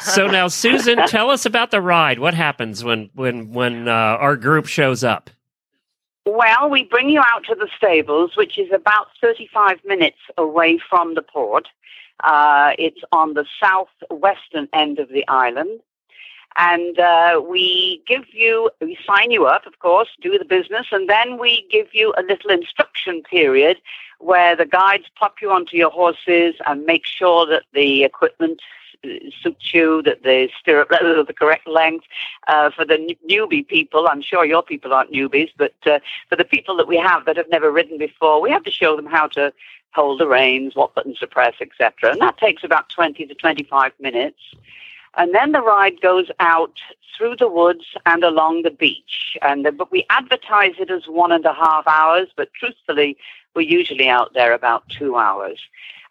so 0.02 0.28
now, 0.28 0.48
Susan, 0.48 0.98
tell 1.08 1.30
us 1.30 1.46
about 1.46 1.72
the 1.72 1.80
ride. 1.82 2.20
What 2.20 2.34
happens 2.34 2.84
when 2.84 3.10
when 3.14 3.54
when 3.54 3.88
uh, 3.88 3.92
our 3.92 4.36
group 4.36 4.66
shows 4.68 5.04
up? 5.04 5.30
Well, 6.26 6.70
we 6.70 6.84
bring 6.84 7.10
you 7.10 7.20
out 7.20 7.44
to 7.46 7.56
the 7.56 7.68
stables, 7.76 8.38
which 8.38 8.58
is 8.58 8.72
about 8.72 9.08
35 9.22 9.84
minutes 9.84 10.20
away 10.38 10.80
from 10.90 11.16
the 11.16 11.22
port. 11.22 11.68
Uh, 12.22 12.72
it's 12.80 13.02
on 13.12 13.34
the 13.34 13.46
southwestern 13.60 14.70
end 14.72 15.00
of 15.00 15.10
the 15.10 15.28
island. 15.28 15.82
And 16.56 16.98
uh, 17.00 17.42
we 17.46 18.04
give 18.08 18.26
you, 18.32 18.70
we 18.80 18.98
sign 19.06 19.32
you 19.32 19.48
up, 19.48 19.66
of 19.66 19.80
course, 19.80 20.10
do 20.22 20.38
the 20.38 20.46
business, 20.46 20.88
and 20.92 21.10
then 21.10 21.40
we 21.40 21.68
give 21.72 21.88
you 21.94 22.14
a 22.16 22.22
little 22.22 22.52
instruction 22.52 23.24
period 23.24 23.82
where 24.20 24.56
the 24.56 24.66
guides 24.66 25.06
pop 25.20 25.42
you 25.42 25.52
onto 25.52 25.76
your 25.76 25.90
horses 25.90 26.56
and 26.68 26.86
make 26.86 27.06
sure 27.06 27.46
that 27.48 27.64
the 27.74 28.04
equipment 28.04 28.62
suits 29.42 29.74
you, 29.74 30.02
that 30.04 30.24
the 30.24 30.50
stirrup 30.60 30.92
level 30.92 31.20
are 31.20 31.24
the 31.24 31.34
correct 31.34 31.68
length. 31.68 32.06
Uh, 32.48 32.70
for 32.72 32.86
the 32.86 33.16
newbie 33.30 33.68
people, 33.68 34.08
I'm 34.08 34.22
sure 34.22 34.46
your 34.46 34.63
people 34.63 34.94
aren't 34.94 35.12
newbies, 35.12 35.52
but 35.58 35.76
uh, 35.86 36.00
for 36.30 36.36
the 36.36 36.46
people 36.46 36.76
that 36.78 36.88
we 36.88 36.98
have 36.98 37.26
that 37.26 37.38
have 37.38 37.50
never 37.50 37.72
ridden 37.72 37.98
before, 37.98 38.42
we 38.42 38.52
have 38.52 38.63
to 38.63 38.72
show 38.72 38.96
them 38.96 39.06
how 39.06 39.28
to 39.30 39.54
hold 39.94 40.20
the 40.20 40.28
reins, 40.28 40.76
what 40.76 40.96
buttons 40.96 41.20
to 41.20 41.28
press, 41.28 41.56
etc. 41.62 42.12
And 42.12 42.22
that 42.22 42.38
takes 42.38 42.63
about 42.63 42.89
20 42.89 43.26
to 43.28 43.36
25 43.36 43.92
minutes. 44.00 44.39
And 45.16 45.34
then 45.34 45.52
the 45.52 45.62
ride 45.62 46.02
goes 46.02 46.30
out 46.39 46.80
through 47.16 47.36
the 47.36 47.48
woods 47.48 47.86
and 48.06 48.24
along 48.24 48.63
the 48.63 48.72
beach. 48.72 49.38
And 49.42 49.63
but 49.78 49.92
we 49.92 50.06
advertise 50.10 50.74
it 50.80 50.89
as 50.89 51.08
one 51.08 51.32
and 51.32 51.46
a 51.46 51.54
half 51.54 51.88
hours, 51.88 52.30
but 52.36 52.54
truthfully, 52.54 53.18
we're 53.56 53.62
usually 53.62 54.10
out 54.10 54.34
there 54.34 54.54
about 54.54 54.88
two 54.89 55.16
hours. 55.16 55.60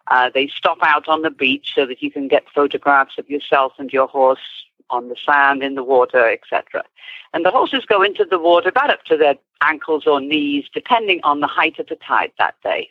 Uh, 0.08 0.30
they 0.32 0.48
stop 0.48 0.78
out 0.82 1.08
on 1.08 1.22
the 1.22 1.30
beach 1.30 1.72
so 1.74 1.86
that 1.86 2.02
you 2.02 2.10
can 2.10 2.28
get 2.28 2.44
photographs 2.54 3.18
of 3.18 3.28
yourself 3.30 3.72
and 3.78 3.92
your 3.92 4.06
horse 4.06 4.64
on 4.90 5.08
the 5.08 5.16
sand, 5.24 5.62
in 5.62 5.74
the 5.74 5.82
water, 5.82 6.28
etc. 6.30 6.84
And 7.32 7.44
the 7.44 7.50
horses 7.50 7.84
go 7.86 8.02
into 8.02 8.24
the 8.24 8.38
water 8.38 8.68
about 8.68 8.90
up 8.90 9.04
to 9.04 9.16
their 9.16 9.36
ankles 9.62 10.06
or 10.06 10.20
knees, 10.20 10.66
depending 10.74 11.20
on 11.22 11.40
the 11.40 11.46
height 11.46 11.78
of 11.78 11.86
the 11.86 11.96
tide 11.96 12.32
that 12.38 12.56
day. 12.62 12.90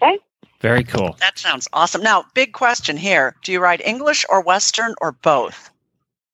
Okay? 0.00 0.18
Very 0.60 0.84
cool. 0.84 1.16
That 1.18 1.38
sounds 1.38 1.66
awesome. 1.72 2.02
Now, 2.02 2.24
big 2.34 2.52
question 2.52 2.96
here. 2.96 3.34
Do 3.42 3.50
you 3.50 3.60
ride 3.60 3.82
English 3.84 4.24
or 4.28 4.42
Western 4.42 4.94
or 5.00 5.12
both? 5.12 5.70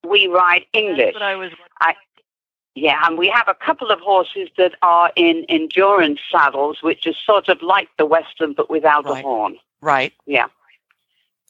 We 0.07 0.26
ride 0.26 0.66
English. 0.74 0.98
That's 0.98 1.14
what 1.14 1.22
I 1.22 1.36
was. 1.36 1.53
Yeah, 2.74 3.00
and 3.07 3.18
we 3.18 3.28
have 3.28 3.48
a 3.48 3.55
couple 3.55 3.90
of 3.90 3.98
horses 3.98 4.50
that 4.57 4.74
are 4.82 5.11
in 5.16 5.44
endurance 5.48 6.20
saddles, 6.30 6.78
which 6.80 7.09
is 7.09 7.16
sort 7.26 7.48
of 7.48 7.61
like 7.61 7.88
the 7.98 8.07
Western 8.07 8.53
but 8.53 8.70
without 8.70 9.05
a 9.11 9.16
horn. 9.16 9.57
Right. 9.81 10.12
Yeah. 10.26 10.47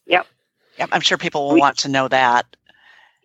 Yep. 0.06 0.26
Yep. 0.78 0.88
I'm 0.92 1.00
sure 1.00 1.18
people 1.18 1.46
will 1.48 1.54
We- 1.54 1.60
want 1.60 1.78
to 1.78 1.88
know 1.88 2.08
that. 2.08 2.46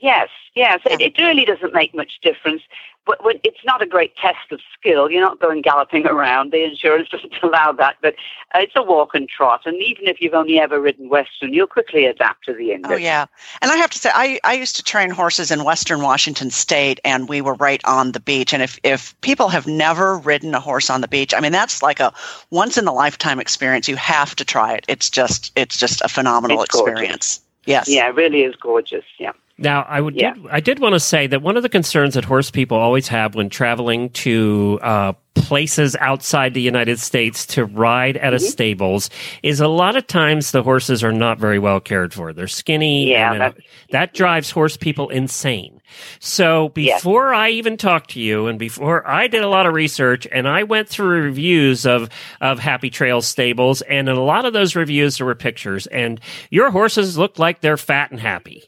Yes, 0.03 0.27
yes. 0.53 0.81
It, 0.85 0.99
it 0.99 1.17
really 1.17 1.45
doesn't 1.45 1.73
make 1.73 1.95
much 1.95 2.19
difference. 2.21 2.61
But 3.05 3.23
when, 3.23 3.39
it's 3.45 3.63
not 3.63 3.81
a 3.81 3.85
great 3.85 4.13
test 4.17 4.51
of 4.51 4.59
skill. 4.77 5.09
You're 5.09 5.21
not 5.21 5.39
going 5.39 5.61
galloping 5.61 6.05
around. 6.05 6.51
The 6.51 6.65
insurance 6.65 7.07
doesn't 7.11 7.33
allow 7.41 7.71
that. 7.71 7.95
But 8.01 8.15
uh, 8.53 8.59
it's 8.59 8.73
a 8.75 8.83
walk 8.83 9.15
and 9.15 9.29
trot. 9.29 9.61
And 9.65 9.81
even 9.81 10.05
if 10.07 10.19
you've 10.19 10.33
only 10.33 10.59
ever 10.59 10.81
ridden 10.81 11.07
Western, 11.07 11.53
you'll 11.53 11.67
quickly 11.67 12.05
adapt 12.05 12.43
to 12.45 12.53
the 12.53 12.73
English. 12.73 12.91
Oh 12.91 12.97
yeah, 12.97 13.27
and 13.61 13.71
I 13.71 13.77
have 13.77 13.91
to 13.91 13.97
say, 13.97 14.09
I, 14.13 14.41
I 14.43 14.55
used 14.55 14.75
to 14.75 14.83
train 14.83 15.09
horses 15.09 15.51
in 15.51 15.63
Western 15.63 16.01
Washington 16.01 16.51
State, 16.51 16.99
and 17.05 17.29
we 17.29 17.39
were 17.39 17.53
right 17.53 17.83
on 17.85 18.11
the 18.11 18.19
beach. 18.19 18.53
And 18.53 18.61
if 18.61 18.77
if 18.83 19.19
people 19.21 19.47
have 19.47 19.67
never 19.67 20.17
ridden 20.17 20.53
a 20.53 20.59
horse 20.59 20.89
on 20.89 20.99
the 20.99 21.07
beach, 21.07 21.33
I 21.33 21.39
mean 21.39 21.53
that's 21.53 21.81
like 21.81 22.01
a 22.01 22.13
once 22.49 22.77
in 22.77 22.85
a 22.87 22.93
lifetime 22.93 23.39
experience. 23.39 23.87
You 23.87 23.95
have 23.95 24.35
to 24.35 24.43
try 24.43 24.73
it. 24.73 24.83
It's 24.89 25.09
just 25.09 25.53
it's 25.55 25.77
just 25.77 26.01
a 26.01 26.09
phenomenal 26.09 26.61
It's 26.61 26.73
gorgeous. 26.73 26.91
experience. 26.91 27.39
Yes. 27.65 27.87
Yeah, 27.87 28.09
it 28.09 28.15
really 28.15 28.41
is 28.41 28.55
gorgeous. 28.57 29.05
Yeah. 29.17 29.31
Now, 29.57 29.85
I 29.87 30.01
would 30.01 30.15
Yeah. 30.15 30.33
did, 30.33 30.47
I 30.51 30.59
did 30.59 30.79
want 30.79 30.93
to 30.93 30.99
say 30.99 31.27
that 31.27 31.41
one 31.43 31.57
of 31.57 31.63
the 31.63 31.69
concerns 31.69 32.15
that 32.15 32.25
horse 32.25 32.49
people 32.49 32.77
always 32.77 33.07
have 33.09 33.35
when 33.35 33.49
traveling 33.49 34.09
to 34.11 34.79
uh, 34.81 35.13
places 35.35 35.95
outside 35.99 36.53
the 36.55 36.61
United 36.61 36.99
States 36.99 37.45
to 37.45 37.65
ride 37.65 38.17
at 38.17 38.33
a 38.33 38.37
Mm-hmm. 38.37 38.45
stables 38.45 39.09
is 39.43 39.59
a 39.59 39.67
lot 39.67 39.95
of 39.95 40.07
times 40.07 40.51
the 40.51 40.63
horses 40.63 41.03
are 41.03 41.11
not 41.11 41.37
very 41.37 41.59
well 41.59 41.79
cared 41.79 42.13
for. 42.15 42.33
They're 42.33 42.47
skinny. 42.47 43.11
Yeah, 43.11 43.31
and 43.31 43.41
that's- 43.41 43.63
that 43.91 44.13
drives 44.15 44.49
horse 44.49 44.75
people 44.75 45.09
insane. 45.09 45.79
So 46.19 46.69
before 46.69 47.31
I 47.35 47.49
even 47.51 47.77
talked 47.77 48.11
to 48.11 48.19
you, 48.19 48.47
and 48.47 48.57
before 48.57 49.07
I 49.07 49.27
did 49.27 49.43
a 49.43 49.49
lot 49.49 49.67
of 49.67 49.73
research, 49.75 50.25
and 50.31 50.47
I 50.47 50.63
went 50.63 50.89
through 50.89 51.21
reviews 51.25 51.85
of 51.85 52.09
of 52.41 52.57
Happy 52.57 52.89
Trails 52.89 53.27
stables, 53.27 53.83
and 53.83 54.09
in 54.09 54.15
a 54.15 54.23
lot 54.23 54.45
of 54.45 54.53
those 54.53 54.75
reviews 54.75 55.17
there 55.19 55.27
were 55.27 55.35
pictures, 55.35 55.85
and 55.87 56.19
your 56.49 56.71
horses 56.71 57.17
look 57.19 57.37
like 57.37 57.61
they're 57.61 57.77
fat 57.77 58.09
and 58.09 58.19
happy. 58.19 58.63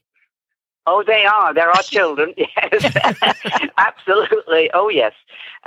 Oh, 0.88 1.04
they 1.06 1.26
are. 1.26 1.54
There 1.54 1.70
are 1.70 1.84
children. 1.84 2.34
Yes, 2.72 2.96
absolutely. 3.78 4.72
Oh, 4.74 4.90
yes. 4.90 5.14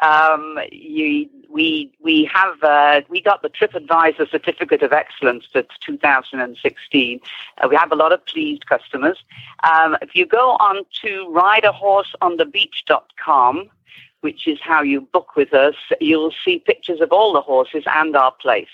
Um, 0.01 0.59
you, 0.71 1.29
we 1.51 1.93
we 2.01 2.25
have 2.33 2.62
uh, 2.62 3.01
we 3.09 3.21
got 3.21 3.43
the 3.43 3.49
TripAdvisor 3.49 4.31
Certificate 4.31 4.83
of 4.83 4.93
Excellence 4.93 5.45
for 5.51 5.64
2016. 5.85 7.21
Uh, 7.59 7.69
we 7.69 7.75
have 7.77 7.91
a 7.91 7.97
lot 7.97 8.12
of 8.12 8.25
pleased 8.27 8.66
customers. 8.66 9.19
Um, 9.64 9.97
if 10.03 10.14
you 10.14 10.25
go 10.27 10.51
on 10.61 10.85
to 11.03 11.27
rideahorseonthebeach.com, 11.35 13.71
which 14.21 14.47
is 14.47 14.61
how 14.62 14.83
you 14.83 15.01
book 15.01 15.35
with 15.37 15.53
us, 15.53 15.75
you'll 16.01 16.33
see 16.45 16.61
pictures 16.61 17.01
of 17.01 17.11
all 17.12 17.33
the 17.33 17.41
horses 17.41 17.83
and 17.87 18.14
our 18.16 18.33
place. 18.33 18.69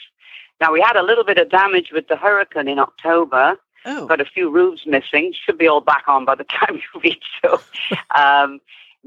Now 0.61 0.73
we 0.73 0.81
had 0.81 0.97
a 0.97 1.03
little 1.03 1.25
bit 1.25 1.39
of 1.39 1.49
damage 1.49 1.91
with 1.93 2.09
the 2.09 2.17
hurricane 2.17 2.69
in 2.69 2.79
October 2.79 3.57
Oh, 3.85 4.07
got 4.07 4.21
a 4.21 4.25
few 4.25 4.51
roofs 4.51 4.87
missing. 4.87 5.35
Should 5.45 5.59
be 5.59 5.67
all 5.67 5.81
back 5.81 6.05
on 6.07 6.25
by 6.25 6.35
the 6.35 6.45
time 6.59 6.77
you 6.77 7.01
reach. 7.03 7.25
So, 7.43 7.61
um, 8.15 8.61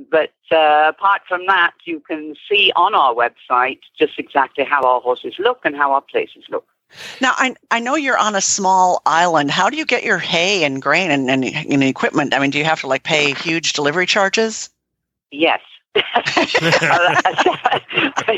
but 0.09 0.33
uh, 0.51 0.85
apart 0.89 1.21
from 1.27 1.45
that, 1.47 1.73
you 1.85 1.99
can 1.99 2.35
see 2.49 2.71
on 2.75 2.93
our 2.93 3.13
website 3.13 3.79
just 3.97 4.19
exactly 4.19 4.63
how 4.63 4.83
our 4.83 5.01
horses 5.01 5.35
look 5.39 5.61
and 5.63 5.75
how 5.75 5.93
our 5.93 6.01
places 6.01 6.43
look. 6.49 6.67
now 7.21 7.33
I 7.37 7.55
I 7.71 7.79
know 7.79 7.95
you're 7.95 8.17
on 8.17 8.35
a 8.35 8.41
small 8.41 9.01
island. 9.05 9.51
How 9.51 9.69
do 9.69 9.77
you 9.77 9.85
get 9.85 10.03
your 10.03 10.19
hay 10.19 10.63
and 10.63 10.81
grain 10.81 11.11
and, 11.11 11.29
and, 11.29 11.43
and 11.43 11.83
equipment? 11.83 12.33
I 12.33 12.39
mean, 12.39 12.51
do 12.51 12.57
you 12.57 12.65
have 12.65 12.81
to 12.81 12.87
like 12.87 13.03
pay 13.03 13.33
huge 13.33 13.73
delivery 13.73 14.05
charges? 14.05 14.69
Yes. 15.31 15.61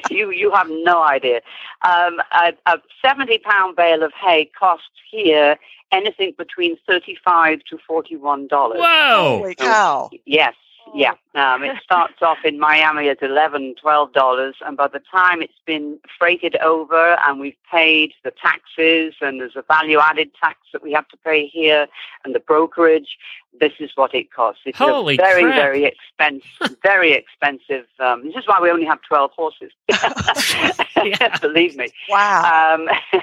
You 0.09 0.31
you 0.31 0.51
have 0.51 0.67
no 0.69 1.03
idea. 1.03 1.41
Um, 1.81 2.19
a, 2.31 2.53
a 2.65 2.79
seventy 3.01 3.37
pound 3.39 3.75
bale 3.75 4.03
of 4.03 4.13
hay 4.13 4.49
costs 4.57 4.89
here 5.09 5.57
anything 5.91 6.33
between 6.37 6.77
thirty 6.87 7.17
five 7.23 7.59
to 7.69 7.77
forty 7.87 8.15
one 8.15 8.47
dollars. 8.47 8.79
Wow! 8.79 9.37
Holy 9.39 9.55
cow! 9.55 10.09
Yes, 10.25 10.55
yeah. 10.93 11.13
Um, 11.35 11.63
it 11.63 11.77
starts 11.83 12.21
off 12.21 12.39
in 12.43 12.59
Miami 12.59 13.09
at 13.09 13.21
eleven, 13.21 13.75
twelve 13.79 14.13
dollars, 14.13 14.55
and 14.65 14.75
by 14.75 14.87
the 14.87 15.01
time 15.11 15.41
it's 15.41 15.59
been 15.65 15.99
freighted 16.17 16.55
over 16.57 17.17
and 17.25 17.39
we've 17.39 17.55
paid 17.71 18.13
the 18.23 18.31
taxes 18.31 19.13
and 19.21 19.39
there's 19.39 19.55
a 19.55 19.63
value-added 19.63 20.31
tax 20.41 20.59
that 20.73 20.83
we 20.83 20.91
have 20.93 21.07
to 21.09 21.17
pay 21.17 21.47
here 21.47 21.87
and 22.25 22.33
the 22.33 22.39
brokerage, 22.39 23.17
this 23.59 23.73
is 23.79 23.91
what 23.95 24.13
it 24.13 24.31
costs. 24.31 24.61
It's 24.65 24.77
Holy 24.77 25.15
a 25.15 25.17
very, 25.17 25.43
crap. 25.43 25.55
very 25.55 25.85
expensive, 25.85 26.77
very 26.83 27.13
expensive. 27.13 27.85
Um, 27.99 28.25
this 28.25 28.35
is 28.35 28.47
why 28.47 28.59
we 28.61 28.69
only 28.69 28.85
have 28.85 28.99
twelve 29.07 29.31
horses. 29.35 29.71
Believe 31.41 31.75
me. 31.75 31.89
Wow. 32.09 32.75
Um, 32.75 32.89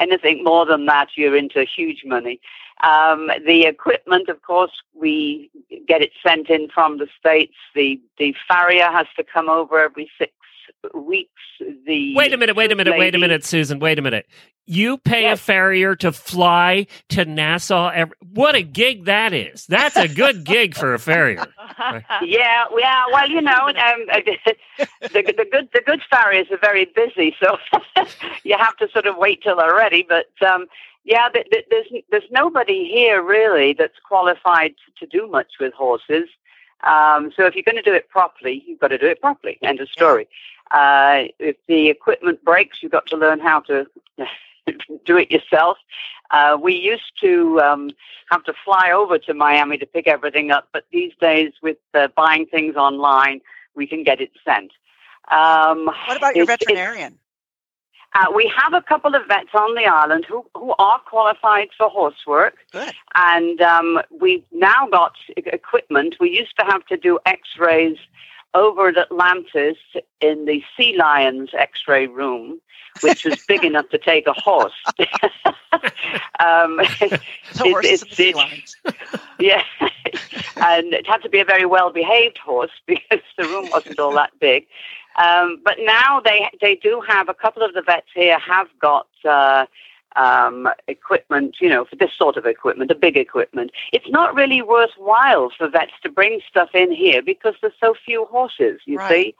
anything 0.00 0.44
more 0.44 0.66
than 0.66 0.86
that, 0.86 1.08
you're 1.16 1.36
into 1.36 1.64
huge 1.64 2.02
money. 2.04 2.40
Um, 2.82 3.30
the 3.46 3.64
equipment, 3.66 4.28
of 4.28 4.42
course, 4.42 4.70
we 4.94 5.50
get 5.86 6.00
it 6.00 6.12
sent 6.24 6.48
in 6.48 6.68
from 6.68 6.98
the 6.98 7.08
states. 7.18 7.56
The 7.74 8.00
the 8.18 8.34
farrier 8.46 8.90
has 8.90 9.06
to 9.16 9.24
come 9.24 9.48
over 9.48 9.80
every 9.80 10.10
six 10.18 10.32
weeks. 10.94 11.42
The 11.86 12.14
Wait 12.14 12.32
a 12.32 12.36
minute, 12.36 12.56
wait 12.56 12.70
a 12.70 12.76
minute, 12.76 12.96
wait 12.96 13.14
a 13.14 13.18
minute, 13.18 13.44
Susan, 13.44 13.78
wait 13.80 13.98
a 13.98 14.02
minute. 14.02 14.26
You 14.70 14.98
pay 14.98 15.22
Yes. 15.22 15.38
a 15.38 15.42
farrier 15.42 15.96
to 15.96 16.12
fly 16.12 16.86
to 17.08 17.24
Nassau. 17.24 17.88
Every, 17.88 18.14
what 18.34 18.54
a 18.54 18.62
gig 18.62 19.06
that 19.06 19.32
is. 19.32 19.64
That's 19.66 19.96
a 19.96 20.08
good 20.08 20.44
gig 20.44 20.74
for 20.76 20.92
a 20.94 20.98
farrier. 20.98 21.46
Yeah, 22.22 22.64
yeah. 22.76 23.04
Well, 23.12 23.30
you 23.30 23.40
know, 23.40 23.68
um, 23.68 24.06
the, 25.00 25.10
the 25.12 25.46
good 25.50 25.68
the 25.72 25.80
good 25.86 26.00
farriers 26.10 26.48
are 26.50 26.58
very 26.58 26.86
busy, 26.86 27.36
so 27.40 27.56
you 28.42 28.56
have 28.58 28.76
to 28.78 28.88
sort 28.90 29.06
of 29.06 29.16
wait 29.16 29.42
till 29.42 29.56
they're 29.56 29.74
ready. 29.74 30.04
But 30.08 30.26
um, 30.46 30.66
yeah, 31.04 31.28
th- 31.28 31.46
th- 31.52 31.66
there's 31.70 31.86
there's 32.10 32.24
nobody 32.32 32.88
here 32.90 33.22
really 33.22 33.74
that's 33.74 33.98
qualified 34.06 34.74
to 34.98 35.06
do 35.06 35.28
much 35.28 35.52
with 35.60 35.72
horses. 35.72 36.28
Um, 36.82 37.30
so 37.36 37.44
if 37.46 37.54
you're 37.54 37.62
going 37.62 37.76
to 37.76 37.82
do 37.82 37.94
it 37.94 38.08
properly, 38.08 38.64
you've 38.66 38.80
got 38.80 38.88
to 38.88 38.98
do 38.98 39.06
it 39.06 39.20
properly. 39.20 39.58
End 39.62 39.80
of 39.80 39.88
story. 39.88 40.26
Uh, 40.72 41.24
if 41.38 41.56
the 41.68 41.88
equipment 41.90 42.44
breaks, 42.44 42.82
you've 42.82 42.92
got 42.92 43.06
to 43.06 43.16
learn 43.16 43.38
how 43.38 43.60
to 43.60 43.86
do 45.04 45.16
it 45.16 45.30
yourself. 45.30 45.78
Uh, 46.30 46.58
we 46.60 46.74
used 46.74 47.12
to 47.22 47.60
um, 47.60 47.90
have 48.30 48.44
to 48.44 48.52
fly 48.64 48.90
over 48.92 49.18
to 49.18 49.34
Miami 49.34 49.78
to 49.78 49.86
pick 49.86 50.06
everything 50.06 50.50
up, 50.50 50.68
but 50.72 50.84
these 50.92 51.12
days, 51.20 51.52
with 51.62 51.78
uh, 51.94 52.08
buying 52.16 52.46
things 52.46 52.76
online, 52.76 53.40
we 53.74 53.86
can 53.86 54.02
get 54.04 54.20
it 54.20 54.30
sent. 54.44 54.72
Um, 55.30 55.86
What 56.06 56.16
about 56.16 56.36
your 56.36 56.46
veterinarian? 56.46 57.18
uh, 58.14 58.26
we 58.34 58.50
have 58.56 58.72
a 58.72 58.82
couple 58.82 59.14
of 59.14 59.22
vets 59.28 59.50
on 59.54 59.74
the 59.74 59.84
island 59.84 60.24
who, 60.28 60.44
who 60.54 60.74
are 60.78 60.98
qualified 61.00 61.68
for 61.76 61.88
horse 61.88 62.26
work, 62.26 62.56
Good. 62.72 62.92
and 63.14 63.60
um, 63.60 64.00
we've 64.10 64.44
now 64.52 64.88
got 64.90 65.12
equipment. 65.36 66.16
We 66.18 66.30
used 66.30 66.56
to 66.58 66.64
have 66.66 66.84
to 66.86 66.96
do 66.96 67.18
X-rays 67.26 67.98
over 68.54 68.88
at 68.88 68.96
Atlantis 68.96 69.76
in 70.20 70.44
the 70.46 70.62
Sea 70.76 70.96
Lions 70.96 71.50
X-ray 71.56 72.06
room, 72.06 72.60
which 73.02 73.24
was 73.24 73.44
big 73.46 73.64
enough 73.70 73.88
to 73.90 73.98
take 73.98 74.26
a 74.26 74.32
horse. 74.32 74.72
um, 76.40 76.80
It- 77.00 77.20
horses 77.56 78.02
and 78.02 78.10
the 78.10 78.14
sea 78.14 78.28
it's- 78.30 78.34
lions. 78.34 78.76
yeah, 79.38 79.62
and 80.56 80.92
it 80.94 81.06
had 81.06 81.22
to 81.22 81.28
be 81.28 81.40
a 81.40 81.44
very 81.44 81.66
well-behaved 81.66 82.38
horse 82.38 82.70
because 82.86 83.20
the 83.36 83.44
room 83.44 83.68
wasn't 83.70 83.98
all 83.98 84.12
that 84.14 84.32
big. 84.40 84.66
Um, 85.22 85.60
but 85.64 85.78
now 85.80 86.20
they 86.20 86.48
they 86.60 86.76
do 86.76 87.02
have 87.06 87.28
a 87.28 87.34
couple 87.34 87.62
of 87.62 87.74
the 87.74 87.82
vets 87.82 88.06
here 88.14 88.38
have 88.38 88.68
got 88.80 89.08
uh, 89.24 89.66
um, 90.16 90.68
equipment, 90.86 91.56
you 91.60 91.68
know, 91.68 91.84
for 91.84 91.96
this 91.96 92.10
sort 92.16 92.36
of 92.36 92.46
equipment, 92.46 92.88
the 92.88 92.94
big 92.94 93.16
equipment. 93.16 93.70
It's 93.92 94.08
not 94.08 94.34
really 94.34 94.62
worthwhile 94.62 95.50
for 95.56 95.68
vets 95.68 95.92
to 96.02 96.08
bring 96.08 96.40
stuff 96.48 96.70
in 96.74 96.92
here 96.92 97.22
because 97.22 97.54
there's 97.60 97.74
so 97.80 97.94
few 98.04 98.24
horses. 98.26 98.80
You 98.84 98.98
Right. 98.98 99.26
see. 99.26 99.34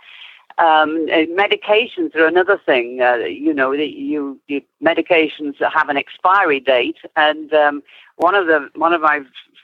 Um, 0.59 1.07
medications 1.07 2.17
are 2.17 2.27
another 2.27 2.59
thing. 2.59 3.01
Uh, 3.01 3.17
you 3.17 3.55
know, 3.55 3.71
you, 3.73 4.41
you 4.49 4.63
medications 4.83 5.55
have 5.73 5.89
an 5.89 5.97
expiry 5.97 6.59
date, 6.59 6.97
and 7.15 7.53
um, 7.55 7.83
one 8.17 8.35
of 8.35 8.47
the 8.47 8.69
one 8.75 8.93
of 8.93 9.01
my 9.01 9.21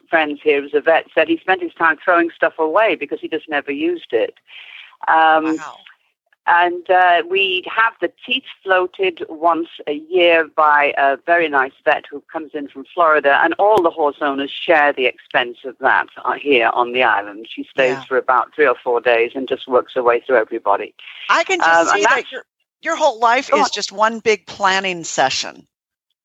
friends 0.09 0.41
here 0.43 0.61
who's 0.63 0.75
a 0.75 0.81
vet 0.81 1.07
said 1.13 1.27
he 1.27 1.39
spent 1.39 1.63
his 1.63 1.75
time 1.75 1.97
throwing 2.05 2.31
stuff 2.31 2.55
away 2.59 2.95
because 2.95 3.19
he 3.21 3.29
just 3.29 3.49
never 3.49 3.73
used 3.73 4.13
it. 4.13 4.35
Um, 5.09 5.57
Wow. 5.57 5.79
And 6.47 6.89
uh, 6.91 7.23
we 7.29 7.65
have 7.75 7.95
the 8.01 8.13
teeth 8.27 8.45
floated 8.63 9.25
once 9.29 9.69
a 9.87 9.95
year 9.95 10.47
by 10.49 10.93
a 10.99 11.17
very 11.25 11.49
nice 11.49 11.73
vet 11.85 12.05
who 12.11 12.23
comes 12.33 12.51
in 12.55 12.69
from 12.69 12.85
Florida, 12.93 13.41
and 13.43 13.55
all 13.59 13.83
the 13.83 13.91
horse 13.91 14.17
owners 14.21 14.51
share 14.51 14.93
the 14.93 15.07
expense 15.07 15.59
of 15.65 15.77
that 15.81 16.07
uh, 16.25 16.33
here 16.35 16.71
on 16.75 16.93
the 16.93 17.03
island. 17.03 17.47
She 17.49 17.65
stays 17.65 17.93
Yeah. 17.93 18.05
for 18.05 18.17
about 18.19 18.55
three 18.55 18.67
or 18.67 18.77
four 18.83 19.01
days 19.01 19.33
and 19.35 19.49
just 19.49 19.67
works 19.69 19.95
her 19.95 20.03
way 20.03 20.21
through 20.21 20.37
everybody. 20.37 20.95
I 21.31 21.45
can 21.45 21.59
just 21.59 21.91
Um, 21.91 21.97
see 21.99 22.03
that 22.05 22.31
your 22.31 22.45
your 22.83 22.97
whole 22.97 23.19
life 23.19 23.49
is 23.49 23.65
on. 23.65 23.71
just 23.71 23.93
one 23.93 24.19
big 24.21 24.47
planning 24.47 25.05
session. 25.05 25.67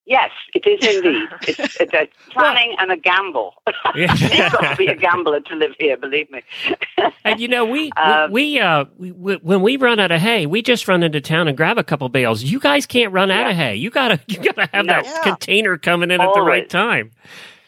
Yes, 0.09 0.31
it 0.55 0.65
is 0.65 0.83
indeed. 0.97 1.29
it's, 1.47 1.79
it's 1.79 1.93
a 1.93 2.09
planning 2.31 2.75
and 2.79 2.91
a 2.91 2.97
gamble. 2.97 3.53
You've 3.95 4.07
got 4.09 4.71
to 4.71 4.75
be 4.75 4.87
a 4.87 4.95
gambler 4.95 5.39
to 5.41 5.55
live 5.55 5.73
here, 5.79 5.97
believe 5.97 6.31
me. 6.31 6.41
and 7.23 7.39
you 7.39 7.47
know, 7.47 7.63
we 7.63 7.91
Um, 7.91 8.31
we, 8.31 8.53
we 8.55 8.59
uh 8.59 8.85
we, 8.97 9.11
we, 9.11 9.35
when 9.35 9.61
we 9.61 9.77
run 9.77 9.99
out 9.99 10.11
of 10.11 10.19
hay, 10.19 10.47
we 10.47 10.63
just 10.63 10.87
run 10.87 11.03
into 11.03 11.21
town 11.21 11.47
and 11.47 11.55
grab 11.55 11.77
a 11.77 11.83
couple 11.83 12.09
bales. 12.09 12.41
You 12.41 12.59
guys 12.59 12.87
can't 12.87 13.13
run 13.13 13.29
out 13.29 13.51
of 13.51 13.55
hay. 13.55 13.75
You 13.75 13.91
gotta 13.91 14.19
you 14.27 14.37
gotta 14.37 14.67
have 14.73 14.87
No. 14.87 14.93
that 14.93 15.05
Yeah. 15.05 15.21
container 15.21 15.77
coming 15.77 16.09
in 16.09 16.19
at 16.21 16.33
the 16.33 16.41
right 16.41 16.67
time. 16.67 17.11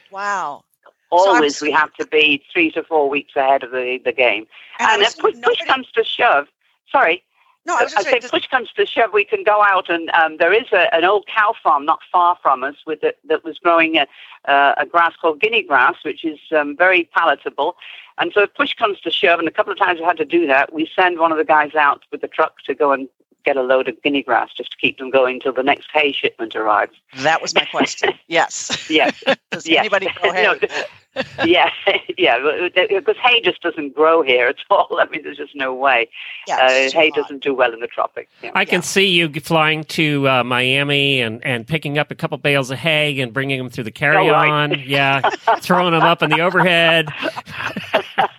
Wow. 0.10 0.64
Always, 1.12 1.42
was- 1.56 1.62
we 1.62 1.72
have 1.72 1.94
to 1.96 2.08
be 2.08 2.44
three 2.52 2.72
to 2.72 2.84
four 2.84 3.08
weeks 3.08 3.36
ahead 3.36 3.62
of 3.64 3.72
the, 3.72 4.00
the 4.04 4.14
game. 4.14 4.48
And 4.80 4.89
And, 4.94 5.02
if 5.04 5.18
push, 5.20 5.36
push 5.44 5.60
comes 5.68 5.88
to 5.92 6.04
shove, 6.04 6.48
sorry, 6.92 7.24
No, 7.66 7.76
I 7.78 7.84
was 7.84 7.93
I 7.93 7.97
just 7.97 8.05
say 8.05 8.12
saying, 8.12 8.22
just- 8.22 8.34
push 8.34 8.47
comes 8.47 8.72
to 8.74 8.86
shove, 8.86 9.14
we 9.14 9.24
can 9.24 9.43
go 9.43 9.62
out 9.64 9.89
and 9.89 10.09
um, 10.12 10.38
there 10.38 10.51
is 10.53 10.66
a, 10.72 10.93
an 10.93 11.03
old 11.05 11.28
cow 11.28 11.53
farm 11.62 11.86
not 11.86 11.99
far 12.12 12.38
from 12.41 12.64
us 12.64 12.76
with 12.88 13.03
it, 13.03 13.20
that 13.26 13.43
was 13.43 13.59
growing 13.59 13.97
a, 13.97 14.07
uh, 14.45 14.74
a 14.78 14.86
grass 14.86 15.14
called 15.22 15.39
guinea 15.39 15.62
grass, 15.64 15.95
which 16.03 16.26
is 16.26 16.39
um, 16.55 16.76
very 16.76 17.03
palatable. 17.16 17.76
And 18.18 18.32
so 18.34 18.41
if 18.43 18.53
push 18.55 18.74
comes 18.74 18.99
to 19.01 19.12
shove, 19.12 19.39
and 19.39 19.47
a 19.47 19.51
couple 19.51 19.72
of 19.72 19.78
times 19.80 19.99
we 19.99 20.05
had 20.05 20.18
to 20.18 20.26
do 20.26 20.47
that, 20.47 20.74
we 20.74 20.89
send 20.95 21.20
one 21.20 21.32
of 21.32 21.38
the 21.38 21.45
guys 21.45 21.76
out 21.76 22.03
with 22.12 22.22
the 22.22 22.28
truck 22.28 22.62
to 22.66 22.74
go 22.74 22.91
and 22.91 23.07
get 23.43 23.57
a 23.57 23.64
load 23.64 23.88
of 23.88 23.99
guinea 24.03 24.22
grass 24.22 24.49
just 24.55 24.72
to 24.72 24.78
keep 24.78 24.99
them 24.99 25.09
going 25.09 25.39
till 25.39 25.53
the 25.53 25.64
next 25.64 25.88
hay 25.93 26.12
shipment 26.12 26.55
arrives. 26.55 26.93
that 27.20 27.41
was 27.41 27.55
my 27.55 27.66
question. 27.66 28.14
yes. 28.28 28.88
Yes. 28.89 29.24
Does 29.51 29.68
Yes. 29.68 29.80
anybody 29.80 30.07
go 30.22 30.30
No, 30.32 30.51
ahead? 30.53 30.86
yeah, 31.45 31.70
yeah, 32.18 32.38
because 32.74 33.18
hay 33.18 33.41
just 33.41 33.62
doesn't 33.62 33.93
grow 33.95 34.22
here 34.22 34.47
at 34.47 34.55
all. 34.70 34.88
I 34.99 35.05
mean, 35.09 35.24
there's 35.24 35.38
just 35.38 35.55
no 35.55 35.74
way. 35.74 36.09
yeah, 36.47 36.55
Uh, 36.57 36.70
hay 36.70 37.09
hot. 37.09 37.16
doesn't 37.22 37.43
do 37.43 37.53
well 37.53 37.74
in 37.74 37.80
the 37.82 37.88
tropics. 37.88 38.32
Yeah. 38.41 38.51
I 38.55 38.64
can 38.66 38.78
Yeah. 38.78 38.82
see 38.82 39.07
you 39.07 39.30
flying 39.41 39.84
to 39.86 40.28
uh, 40.30 40.43
Miami 40.43 41.20
and, 41.22 41.43
and 41.45 41.68
picking 41.68 41.97
up 41.97 42.12
a 42.12 42.16
couple 42.16 42.38
bales 42.38 42.72
of 42.72 42.78
hay 42.80 43.20
and 43.20 43.34
bringing 43.34 43.57
them 43.57 43.70
through 43.70 43.84
the 43.86 43.91
carry 43.91 44.30
on. 44.30 44.80
Yeah, 44.86 45.22
throwing 45.59 45.91
them 45.91 46.03
up 46.03 46.22
in 46.24 46.30
the 46.30 46.39
overhead. 46.41 47.09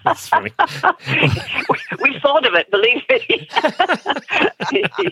That's 0.05 0.29
funny. 0.29 0.53
we 2.03 2.19
thought 2.21 2.47
of 2.47 2.55
it, 2.55 2.71
believe 2.71 3.03
me. 3.09 3.49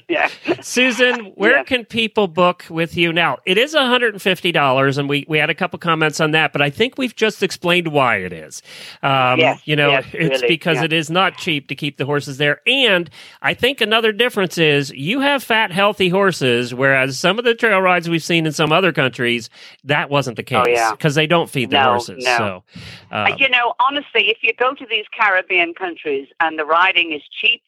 yeah. 0.09 0.29
Susan, 0.61 1.27
where 1.37 1.57
Yeah. 1.59 1.63
can 1.65 1.85
people 1.85 2.27
book 2.27 2.65
with 2.71 2.97
you 2.97 3.13
now? 3.13 3.39
It 3.47 3.59
is 3.59 3.75
$150, 3.75 4.99
and 4.99 5.09
we, 5.09 5.25
we 5.29 5.39
had 5.39 5.51
a 5.51 5.55
couple 5.55 5.79
comments 5.79 6.21
on 6.21 6.31
that, 6.33 6.53
but 6.53 6.63
I 6.63 6.71
think 6.71 6.99
we've 6.99 7.15
just 7.15 7.43
explained 7.51 7.89
why 7.89 8.17
it 8.19 8.33
is. 8.33 8.63
Um, 9.03 9.41
Yes, 9.41 9.61
you 9.65 9.75
know, 9.75 9.91
yes, 9.91 10.05
it's 10.13 10.41
really, 10.43 10.49
because 10.49 10.77
yeah. 10.77 10.85
it 10.85 10.93
is 10.93 11.11
not 11.11 11.37
cheap 11.37 11.67
to 11.69 11.75
keep 11.75 11.97
the 11.97 12.07
horses 12.07 12.39
there. 12.39 12.61
And 12.67 13.11
I 13.43 13.55
think 13.55 13.81
another 13.81 14.13
difference 14.13 14.57
is 14.57 14.91
you 14.93 15.19
have 15.21 15.43
fat, 15.43 15.73
healthy 15.73 16.09
horses, 16.11 16.73
whereas 16.73 17.19
some 17.19 17.39
of 17.41 17.45
the 17.45 17.55
trail 17.57 17.81
rides 17.81 18.09
we've 18.09 18.23
seen 18.23 18.47
in 18.47 18.53
some 18.53 18.71
other 18.71 18.93
countries, 18.93 19.51
that 19.83 20.11
wasn't 20.11 20.37
the 20.37 20.45
case 20.45 20.59
Oh, 20.65 20.69
yeah. 20.69 20.93
because 20.93 21.17
they 21.17 21.27
don't 21.27 21.51
feed 21.51 21.71
their 21.71 21.83
No, 21.83 21.91
horses. 21.93 22.25
no. 22.25 22.37
So, 22.39 22.63
Uh, 23.11 23.15
uh, 23.15 23.37
you 23.39 23.49
know, 23.49 23.75
honestly, 23.81 24.31
if 24.31 24.39
you 24.43 24.53
go 24.55 24.73
to 24.75 24.87
these 24.89 25.07
Caribbean 25.19 25.75
countries 25.75 26.29
and 26.39 26.57
the 26.59 26.65
riding 26.65 27.13
is 27.13 27.23
cheap, 27.41 27.63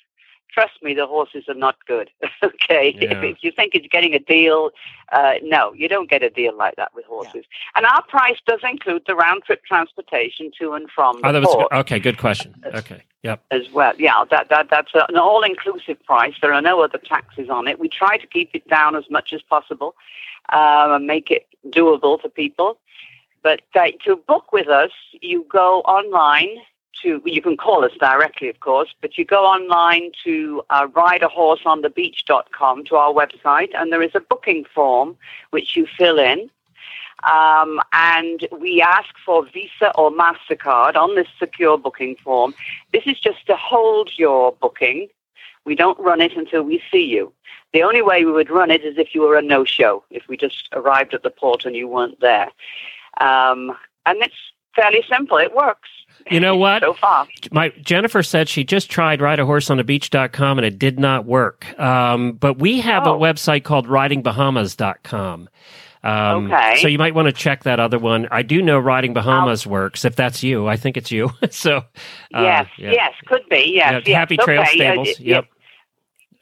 trust 0.53 0.83
me, 0.83 0.95
the 0.95 1.07
horses 1.07 1.45
are 1.49 1.55
not 1.55 1.77
good. 1.87 2.11
okay, 2.43 2.95
Yeah. 2.99 3.11
if, 3.13 3.37
if 3.37 3.39
you 3.43 3.51
think 3.51 3.75
it's 3.75 3.87
getting 3.89 4.15
a 4.15 4.19
deal, 4.19 4.71
uh, 5.13 5.35
no, 5.43 5.73
you 5.73 5.89
don't 5.89 6.11
get 6.11 6.23
a 6.23 6.31
deal 6.31 6.57
like 6.57 6.77
that 6.77 6.95
with 6.95 7.05
horses. 7.07 7.45
And 7.75 7.87
our 7.87 8.03
price 8.05 8.39
does 8.47 8.61
include 8.63 9.03
the 9.07 9.15
round 9.15 9.45
trip 9.45 9.65
transportation 9.65 10.51
to 10.61 10.73
and 10.73 10.91
from 10.91 11.21
the 11.21 11.29
oh, 11.29 11.33
that 11.33 11.41
was 11.41 11.55
port 11.55 11.73
okay. 11.73 11.99
Good 11.99 12.19
question. 12.19 12.55
Okay. 12.75 13.03
Yep. 13.23 13.41
as 13.53 13.71
well. 13.73 13.93
Yeah, 13.99 14.25
that 14.31 14.49
that 14.49 14.69
that's 14.69 14.91
an 14.95 15.17
all-inclusive 15.17 16.03
price. 16.05 16.35
There 16.43 16.53
are 16.53 16.63
no 16.63 16.83
other 16.83 16.99
taxes 16.99 17.49
on 17.49 17.69
it. 17.69 17.79
We 17.79 17.89
try 17.89 18.19
to 18.19 18.27
keep 18.27 18.51
it 18.53 18.67
down 18.69 18.97
as 18.97 19.05
much 19.11 19.33
as 19.33 19.43
possible 19.43 19.95
um, 20.49 20.93
and 20.93 21.07
make 21.07 21.31
it 21.31 21.47
doable 21.69 22.21
for 22.21 22.29
people. 22.29 22.79
But 23.43 23.61
uh, 23.75 23.89
to 24.05 24.17
book 24.17 24.53
with 24.53 24.69
us, 24.69 24.91
you 25.21 25.47
go 25.51 25.81
online 25.83 26.57
to. 27.03 27.23
You 27.25 27.43
can 27.43 27.57
call 27.57 27.85
us 27.85 27.93
directly, 27.99 28.49
of 28.49 28.61
course, 28.61 28.95
but 29.01 29.19
you 29.19 29.25
go 29.25 29.45
online 29.45 30.13
to 30.25 30.63
uh, 30.71 30.87
rideahorseonthebeach.com 30.89 32.85
to 32.85 32.97
our 32.97 33.13
website, 33.13 33.71
and 33.75 33.93
there 33.93 34.03
is 34.03 34.13
a 34.15 34.21
booking 34.21 34.65
form 34.75 35.17
which 35.51 35.77
you 35.77 35.87
fill 35.87 36.19
in. 36.19 36.51
Um, 37.25 37.81
and 37.93 38.49
we 38.59 38.83
ask 38.83 39.15
for 39.25 39.47
Visa 39.47 39.93
or 39.95 40.11
MasterCard 40.11 40.97
on 40.97 41.15
this 41.15 41.29
secure 41.39 41.79
booking 41.79 42.17
form. 42.17 42.55
This 42.93 43.05
is 43.07 43.19
just 43.19 43.47
to 43.47 43.57
hold 43.57 44.11
your 44.17 44.53
booking. 44.61 45.09
We 45.65 45.77
don't 45.77 45.99
run 46.01 46.21
it 46.21 46.37
until 46.37 46.63
we 46.63 46.83
see 46.91 47.05
you. 47.05 47.33
The 47.73 47.85
only 47.85 48.03
way 48.03 48.25
we 48.25 48.33
would 48.33 48.51
run 48.51 48.71
it 48.71 48.85
is 48.85 48.99
if 48.99 49.15
you 49.15 49.23
were 49.23 49.37
a 49.37 49.43
no 49.43 49.65
show, 49.65 50.05
if 50.11 50.27
we 50.29 50.37
just 50.37 50.69
arrived 50.73 51.15
at 51.15 51.23
the 51.23 51.31
port 51.31 51.65
and 51.65 51.77
you 51.77 51.87
weren't 51.87 52.21
there. 52.21 52.51
Um, 53.21 53.77
and 54.05 54.21
it's 54.21 54.53
fairly 54.75 55.05
simple. 55.09 55.39
It 55.39 55.55
works. 55.55 55.89
You 56.31 56.41
know 56.41 56.57
what? 56.57 56.83
So 56.83 56.95
far. 56.95 57.27
my 57.51 57.71
Jennifer 57.83 58.23
said 58.23 58.49
she 58.49 58.65
just 58.65 58.91
tried 58.91 59.21
rideahorseonthebeach.com 59.21 60.59
and 60.59 60.65
it 60.67 60.79
did 60.79 60.99
not 60.99 61.25
work. 61.27 61.79
Um, 61.79 62.33
but 62.33 62.59
we 62.59 62.81
have 62.81 63.07
Oh. 63.07 63.15
a 63.15 63.19
website 63.19 63.65
called 63.65 63.87
ridingbahamas.com. 63.89 65.49
Um, 66.05 66.47
Okay. 66.53 66.77
So 66.81 66.89
you 66.89 66.99
might 66.99 67.15
want 67.15 67.27
to 67.27 67.33
check 67.33 67.63
that 67.63 67.79
other 67.79 67.99
one. 67.99 68.27
I 68.33 68.43
do 68.43 68.61
know 68.61 68.79
Riding 68.79 69.13
Bahamas 69.15 69.67
works. 69.67 70.05
If 70.05 70.17
that's 70.17 70.43
you, 70.43 70.67
I 70.67 70.77
think 70.77 70.97
it's 70.97 71.13
you. 71.13 71.31
so 71.51 71.77
uh, 71.77 71.83
yes, 72.35 72.67
yeah. 72.77 72.91
yes, 72.91 73.13
could 73.27 73.49
be. 73.49 73.73
Yes, 73.75 73.93
Yeah, 73.93 74.01
yes. 74.07 74.17
Happy 74.17 74.37
Trail 74.37 74.63
okay. 74.63 74.75
Stables. 74.75 75.07
y- 75.09 75.15
y- 75.21 75.25
yep. 75.27 75.45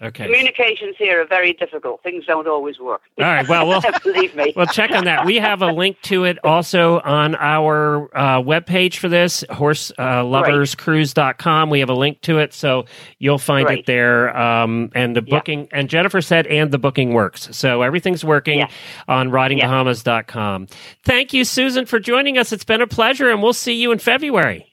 Okay. 0.02 0.24
Communications 0.24 0.96
here 0.98 1.20
are 1.20 1.26
very 1.26 1.52
difficult. 1.52 2.02
Things 2.02 2.24
don't 2.26 2.48
always 2.48 2.78
work. 2.78 3.02
All 3.18 3.24
right. 3.26 3.46
Well, 3.46 3.68
we'll 3.68 3.82
Believe 4.02 4.34
me. 4.34 4.54
well 4.56 4.64
check 4.66 4.92
on 4.92 5.04
that. 5.04 5.26
We 5.26 5.36
have 5.36 5.60
a 5.60 5.70
link 5.72 6.00
to 6.04 6.24
it 6.24 6.38
also 6.42 7.00
on 7.00 7.34
our 7.34 8.04
uh, 8.16 8.40
webpage 8.40 8.96
for 8.96 9.10
this 9.10 9.44
horseloverscruise.com. 9.50 11.68
We 11.70 11.80
have 11.80 11.90
a 11.90 11.94
link 11.94 12.20
to 12.22 12.38
it, 12.38 12.54
so 12.54 12.86
you'll 13.18 13.36
find 13.38 13.68
it 13.70 13.84
there. 13.86 14.34
Um, 14.36 14.90
and 14.94 15.14
the 15.14 15.22
Yeah. 15.26 15.36
booking, 15.36 15.68
and 15.72 15.88
Jennifer 15.90 16.22
said, 16.22 16.46
and 16.46 16.70
the 16.70 16.78
booking 16.78 17.12
works. 17.12 17.48
So 17.52 17.82
everything's 17.82 18.24
working 18.24 18.60
Yes. 18.60 18.72
on 19.08 19.28
ridingbahamas.com. 19.30 20.68
Thank 21.04 21.32
you, 21.34 21.44
Susan, 21.44 21.84
for 21.86 21.98
joining 21.98 22.38
us. 22.38 22.52
It's 22.52 22.64
been 22.64 22.80
a 22.80 22.86
pleasure, 22.86 23.30
and 23.30 23.42
we'll 23.42 23.52
see 23.52 23.74
you 23.74 23.90
in 23.92 23.98
February. 23.98 24.66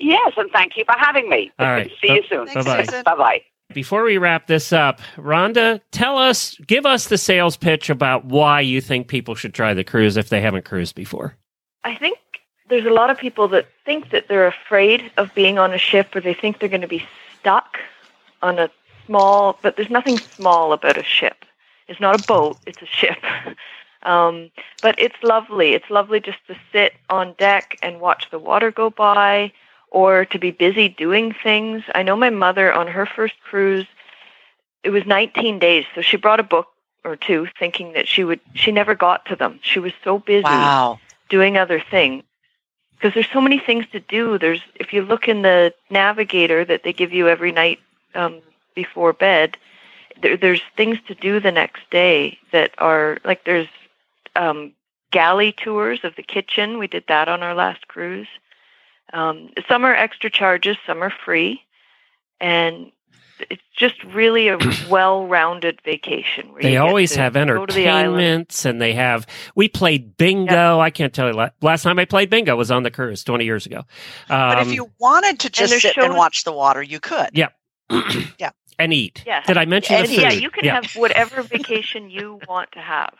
Yes, 0.00 0.32
and 0.36 0.48
thank 0.52 0.72
you 0.76 0.84
for 0.84 0.94
having 0.98 1.28
me. 1.28 1.50
All 1.58 1.66
right. 1.66 1.90
See 2.00 2.12
you 2.12 2.22
soon. 2.28 2.46
Bye-bye. 2.46 2.86
Bye 3.04 3.14
bye. 3.16 3.40
Before 3.74 4.02
we 4.02 4.16
wrap 4.16 4.46
this 4.46 4.72
up, 4.72 5.00
Rhonda, 5.16 5.82
tell 5.90 6.16
us, 6.16 6.56
give 6.66 6.86
us 6.86 7.08
the 7.08 7.18
sales 7.18 7.58
pitch 7.58 7.90
about 7.90 8.24
why 8.24 8.62
you 8.62 8.80
think 8.80 9.08
people 9.08 9.34
should 9.34 9.52
try 9.52 9.74
the 9.74 9.84
cruise 9.84 10.16
if 10.16 10.30
they 10.30 10.40
haven't 10.40 10.64
cruised 10.64 10.94
before. 10.94 11.36
I 11.84 11.94
think 11.94 12.18
there's 12.70 12.86
a 12.86 12.90
lot 12.90 13.10
of 13.10 13.18
people 13.18 13.46
that 13.48 13.66
think 13.84 14.10
that 14.10 14.26
they're 14.26 14.46
afraid 14.46 15.10
of 15.18 15.34
being 15.34 15.58
on 15.58 15.74
a 15.74 15.78
ship 15.78 16.16
or 16.16 16.20
they 16.22 16.32
think 16.32 16.58
they're 16.58 16.68
going 16.70 16.80
to 16.80 16.88
be 16.88 17.04
stuck 17.38 17.78
on 18.40 18.58
a 18.58 18.70
small, 19.06 19.58
but 19.62 19.76
there's 19.76 19.90
nothing 19.90 20.16
small 20.16 20.72
about 20.72 20.96
a 20.96 21.02
ship. 21.02 21.44
It's 21.88 22.00
not 22.00 22.18
a 22.18 22.26
boat, 22.26 22.56
it's 22.66 22.80
a 22.80 22.86
ship. 22.86 23.18
um, 24.02 24.50
but 24.80 24.94
it's 24.98 25.22
lovely. 25.22 25.74
It's 25.74 25.90
lovely 25.90 26.20
just 26.20 26.38
to 26.46 26.56
sit 26.72 26.94
on 27.10 27.34
deck 27.38 27.78
and 27.82 28.00
watch 28.00 28.30
the 28.30 28.38
water 28.38 28.70
go 28.70 28.88
by 28.88 29.52
or 29.90 30.24
to 30.26 30.38
be 30.38 30.50
busy 30.50 30.88
doing 30.88 31.34
things. 31.42 31.82
I 31.94 32.02
know 32.02 32.16
my 32.16 32.30
mother 32.30 32.72
on 32.72 32.86
her 32.88 33.06
first 33.06 33.34
cruise, 33.42 33.86
it 34.84 34.90
was 34.90 35.06
19 35.06 35.58
days, 35.58 35.84
so 35.94 36.02
she 36.02 36.16
brought 36.16 36.40
a 36.40 36.44
book 36.44 36.68
or 37.04 37.16
two 37.16 37.48
thinking 37.58 37.92
that 37.94 38.08
she 38.08 38.24
would, 38.24 38.40
she 38.54 38.72
never 38.72 38.94
got 38.94 39.26
to 39.26 39.36
them. 39.36 39.60
She 39.62 39.78
was 39.78 39.92
so 40.04 40.18
busy 40.18 40.44
Wow. 40.44 40.98
doing 41.28 41.56
other 41.56 41.80
things 41.80 42.24
because 42.98 43.14
there's 43.14 43.30
so 43.32 43.40
many 43.40 43.58
things 43.58 43.86
to 43.92 44.00
do 44.00 44.38
there's 44.38 44.62
if 44.74 44.92
you 44.92 45.02
look 45.02 45.28
in 45.28 45.42
the 45.42 45.72
navigator 45.90 46.64
that 46.64 46.82
they 46.82 46.92
give 46.92 47.12
you 47.12 47.28
every 47.28 47.52
night 47.52 47.78
um, 48.14 48.40
before 48.74 49.12
bed 49.12 49.56
there, 50.20 50.36
there's 50.36 50.62
things 50.76 50.98
to 51.06 51.14
do 51.14 51.40
the 51.40 51.52
next 51.52 51.88
day 51.90 52.38
that 52.52 52.72
are 52.78 53.18
like 53.24 53.44
there's 53.44 53.68
um, 54.36 54.72
galley 55.12 55.52
tours 55.52 56.00
of 56.04 56.14
the 56.16 56.22
kitchen 56.22 56.78
we 56.78 56.86
did 56.86 57.04
that 57.08 57.28
on 57.28 57.42
our 57.42 57.54
last 57.54 57.86
cruise 57.88 58.28
um, 59.12 59.50
some 59.68 59.84
are 59.84 59.94
extra 59.94 60.30
charges 60.30 60.76
some 60.86 61.02
are 61.02 61.12
free 61.24 61.62
and 62.40 62.92
it's 63.50 63.62
just 63.76 64.02
really 64.04 64.48
a 64.48 64.58
well-rounded 64.90 65.80
vacation. 65.84 66.52
Where 66.52 66.62
They 66.62 66.76
always 66.76 67.14
have 67.14 67.34
go 67.34 67.66
to 67.66 67.72
the 67.74 67.86
entertainments 67.86 68.64
and 68.64 68.80
they 68.80 68.94
have, 68.94 69.26
we 69.54 69.68
played 69.68 70.16
bingo. 70.16 70.80
I 70.80 70.90
can't 70.90 71.12
tell 71.12 71.28
you, 71.32 71.48
last 71.62 71.82
time 71.82 71.98
I 71.98 72.04
played 72.04 72.30
bingo 72.30 72.56
was 72.56 72.70
on 72.70 72.82
the 72.82 72.90
cruise 72.90 73.22
20 73.24 73.44
years 73.44 73.66
ago. 73.66 73.78
Um, 73.78 73.84
But 74.28 74.66
if 74.66 74.72
you 74.72 74.90
wanted 74.98 75.40
to 75.40 75.50
just 75.50 75.70
there's 75.70 75.82
sit 75.82 75.96
and 75.98 76.16
watch 76.16 76.44
the 76.44 76.52
water, 76.52 76.82
you 76.82 77.00
could. 77.00 77.30
Yeah. 77.32 77.48
Yeah. 78.38 78.50
And 78.80 78.92
eat. 78.92 79.24
Yes. 79.26 79.44
Did 79.46 79.56
I 79.56 79.64
mention 79.64 79.96
And 79.96 80.06
the 80.06 80.14
food? 80.14 80.22
yeah, 80.22 80.30
you 80.30 80.50
can 80.50 80.64
have 80.66 80.92
whatever 80.92 81.42
vacation 81.42 82.10
you 82.10 82.38
want 82.48 82.70
to 82.72 82.78
have. 82.78 83.12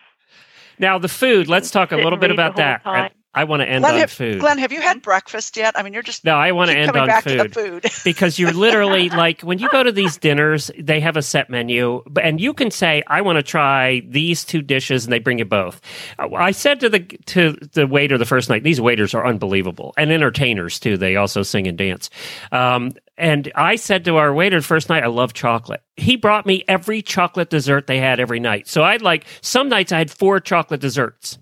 Now, 0.79 0.99
the 0.99 1.09
food, 1.09 1.49
let's 1.49 1.73
talk 1.73 1.91
a 1.91 1.97
little 1.97 2.17
bit 2.17 2.31
about 2.31 2.55
the 2.55 2.79
whole 2.85 2.93
that. 2.93 3.13
I 3.39 3.45
want 3.45 3.61
to 3.63 3.69
end 3.69 3.83
Glenn, 3.83 3.95
on 3.95 4.01
have, 4.01 4.11
food. 4.11 4.41
Glenn, 4.41 4.59
have 4.59 4.73
you 4.73 4.81
had 4.81 5.03
breakfast 5.03 5.57
yet? 5.57 5.79
I 5.79 5.83
mean, 5.83 5.93
you're 5.93 6.03
just 6.03 6.25
no, 6.25 6.35
I 6.35 6.53
want 6.53 6.71
to 6.71 6.77
end 6.77 6.97
on 6.97 7.07
back 7.07 7.25
food. 7.25 7.39
to 7.39 7.43
the 7.45 7.49
food. 7.49 7.87
because 8.05 8.39
you're 8.39 8.53
literally 8.53 9.09
like 9.25 9.43
when 9.43 9.59
you 9.59 9.69
go 9.71 9.83
to 9.83 9.93
these 9.93 10.17
dinners 10.17 10.71
they 10.79 11.01
have 11.01 11.17
a 11.17 11.23
set 11.23 11.51
menu 11.51 12.03
and 12.21 12.41
you 12.41 12.53
can 12.55 12.71
say 12.71 13.03
i 13.07 13.21
want 13.21 13.37
to 13.37 13.43
try 13.43 14.01
these 14.09 14.45
two 14.45 14.63
dishes 14.63 15.05
and 15.05 15.13
they 15.13 15.19
bring 15.19 15.39
you 15.39 15.45
both 15.45 15.81
Uh, 16.19 16.29
i 16.35 16.51
said 16.51 16.81
to 16.81 16.89
the 16.89 17.01
to 17.27 17.53
the 17.73 17.87
waiter 17.87 18.19
the 18.19 18.25
first 18.25 18.49
night 18.49 18.63
these 18.63 18.81
waiters 18.81 19.15
are 19.15 19.27
unbelievable 19.27 19.93
and 19.97 20.11
entertainers 20.13 20.79
too 20.79 20.97
they 20.97 21.17
also 21.17 21.43
sing 21.43 21.67
and 21.67 21.79
dance 21.79 22.11
um, 22.53 22.93
and 23.17 23.51
i 23.55 23.77
said 23.77 24.05
to 24.05 24.17
our 24.17 24.33
waiter 24.33 24.59
the 24.59 24.67
first 24.67 24.89
night 24.89 25.05
i 25.05 25.09
love 25.09 25.33
chocolate 25.33 25.83
he 25.97 26.17
brought 26.17 26.47
me 26.47 26.65
every 26.69 27.03
chocolate 27.03 27.51
dessert 27.51 27.87
they 27.87 27.99
had 27.99 28.21
every 28.21 28.41
night 28.41 28.67
so 28.67 28.83
i'd 28.83 29.03
like 29.03 29.27
some 29.41 29.69
nights 29.69 29.93
i 29.93 29.99
had 29.99 30.11
four 30.11 30.41
chocolate 30.41 30.81
desserts 30.81 31.39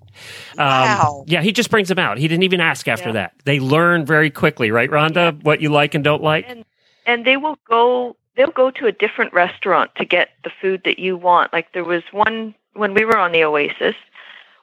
Um, 0.53 0.59
Wow. 0.59 1.25
Yeah, 1.27 1.43
he 1.43 1.53
just 1.53 1.71
brings 1.71 1.89
them 1.89 1.99
out. 1.99 2.19
He 2.19 2.29
didn't 2.29 2.45
even 2.45 2.61
ask 2.61 2.89
after 2.89 3.09
Yeah. 3.09 3.13
that. 3.13 3.33
They 3.45 3.61
learn 3.61 4.05
very 4.07 4.31
quickly, 4.31 4.71
right, 4.71 4.91
Rhonda? 4.91 5.43
What 5.43 5.61
you 5.61 5.69
like 5.71 5.95
and 5.95 6.03
don't 6.05 6.23
like. 6.23 6.47
And 6.49 6.65
and 7.07 7.25
they 7.25 7.37
will 7.37 7.59
go 7.69 8.17
they'll 8.37 8.51
go 8.51 8.71
to 8.71 8.87
a 8.87 8.93
different 8.93 9.33
restaurant 9.33 9.91
to 9.97 10.05
get 10.05 10.31
the 10.45 10.51
food 10.61 10.83
that 10.85 10.99
you 10.99 11.17
want. 11.17 11.53
Like 11.53 11.73
there 11.73 11.85
was 11.85 12.03
one 12.13 12.55
when 12.75 12.95
we 12.95 13.05
were 13.05 13.17
on 13.17 13.33
the 13.33 13.45
Oasis, 13.45 13.97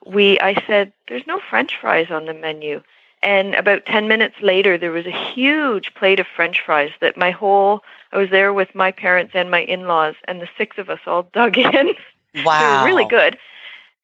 we 0.05 0.39
I 0.39 0.61
said 0.67 0.93
there's 1.07 1.25
no 1.27 1.39
french 1.49 1.77
fries 1.79 2.11
on 2.11 2.25
the 2.25 2.33
menu. 2.33 2.81
And 3.23 3.55
about 3.55 3.85
10 3.85 4.07
minutes 4.09 4.35
later 4.41 4.77
there 4.77 4.91
was 4.91 5.05
a 5.05 5.33
huge 5.33 5.93
plate 5.95 6.19
of 6.19 6.27
french 6.27 6.59
fries 6.65 6.91
that 6.99 7.17
my 7.17 7.31
whole 7.31 7.81
I 8.11 8.17
was 8.17 8.29
there 8.29 8.53
with 8.53 8.75
my 8.75 8.91
parents 8.91 9.31
and 9.33 9.49
my 9.49 9.61
in-laws 9.63 10.15
and 10.27 10.41
the 10.41 10.49
six 10.57 10.77
of 10.77 10.89
us 10.89 10.99
all 11.07 11.23
dug 11.33 11.57
in. 11.57 11.93
Wow. 12.45 12.57
They 12.59 12.67
were 12.67 12.83
really 12.85 13.05
good. 13.05 13.37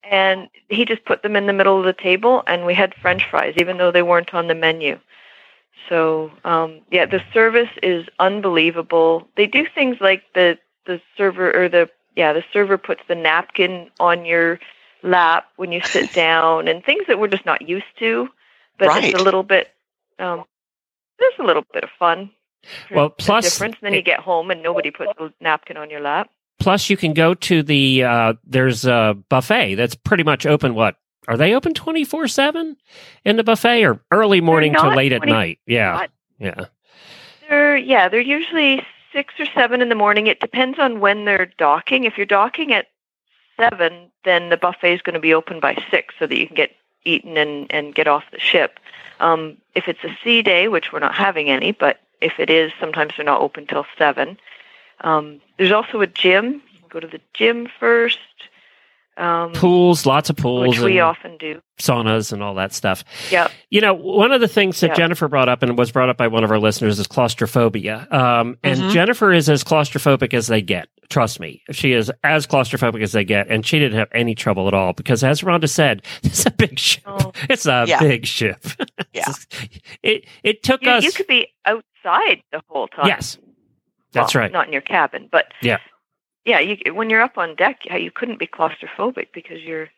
And 0.04 0.48
he 0.70 0.86
just 0.86 1.06
put 1.06 1.24
them 1.24 1.36
in 1.36 1.46
the 1.46 1.54
middle 1.54 1.78
of 1.80 1.86
the 1.86 1.94
table, 1.94 2.44
and 2.48 2.66
we 2.66 2.74
had 2.74 2.96
French 2.96 3.24
fries, 3.30 3.54
even 3.58 3.78
though 3.78 3.92
they 3.92 4.02
weren't 4.02 4.34
on 4.34 4.48
the 4.48 4.56
menu. 4.56 5.00
So, 5.88 6.32
um, 6.44 6.82
yeah, 6.92 7.06
the 7.06 7.22
service 7.34 7.70
is 7.84 8.08
unbelievable. 8.20 9.28
They 9.36 9.48
do 9.48 9.66
things 9.74 9.98
like 10.02 10.24
the 10.34 10.58
the 10.86 11.02
server 11.18 11.56
or 11.56 11.70
the 11.70 11.90
yeah 12.16 12.34
the 12.34 12.44
server 12.52 12.78
puts 12.78 13.02
the 13.08 13.16
napkin 13.16 13.90
on 14.00 14.26
your 14.26 14.60
lap 15.04 15.46
when 15.58 15.72
you 15.72 15.82
sit 15.82 16.12
down, 16.26 16.68
and 16.68 16.84
things 16.84 17.06
that 17.08 17.20
we're 17.20 17.28
just 17.28 17.46
not 17.46 17.68
used 17.68 17.86
to. 18.00 18.30
But 18.78 18.90
Right. 18.90 19.06
it's 19.06 19.20
a 19.20 19.24
little 19.24 19.44
bit. 19.44 19.70
Um, 20.20 20.44
there's 21.20 21.34
a 21.40 21.44
little 21.44 21.64
bit 21.74 21.84
of 21.84 21.90
fun. 22.00 22.32
Well, 22.92 23.10
plus- 23.10 23.46
difference. 23.46 23.76
And 23.82 23.88
then 23.88 23.94
you 23.94 24.02
get 24.02 24.20
home 24.20 24.52
and 24.52 24.62
nobody 24.64 24.92
puts 24.92 25.14
a 25.20 25.32
napkin 25.42 25.78
on 25.78 25.90
your 25.90 26.02
lap. 26.02 26.30
Plus, 26.60 26.90
you 26.90 26.98
can 26.98 27.14
go 27.14 27.34
to 27.34 27.64
the 27.64 28.04
uh, 28.04 28.34
there's 28.44 28.86
a 28.86 29.18
buffet 29.30 29.76
that's 29.76 29.96
pretty 29.96 30.24
much 30.24 30.46
open. 30.46 30.76
What 30.76 30.96
are 31.28 31.38
they 31.38 31.54
open 31.54 31.74
twenty 31.74 32.04
four 32.04 32.28
seven 32.28 32.76
in 33.24 33.38
the 33.38 33.44
buffet 33.44 33.84
or 33.86 34.02
early 34.12 34.42
morning 34.42 34.74
to 34.74 34.90
late 34.90 35.14
at 35.14 35.26
night? 35.26 35.60
Yeah, 35.66 35.92
not. 35.92 36.10
yeah. 36.40 36.66
They're 37.48 37.78
yeah, 37.78 38.10
they're 38.10 38.20
usually 38.20 38.86
six 39.14 39.34
or 39.40 39.46
seven 39.46 39.82
in 39.82 39.90
the 39.90 39.96
morning. 39.96 40.28
It 40.28 40.40
depends 40.40 40.78
on 40.80 41.00
when 41.00 41.26
they're 41.26 41.52
docking. 41.58 42.04
If 42.04 42.18
you're 42.18 42.26
docking 42.26 42.74
at 42.74 42.88
seven, 43.58 44.12
then 44.26 44.50
the 44.50 44.58
buffet 44.58 44.94
is 44.94 45.02
going 45.02 45.14
to 45.14 45.20
be 45.20 45.34
open 45.34 45.60
by 45.60 45.82
six, 45.90 46.14
so 46.20 46.28
that 46.28 46.38
you 46.38 46.48
can 46.48 46.56
get 46.56 46.72
eaten 47.06 47.38
and 47.38 47.72
and 47.72 47.96
get 47.96 48.08
off 48.08 48.24
the 48.32 48.40
ship. 48.40 48.80
Um, 49.20 49.58
if 49.76 49.88
it's 49.88 50.04
a 50.04 50.18
sea 50.24 50.42
day, 50.42 50.68
which 50.68 50.92
we're 50.92 51.00
not 51.00 51.16
having 51.16 51.50
any, 51.50 51.72
but 51.72 52.02
if 52.22 52.40
it 52.40 52.50
is, 52.50 52.72
sometimes 52.80 53.14
they're 53.16 53.26
not 53.26 53.42
open 53.42 53.66
till 53.66 53.86
seven. 53.98 54.38
Um, 55.02 55.42
there's 55.58 55.72
also 55.72 56.02
a 56.02 56.08
gym. 56.08 56.62
Go 56.90 57.00
to 57.00 57.08
the 57.08 57.22
gym 57.34 57.68
first, 57.80 58.18
um, 59.18 59.52
Pools, 59.52 60.06
lots 60.06 60.30
of 60.30 60.38
pools, 60.38 60.70
which 60.70 60.80
we 60.80 60.94
and 60.94 61.02
often 61.02 61.38
do. 61.38 61.62
saunas, 61.78 62.32
and 62.34 62.42
all 62.42 62.56
that 62.56 62.74
stuff. 62.74 63.04
Yeah. 63.30 63.50
You 63.70 63.82
know, 63.82 63.94
one 63.94 64.32
of 64.32 64.40
the 64.42 64.48
things 64.48 64.80
that 64.80 64.88
Yeah. 64.92 64.96
Jennifer 64.96 65.28
brought 65.28 65.50
up 65.50 65.62
and 65.62 65.78
was 65.78 65.92
brought 65.92 66.10
up 66.10 66.18
by 66.18 66.28
one 66.28 66.44
of 66.44 66.50
our 66.52 66.58
listeners 66.58 66.98
is 67.00 67.06
claustrophobia. 67.06 68.08
Um, 68.12 68.58
and 68.64 68.80
Mhm. 68.80 68.92
Jennifer 68.92 69.32
is 69.34 69.50
as 69.50 69.64
claustrophobic 69.64 70.34
as 70.34 70.48
they 70.48 70.62
get. 70.62 70.88
Trust 71.10 71.40
me, 71.40 71.62
she 71.72 71.92
is 71.92 72.12
as 72.24 72.48
claustrophobic 72.48 73.02
as 73.04 73.12
they 73.12 73.24
get, 73.24 73.48
and 73.50 73.66
she 73.66 73.78
didn't 73.78 73.98
have 74.00 74.10
any 74.14 74.34
trouble 74.36 74.68
at 74.68 74.74
all 74.74 74.94
because, 74.94 75.24
as 75.24 75.42
Rhonda 75.42 75.68
said, 75.70 76.02
it's 76.24 76.46
a 76.46 76.52
big 76.52 76.80
ship. 76.80 77.04
Oh. 77.06 77.32
It's 77.50 77.66
a 77.68 77.86
Yeah. 77.88 78.00
big 78.00 78.26
ship. 78.26 78.66
Yeah. 79.14 79.32
it 80.02 80.26
it 80.44 80.64
took 80.64 80.82
You, 80.84 80.90
us. 80.92 81.04
you 81.04 81.12
could 81.12 81.28
be 81.28 81.48
outside 81.66 82.42
the 82.52 82.62
whole 82.68 82.88
time. 82.88 83.08
yes, 83.08 83.38
that's 84.12 84.34
Well, 84.36 84.44
right. 84.44 84.52
Not 84.52 84.68
in 84.68 84.74
your 84.74 84.82
cabin, 84.82 85.28
but 85.32 85.54
Yeah. 85.62 85.78
yeah. 86.46 86.60
You, 86.60 86.94
when 86.94 87.10
you're 87.10 87.22
up 87.22 87.38
on 87.38 87.56
deck, 87.56 87.80
yeah, 87.86 87.98
you 87.98 88.12
couldn't 88.12 88.40
be 88.40 88.48
claustrophobic 88.48 89.28
because 89.34 89.62
you're 89.62 89.90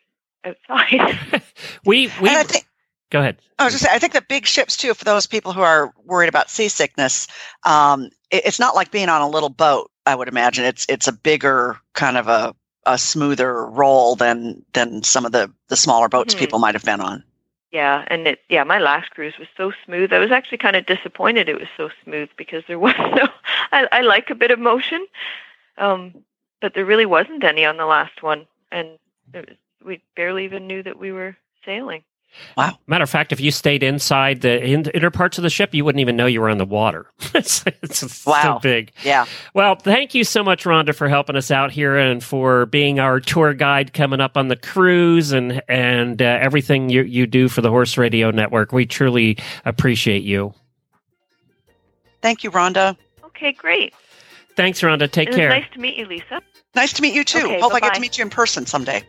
outside. 0.44 1.18
we 1.84 2.10
we 2.20 2.28
think 2.44 2.66
go 3.10 3.20
ahead. 3.20 3.38
I 3.58 3.64
was 3.64 3.74
just 3.74 3.84
saying, 3.84 3.94
I 3.94 3.98
think 3.98 4.12
the 4.14 4.22
big 4.28 4.46
ships 4.46 4.76
too, 4.76 4.94
for 4.94 5.04
those 5.04 5.26
people 5.26 5.52
who 5.52 5.60
are 5.60 5.92
worried 6.04 6.28
about 6.28 6.50
seasickness, 6.50 7.28
um, 7.64 8.06
it, 8.30 8.42
it's 8.46 8.58
not 8.58 8.74
like 8.74 8.90
being 8.90 9.08
on 9.08 9.20
a 9.22 9.28
little 9.28 9.50
boat. 9.50 9.90
I 10.06 10.14
would 10.14 10.28
imagine 10.28 10.64
it's 10.64 10.84
it's 10.88 11.06
a 11.08 11.12
bigger 11.12 11.78
kind 11.94 12.16
of 12.16 12.26
a, 12.28 12.54
a 12.86 12.98
smoother 12.98 13.66
roll 13.66 14.16
than 14.16 14.64
than 14.72 15.02
some 15.04 15.24
of 15.24 15.32
the 15.32 15.52
the 15.68 15.76
smaller 15.76 16.08
boats 16.08 16.34
Mhm. 16.34 16.38
people 16.38 16.58
might 16.58 16.74
have 16.74 16.84
been 16.84 17.00
on. 17.00 17.22
Yeah, 17.72 18.04
and 18.08 18.26
it 18.28 18.40
yeah, 18.48 18.64
my 18.64 18.78
last 18.78 19.10
cruise 19.12 19.34
was 19.38 19.48
so 19.56 19.72
smooth. 19.84 20.12
I 20.12 20.18
was 20.18 20.30
actually 20.30 20.58
kind 20.58 20.76
of 20.76 20.86
disappointed 20.86 21.48
it 21.48 21.58
was 21.58 21.68
so 21.76 21.90
smooth 22.04 22.28
because 22.36 22.62
there 22.68 22.78
was 22.80 22.94
no. 22.98 23.28
I, 23.72 23.88
I 23.92 24.00
like 24.02 24.30
a 24.30 24.34
bit 24.34 24.50
of 24.50 24.58
motion, 24.58 25.06
um, 25.78 26.14
but 26.60 26.74
there 26.74 26.84
really 26.84 27.06
wasn't 27.06 27.44
any 27.44 27.64
on 27.64 27.78
the 27.78 27.86
last 27.86 28.22
one, 28.22 28.46
and 28.70 28.98
was, 29.34 29.44
we 29.84 30.02
barely 30.16 30.44
even 30.44 30.66
knew 30.66 30.82
that 30.82 30.98
we 30.98 31.12
were 31.12 31.36
sailing. 31.64 32.04
Matter 32.86 33.04
of 33.04 33.10
fact, 33.10 33.32
if 33.32 33.40
you 33.40 33.50
stayed 33.50 33.82
inside 33.82 34.40
the 34.40 34.62
inner 34.64 35.10
parts 35.10 35.38
of 35.38 35.42
the 35.42 35.50
ship, 35.50 35.74
you 35.74 35.84
wouldn't 35.84 36.00
even 36.00 36.16
know 36.16 36.26
you 36.26 36.40
were 36.40 36.48
on 36.48 36.58
the 36.58 36.64
water. 36.64 37.06
it's, 37.34 37.64
it's 37.66 37.98
so 38.22 38.58
big. 38.62 38.92
Yeah, 39.04 39.26
Well, 39.54 39.74
thank 39.76 40.14
you 40.14 40.24
so 40.24 40.42
much, 40.42 40.64
Rhonda, 40.64 40.94
for 40.94 41.08
helping 41.08 41.36
us 41.36 41.50
out 41.50 41.70
here 41.70 41.96
and 41.96 42.22
for 42.22 42.66
being 42.66 42.98
our 43.00 43.20
tour 43.20 43.54
guide 43.54 43.92
coming 43.92 44.20
up 44.20 44.36
on 44.36 44.48
the 44.48 44.56
cruise 44.56 45.32
and 45.32 45.62
and 45.68 46.20
uh, 46.20 46.38
everything 46.40 46.90
you 46.90 47.02
you 47.02 47.26
do 47.26 47.48
for 47.48 47.60
the 47.60 47.70
Horse 47.70 47.96
Radio 47.96 48.30
Network. 48.30 48.72
We 48.72 48.86
truly 48.86 49.38
appreciate 49.64 50.22
you. 50.22 50.54
thank 52.20 52.44
you, 52.44 52.50
Rhonda. 52.50 52.96
Okay, 53.24 53.52
great. 53.52 53.94
Thanks, 54.56 54.80
Rhonda. 54.80 55.10
Take 55.10 55.28
it 55.30 55.34
care. 55.34 55.48
nice 55.48 55.70
to 55.72 55.80
meet 55.80 55.96
you, 55.96 56.06
Lisa. 56.06 56.40
Nice 56.74 56.92
to 56.94 57.02
meet 57.02 57.14
you 57.14 57.24
too. 57.24 57.38
Okay, 57.38 57.60
Hope 57.60 57.74
I 57.74 57.80
get 57.80 57.94
to 57.94 58.00
meet 58.00 58.18
you 58.18 58.22
in 58.22 58.30
person 58.30 58.66
someday. 58.66 59.02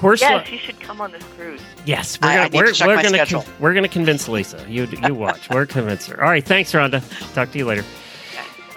Horse. 0.00 0.20
Yes, 0.22 0.50
you 0.50 0.58
should 0.58 0.80
come 0.80 1.00
on 1.00 1.12
this 1.12 1.22
cruise. 1.36 1.60
yes, 1.84 2.18
we're 2.20 2.28
I- 2.28 2.32
I 2.32 2.36
gonna 2.36 2.48
need 2.48 2.50
to 2.52 2.64
we're, 2.64 2.72
check 2.72 2.86
we're 2.88 2.96
my 2.96 3.02
gonna 3.02 3.14
schedule. 3.16 3.44
we're 3.58 3.74
gonna 3.74 3.88
convince 3.88 4.28
Lisa. 4.28 4.64
You 4.68 4.86
you 5.06 5.14
watch. 5.14 5.48
we're 5.50 5.66
convince 5.66 6.06
her. 6.06 6.22
All 6.22 6.30
right. 6.30 6.44
Thanks, 6.44 6.72
Rhonda. 6.72 7.02
Talk 7.34 7.50
to 7.52 7.58
you 7.58 7.66
later. 7.66 7.84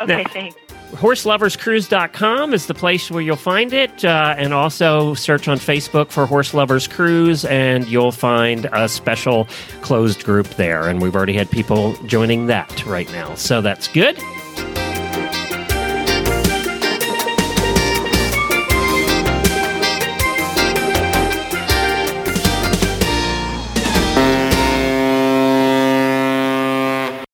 Okay, 0.01 0.23
Now- 0.23 0.29
thanks. 0.31 0.55
horseloverscruise.com 0.95 2.53
is 2.53 2.65
the 2.67 2.73
place 2.73 3.09
where 3.09 3.21
you'll 3.21 3.35
find 3.35 3.73
it 3.73 4.03
uh, 4.05 4.35
and 4.37 4.53
also 4.53 5.13
search 5.15 5.47
on 5.47 5.57
facebook 5.57 6.11
for 6.11 6.25
horse 6.27 6.53
lovers 6.53 6.87
cruise 6.87 7.45
and 7.45 7.87
you'll 7.87 8.11
find 8.11 8.67
a 8.73 8.87
special 8.87 9.47
closed 9.81 10.23
group 10.23 10.47
there 10.49 10.87
and 10.87 11.01
we've 11.01 11.15
already 11.15 11.33
had 11.33 11.49
people 11.49 11.93
joining 12.05 12.45
that 12.47 12.85
right 12.85 13.11
now 13.11 13.33
so 13.35 13.59
that's 13.61 13.87
good 13.87 14.19